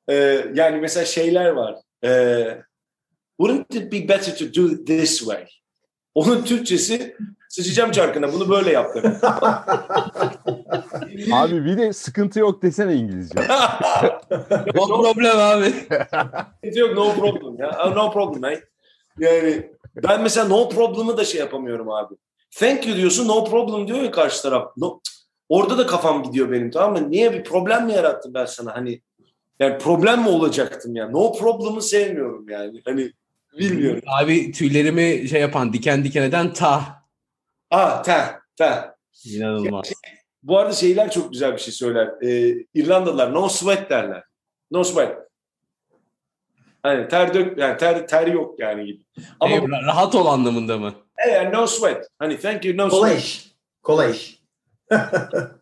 Ee, 0.09 0.45
yani 0.53 0.77
mesela 0.81 1.05
şeyler 1.05 1.49
var. 1.49 1.75
Ee, 2.03 2.57
Wouldn't 3.43 3.75
it 3.75 3.91
be 3.91 4.07
better 4.07 4.35
to 4.37 4.45
do 4.53 4.67
it 4.73 4.87
this 4.87 5.19
way? 5.19 5.45
Onun 6.15 6.43
Türkçesi 6.43 7.17
sıçacağım 7.49 7.91
çarkına 7.91 8.33
bunu 8.33 8.49
böyle 8.49 8.71
yap 8.71 8.95
abi 11.33 11.65
bir 11.65 11.77
de 11.77 11.93
sıkıntı 11.93 12.39
yok 12.39 12.63
desene 12.63 12.95
İngilizce. 12.95 13.39
no 14.75 14.87
problem 14.87 15.37
abi. 15.37 15.69
Sıkıntı 15.69 16.79
yok 16.79 16.95
no 16.95 17.15
problem 17.15 17.59
ya. 17.59 17.89
No 17.95 18.11
problem 18.11 18.41
mate. 18.41 18.63
Yani 19.19 19.71
ben 19.95 20.21
mesela 20.21 20.47
no 20.47 20.69
problem'ı 20.69 21.17
da 21.17 21.25
şey 21.25 21.39
yapamıyorum 21.39 21.89
abi. 21.91 22.15
Thank 22.55 22.87
you 22.87 22.97
diyorsun 22.97 23.27
no 23.27 23.45
problem 23.45 23.87
diyor 23.87 23.99
ya 23.99 24.11
karşı 24.11 24.41
taraf. 24.41 24.77
No, 24.77 24.99
orada 25.49 25.77
da 25.77 25.87
kafam 25.87 26.23
gidiyor 26.23 26.51
benim 26.51 26.71
tamam 26.71 27.01
mı? 27.01 27.11
Niye 27.11 27.33
bir 27.33 27.43
problem 27.43 27.85
mi 27.85 27.93
yarattım 27.93 28.33
ben 28.33 28.45
sana? 28.45 28.75
Hani 28.75 29.01
yani 29.59 29.77
problem 29.77 30.21
mi 30.21 30.29
olacaktım 30.29 30.95
yani? 30.95 31.13
No 31.13 31.33
problem'ı 31.33 31.81
sevmiyorum 31.81 32.49
yani. 32.49 32.81
Hani 32.85 33.11
Bilmiyorum. 33.59 34.01
Abi 34.07 34.51
tüylerimi 34.51 35.29
şey 35.29 35.41
yapan 35.41 35.73
diken 35.73 36.03
diken 36.03 36.23
eden 36.23 36.53
ta. 36.53 37.03
Aa 37.71 38.01
ta 38.01 38.39
ta. 38.55 38.95
İnanılmaz. 39.25 39.85
Şey, 39.85 39.95
bu 40.43 40.57
arada 40.57 40.73
şeyler 40.73 41.11
çok 41.11 41.31
güzel 41.31 41.53
bir 41.53 41.57
şey 41.57 41.73
söyler. 41.73 42.09
Ee, 42.21 42.65
İrlandalılar 42.73 43.33
no 43.33 43.49
sweat 43.49 43.89
derler. 43.89 44.23
No 44.71 44.83
sweat. 44.83 45.17
Hani 46.83 47.07
ter 47.07 47.33
dök 47.33 47.57
yani 47.57 47.77
ter 47.77 48.07
ter 48.07 48.27
yok 48.27 48.59
yani 48.59 48.85
gibi. 48.85 49.01
Ama 49.39 49.55
e, 49.55 49.61
rahat 49.85 50.15
ol 50.15 50.25
anlamında 50.25 50.77
mı? 50.77 50.93
Evet 51.17 51.53
no 51.53 51.67
sweat. 51.67 52.07
Hani 52.19 52.39
thank 52.39 52.65
you 52.65 52.77
no 52.77 52.89
Kolay 52.89 53.19
sweat. 53.19 53.53
Kolay 53.83 54.15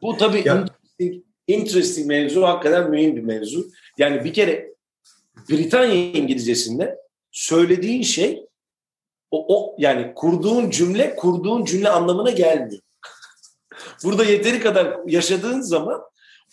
bu 0.01 0.17
tabii 0.17 0.39
interesting, 0.39 1.23
interesting 1.47 2.07
mevzu 2.07 2.43
hakikaten 2.43 2.89
mühim 2.89 3.15
bir 3.15 3.21
mevzu. 3.21 3.67
Yani 3.97 4.23
bir 4.23 4.33
kere 4.33 4.71
Britanya 5.49 5.95
İngilizcesinde 5.95 6.97
söylediğin 7.31 8.01
şey 8.01 8.45
o, 9.31 9.55
o 9.55 9.75
yani 9.77 10.13
kurduğun 10.15 10.69
cümle 10.69 11.15
kurduğun 11.15 11.65
cümle 11.65 11.89
anlamına 11.89 12.31
gelmiyor. 12.31 12.81
Burada 14.03 14.23
yeteri 14.23 14.59
kadar 14.59 14.97
yaşadığın 15.07 15.61
zaman 15.61 16.01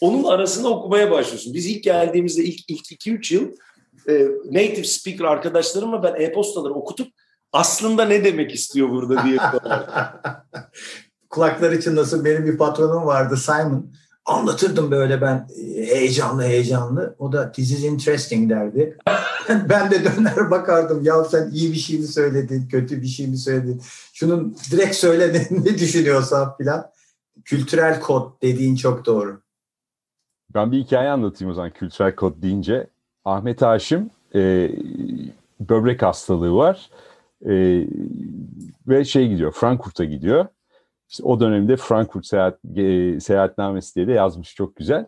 onun 0.01 0.25
arasını 0.25 0.69
okumaya 0.69 1.11
başlıyorsun. 1.11 1.55
Biz 1.55 1.67
ilk 1.67 1.85
geldiğimizde 1.85 2.45
ilk 2.45 2.71
ilk 2.71 3.07
2-3 3.07 3.35
yıl 3.35 3.53
e, 4.09 4.27
native 4.45 4.85
speaker 4.85 5.25
arkadaşlarımla 5.25 6.03
ben 6.03 6.15
e-postaları 6.15 6.75
okutup 6.75 7.09
aslında 7.53 8.05
ne 8.05 8.25
demek 8.25 8.55
istiyor 8.55 8.91
burada 8.91 9.25
diye. 9.25 9.39
Kulaklar 11.31 11.73
için 11.73 11.97
nasıl 11.97 12.25
benim 12.25 12.47
bir 12.47 12.59
patronum 12.59 13.07
vardı 13.07 13.37
Simon 13.37 13.93
anlatırdım 14.25 14.91
böyle 14.91 15.21
ben 15.21 15.49
e, 15.77 15.87
heyecanlı 15.87 16.43
heyecanlı. 16.43 17.17
O 17.19 17.33
da 17.33 17.53
this 17.53 17.71
is 17.71 17.85
interesting 17.85 18.51
derdi. 18.51 18.97
ben 19.69 19.91
de 19.91 20.05
döner 20.05 20.51
bakardım 20.51 21.05
ya 21.05 21.25
sen 21.25 21.51
iyi 21.51 21.73
bir 21.73 21.77
şey 21.77 21.99
mi 21.99 22.07
söyledin, 22.07 22.69
kötü 22.69 23.03
bir 23.03 23.07
şey 23.07 23.27
mi 23.27 23.37
söyledin? 23.37 23.83
Şunun 24.13 24.57
direkt 24.71 24.95
söyle 24.95 25.47
ne 25.51 25.79
düşünüyorsan 25.79 26.57
filan. 26.57 26.91
Kültürel 27.45 28.01
kod 28.01 28.43
dediğin 28.43 28.77
çok 28.77 29.07
doğru. 29.07 29.41
Ben 30.55 30.73
bir 30.73 30.79
hikaye 30.79 31.11
anlatayım 31.11 31.51
o 31.51 31.55
zaman 31.55 31.71
kültürel 31.71 32.15
kod 32.15 32.43
deyince. 32.43 32.87
Ahmet 33.25 33.63
Haşim 33.63 34.11
e, 34.35 34.71
böbrek 35.61 36.03
hastalığı 36.03 36.55
var 36.55 36.91
e, 37.47 37.85
ve 38.89 39.05
şey 39.05 39.29
gidiyor 39.29 39.53
Frankfurt'a 39.53 40.05
gidiyor 40.05 40.47
işte 41.09 41.23
o 41.25 41.41
dönemde 41.41 41.77
Frankfurt 41.77 42.27
seyahat, 42.27 42.59
e, 42.77 43.21
seyahatnamesi 43.21 43.95
diye 43.95 44.07
de 44.07 44.13
yazmış 44.13 44.55
çok 44.55 44.77
güzel. 44.77 45.07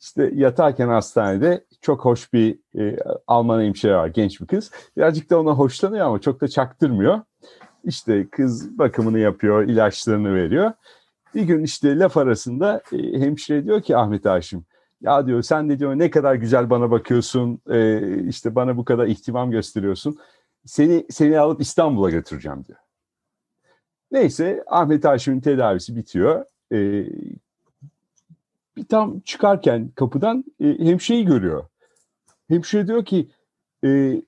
İşte 0.00 0.30
yatarken 0.34 0.88
hastanede 0.88 1.64
çok 1.80 2.04
hoş 2.04 2.32
bir 2.32 2.58
e, 2.78 2.96
Alman 3.26 3.62
hemşire 3.62 3.94
var, 3.94 4.06
genç 4.06 4.40
bir 4.40 4.46
kız. 4.46 4.70
Birazcık 4.96 5.30
da 5.30 5.40
ona 5.40 5.52
hoşlanıyor 5.52 6.06
ama 6.06 6.20
çok 6.20 6.40
da 6.40 6.48
çaktırmıyor. 6.48 7.20
İşte 7.84 8.28
kız 8.30 8.78
bakımını 8.78 9.18
yapıyor, 9.18 9.68
ilaçlarını 9.68 10.34
veriyor. 10.34 10.72
Bir 11.34 11.42
gün 11.42 11.64
işte 11.64 11.98
laf 11.98 12.16
arasında 12.16 12.82
e, 12.92 13.20
hemşire 13.20 13.64
diyor 13.64 13.82
ki 13.82 13.96
Ahmet 13.96 14.24
Haşim, 14.24 14.64
ya 15.00 15.26
diyor 15.26 15.42
sen 15.42 15.68
de 15.68 15.78
diyor 15.78 15.98
ne 15.98 16.10
kadar 16.10 16.34
güzel 16.34 16.70
bana 16.70 16.90
bakıyorsun, 16.90 17.60
e, 17.70 18.00
işte 18.28 18.54
bana 18.54 18.76
bu 18.76 18.84
kadar 18.84 19.06
ihtimam 19.06 19.50
gösteriyorsun. 19.50 20.18
Seni 20.64 21.06
seni 21.10 21.38
alıp 21.38 21.60
İstanbul'a 21.60 22.10
götüreceğim 22.10 22.64
diyor. 22.64 22.78
Neyse 24.12 24.64
Ahmet 24.66 25.04
Haşim'in 25.04 25.40
tedavisi 25.40 25.96
bitiyor. 25.96 26.44
Ee, 26.72 27.06
bir 28.76 28.84
tam 28.88 29.20
çıkarken 29.20 29.88
kapıdan 29.88 30.44
e, 30.60 30.78
hemşireyi 30.78 31.24
görüyor. 31.24 31.64
Hemşire 32.50 32.86
diyor 32.86 33.04
ki 33.04 33.30
e, 33.84 34.22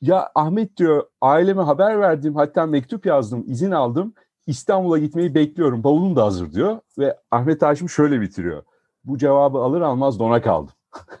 ya 0.00 0.30
Ahmet 0.34 0.76
diyor 0.76 1.02
aileme 1.20 1.62
haber 1.62 2.00
verdim 2.00 2.34
hatta 2.34 2.66
mektup 2.66 3.06
yazdım 3.06 3.44
izin 3.46 3.70
aldım 3.70 4.14
İstanbul'a 4.46 4.98
gitmeyi 4.98 5.34
bekliyorum 5.34 5.84
bavulum 5.84 6.16
da 6.16 6.24
hazır 6.24 6.52
diyor 6.52 6.78
ve 6.98 7.16
Ahmet 7.30 7.62
Haşim 7.62 7.88
şöyle 7.88 8.20
bitiriyor. 8.20 8.62
Bu 9.04 9.18
cevabı 9.18 9.58
alır 9.58 9.80
almaz 9.80 10.18
dona 10.18 10.42
kaldım. 10.42 10.74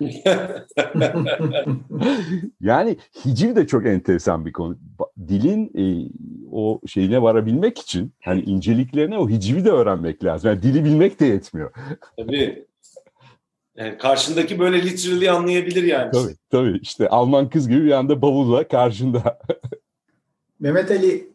yani 2.60 2.96
hiciv 3.24 3.56
de 3.56 3.66
çok 3.66 3.86
enteresan 3.86 4.46
bir 4.46 4.52
konu. 4.52 4.78
Dilin 5.28 5.72
e, 5.78 6.10
o 6.52 6.80
şeyine 6.86 7.22
varabilmek 7.22 7.78
için 7.78 8.12
hani 8.24 8.40
inceliklerine 8.40 9.18
o 9.18 9.28
hicivi 9.28 9.64
de 9.64 9.70
öğrenmek 9.70 10.24
lazım. 10.24 10.50
Yani 10.50 10.62
dili 10.62 10.84
bilmek 10.84 11.20
de 11.20 11.26
yetmiyor. 11.26 11.70
Tabii. 12.16 12.66
Yani 13.76 13.98
karşındaki 13.98 14.58
böyle 14.58 14.82
literally 14.82 15.30
anlayabilir 15.30 15.82
yani. 15.82 16.10
Tabii 16.12 16.36
tabii 16.50 16.78
işte 16.82 17.08
Alman 17.08 17.48
kız 17.48 17.68
gibi 17.68 17.84
bir 17.84 17.92
anda 17.92 18.22
bavulla 18.22 18.68
karşında. 18.68 19.38
Mehmet 20.60 20.90
Ali 20.90 21.28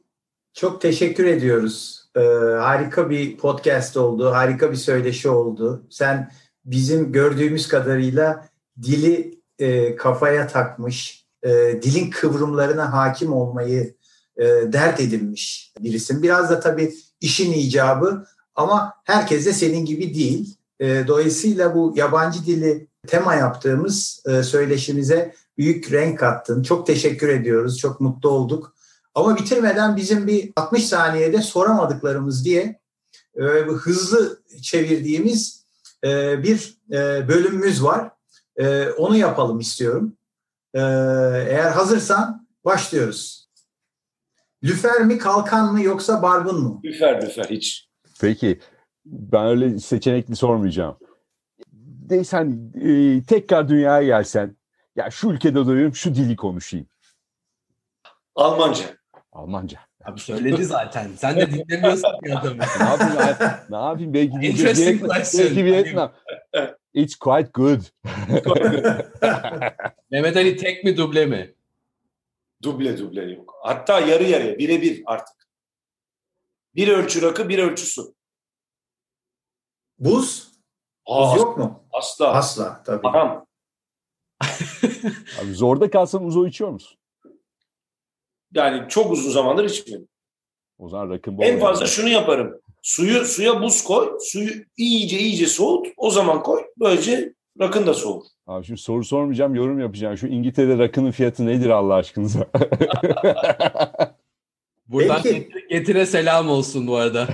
çok 0.54 0.82
teşekkür 0.82 1.26
ediyoruz. 1.26 2.06
Ee, 2.16 2.20
harika 2.60 3.10
bir 3.10 3.38
podcast 3.38 3.98
oldu, 3.98 4.32
harika 4.32 4.72
bir 4.72 4.78
söyleşi 4.78 5.30
oldu. 5.30 5.86
Sen 5.90 6.32
bizim 6.66 7.12
gördüğümüz 7.12 7.68
kadarıyla 7.68 8.50
dili 8.82 9.40
e, 9.60 9.96
kafaya 9.96 10.48
takmış, 10.48 11.26
e, 11.44 11.50
dilin 11.82 12.10
kıvrımlarına 12.10 12.94
hakim 12.94 13.34
olmayı 13.34 13.96
e, 14.38 14.46
dert 14.46 15.00
edinmiş 15.00 15.74
birisin. 15.80 16.24
Biraz 16.24 16.50
da 16.50 16.60
tabii 16.60 16.94
işin 17.22 17.54
icabı 17.54 18.26
ama 18.56 18.94
herkes 19.04 19.46
de 19.46 19.54
senin 19.54 19.86
gibi 19.86 20.16
değil. 20.16 20.59
E, 20.80 21.08
dolayısıyla 21.08 21.76
bu 21.76 21.94
yabancı 21.96 22.46
dili 22.46 22.88
tema 23.08 23.36
yaptığımız 23.36 24.24
e, 24.26 24.44
söyleşimize 24.44 25.36
büyük 25.58 25.92
renk 25.92 26.20
kattın. 26.20 26.64
Çok 26.64 26.88
teşekkür 26.88 27.30
ediyoruz, 27.30 27.78
çok 27.78 28.02
mutlu 28.02 28.30
olduk. 28.30 28.76
Ama 29.16 29.38
bitirmeden 29.38 29.96
bizim 29.96 30.28
bir 30.28 30.52
60 30.56 30.86
saniyede 30.88 31.42
soramadıklarımız 31.42 32.46
diye 32.46 32.80
e, 33.36 33.44
hızlı 33.62 34.40
çevirdiğimiz 34.62 35.66
e, 36.04 36.44
bir 36.44 36.78
e, 36.92 37.28
bölümümüz 37.28 37.84
var. 37.84 38.12
E, 38.58 38.90
onu 38.90 39.18
yapalım 39.18 39.60
istiyorum. 39.60 40.18
E, 40.74 40.80
eğer 41.50 41.72
hazırsan 41.72 42.48
başlıyoruz. 42.66 43.50
Lüfer 44.64 45.02
mi 45.06 45.18
kalkan 45.18 45.74
mı 45.74 45.82
yoksa 45.82 46.22
barbun 46.22 46.62
mu? 46.62 46.82
Lüfer 46.84 47.22
lüfer 47.22 47.46
hiç. 47.50 47.90
Peki 48.22 48.60
ben 49.12 49.46
öyle 49.46 49.80
seçenekli 49.80 50.36
sormayacağım. 50.36 50.98
Deysen 52.10 52.72
e, 52.76 53.24
tekrar 53.24 53.70
dünyaya 53.70 54.04
gelsen 54.04 54.56
ya 54.96 55.10
şu 55.10 55.30
ülkede 55.30 55.66
doyuyorum 55.66 55.96
şu 55.96 56.16
dili 56.16 56.36
konuşayım. 56.36 56.88
Almanca. 58.36 58.86
Almanca. 59.32 59.80
Abi 60.06 60.20
söyledi 60.20 60.66
zaten. 60.66 61.08
Sen 61.18 61.36
de 61.36 61.52
dinlemiyorsun 61.52 62.20
ki 62.26 62.38
adamı. 62.38 62.58
Ne 62.80 62.86
yapayım, 62.86 63.16
ne 63.70 63.78
yapayım 63.78 64.14
belki 64.14 64.42
de 64.42 64.48
Interesting 64.48 65.08
question. 65.08 65.46
belki 65.46 65.66
Vietnam. 65.66 66.14
It's 66.94 67.16
quite 67.16 67.50
good. 67.54 67.80
Mehmet 70.12 70.38
Ali 70.38 70.58
tek 70.58 70.84
mi 70.84 70.98
duble 70.98 71.26
mi? 71.26 71.54
Duble 72.64 72.98
duble 72.98 73.22
yok. 73.22 73.56
Hatta 73.64 74.00
yarı 74.00 74.24
yarıya 74.24 74.58
birebir 74.58 75.04
artık. 75.06 75.36
Bir 76.76 76.88
ölçü 76.88 77.22
rakı 77.22 77.50
bir 77.50 77.60
ölçü 77.60 77.86
su. 77.86 78.16
Buz? 80.00 80.48
Aa, 81.06 81.32
Buz 81.34 81.38
yok 81.42 81.58
mu? 81.58 81.84
asla. 81.94 82.28
Asla 82.34 82.84
tabii. 82.86 83.08
Haram. 83.08 83.46
Abi 85.44 85.54
zorda 85.54 85.90
kalsam 85.90 86.26
uzo 86.28 86.48
içiyor 86.48 86.70
musun? 86.70 86.98
Yani 88.54 88.90
çok 88.90 89.12
uzun 89.12 89.32
zamandır 89.32 89.66
içmiyorum. 89.66 90.08
O 90.78 90.90
zaman 90.90 91.10
rakın 91.10 91.38
bol. 91.38 91.44
En 91.44 91.60
fazla 91.60 91.86
şunu 91.86 92.10
yaparım. 92.10 92.62
Suyu 92.82 93.26
suya 93.26 93.62
buz 93.62 93.84
koy. 93.84 94.18
Suyu 94.22 94.52
iyice 94.78 95.20
iyice 95.20 95.48
soğut. 95.48 95.88
O 95.98 96.10
zaman 96.12 96.44
koy. 96.44 96.64
Böylece 96.80 97.34
rakın 97.60 97.88
da 97.88 97.94
soğur. 97.94 98.24
Abi 98.48 98.66
şimdi 98.66 98.80
soru 98.82 99.04
sormayacağım, 99.04 99.56
yorum 99.56 99.80
yapacağım. 99.80 100.18
Şu 100.18 100.28
İngiltere'de 100.28 100.78
rakının 100.78 101.12
fiyatı 101.12 101.46
nedir 101.46 101.70
Allah 101.70 101.94
aşkınıza? 101.96 102.40
Buradan 104.88 105.22
Peki. 105.24 105.36
getire, 105.40 105.66
getire 105.70 106.06
selam 106.06 106.50
olsun 106.50 106.88
bu 106.88 106.96
arada. 106.96 107.28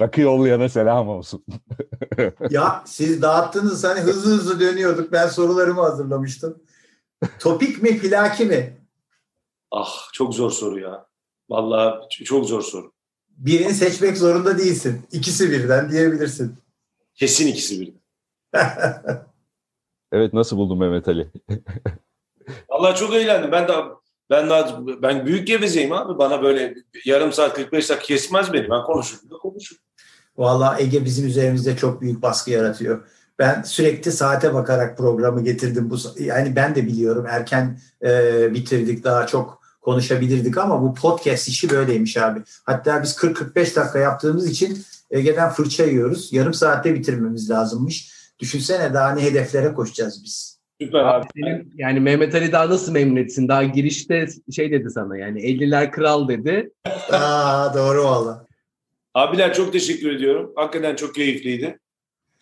Rakı 0.00 0.20
yollayana 0.20 0.68
selam 0.68 1.08
olsun. 1.08 1.44
Ya 2.50 2.82
siz 2.86 3.22
dağıttınız 3.22 3.84
hani 3.84 4.00
hızlı 4.00 4.30
hızlı 4.30 4.60
dönüyorduk. 4.60 5.12
Ben 5.12 5.26
sorularımı 5.26 5.80
hazırlamıştım. 5.80 6.62
Topik 7.40 7.82
mi 7.82 7.98
plaki 7.98 8.44
mi? 8.44 8.76
Ah 9.70 10.12
çok 10.12 10.34
zor 10.34 10.50
soru 10.50 10.80
ya. 10.80 11.06
Vallahi 11.50 12.08
çok 12.24 12.46
zor 12.46 12.62
soru. 12.62 12.92
Birini 13.28 13.74
seçmek 13.74 14.18
zorunda 14.18 14.58
değilsin. 14.58 15.06
İkisi 15.12 15.50
birden 15.50 15.90
diyebilirsin. 15.90 16.54
Kesin 17.14 17.46
ikisi 17.46 17.80
birden. 17.80 18.00
Evet 20.12 20.32
nasıl 20.32 20.56
buldun 20.56 20.78
Mehmet 20.78 21.08
Ali? 21.08 21.30
Vallahi 22.68 22.98
çok 22.98 23.14
eğlendim. 23.14 23.52
Ben 23.52 23.68
de 23.68 23.72
ben 24.34 24.50
daha 24.50 24.86
ben 25.02 25.26
büyük 25.26 25.46
gevezeyim 25.46 25.92
abi. 25.92 26.18
Bana 26.18 26.42
böyle 26.42 26.74
yarım 27.04 27.32
saat 27.32 27.54
45 27.54 27.90
dakika 27.90 28.06
kesmez 28.06 28.52
beni. 28.52 28.70
Ben 28.70 28.82
konuşurum 28.82 29.30
da 29.30 29.36
konuşurum. 29.36 29.82
Vallahi 30.36 30.82
Ege 30.82 31.04
bizim 31.04 31.26
üzerimizde 31.26 31.76
çok 31.76 32.00
büyük 32.00 32.22
baskı 32.22 32.50
yaratıyor. 32.50 33.04
Ben 33.38 33.62
sürekli 33.62 34.12
saate 34.12 34.54
bakarak 34.54 34.98
programı 34.98 35.44
getirdim. 35.44 35.90
Bu 35.90 35.96
yani 36.18 36.56
ben 36.56 36.74
de 36.74 36.86
biliyorum 36.86 37.26
erken 37.28 37.78
e, 38.04 38.54
bitirdik 38.54 39.04
daha 39.04 39.26
çok 39.26 39.62
konuşabilirdik 39.80 40.58
ama 40.58 40.82
bu 40.82 40.94
podcast 40.94 41.48
işi 41.48 41.70
böyleymiş 41.70 42.16
abi. 42.16 42.42
Hatta 42.64 43.02
biz 43.02 43.10
40-45 43.10 43.76
dakika 43.76 43.98
yaptığımız 43.98 44.50
için 44.50 44.84
Ege'den 45.10 45.50
fırça 45.50 45.84
yiyoruz. 45.84 46.32
Yarım 46.32 46.54
saatte 46.54 46.94
bitirmemiz 46.94 47.50
lazımmış. 47.50 48.14
Düşünsene 48.38 48.94
daha 48.94 49.10
ne 49.10 49.22
hedeflere 49.22 49.74
koşacağız 49.74 50.24
biz. 50.24 50.53
Süper 50.80 50.98
abi. 50.98 51.08
Abi 51.08 51.26
senin, 51.34 51.72
yani 51.76 52.00
Mehmet 52.00 52.34
Ali 52.34 52.52
daha 52.52 52.68
nasıl 52.68 52.92
memnun 52.92 53.16
etsin? 53.16 53.48
Daha 53.48 53.64
girişte 53.64 54.26
şey 54.52 54.72
dedi 54.72 54.90
sana 54.90 55.16
yani 55.16 55.40
50'ler 55.40 55.90
kral 55.90 56.28
dedi. 56.28 56.72
Aa 57.12 57.74
doğru 57.74 58.04
valla. 58.04 58.46
Abiler 59.14 59.54
çok 59.54 59.72
teşekkür 59.72 60.16
ediyorum. 60.16 60.52
Hakikaten 60.56 60.96
çok 60.96 61.14
keyifliydi. 61.14 61.78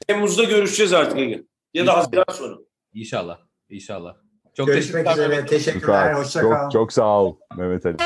Temmuz'da 0.09 0.45
görüşeceğiz 0.45 0.93
artık 0.93 1.18
Ege. 1.18 1.43
Ya 1.74 1.87
da 1.87 1.97
Haziran 1.97 2.33
sonu. 2.33 2.64
İnşallah. 2.95 3.39
İnşallah. 3.70 4.16
Çok 4.55 4.66
Görüşmek 4.66 5.05
teşekkürler 5.07 5.28
üzere. 5.30 5.47
Teşekkürler. 5.47 6.14
Hoşça 6.14 6.41
kal. 6.41 6.51
Çok, 6.51 6.72
çok 6.72 6.93
sağ 6.93 7.22
ol 7.22 7.37
Mehmet 7.57 7.87
Ali. 7.87 7.97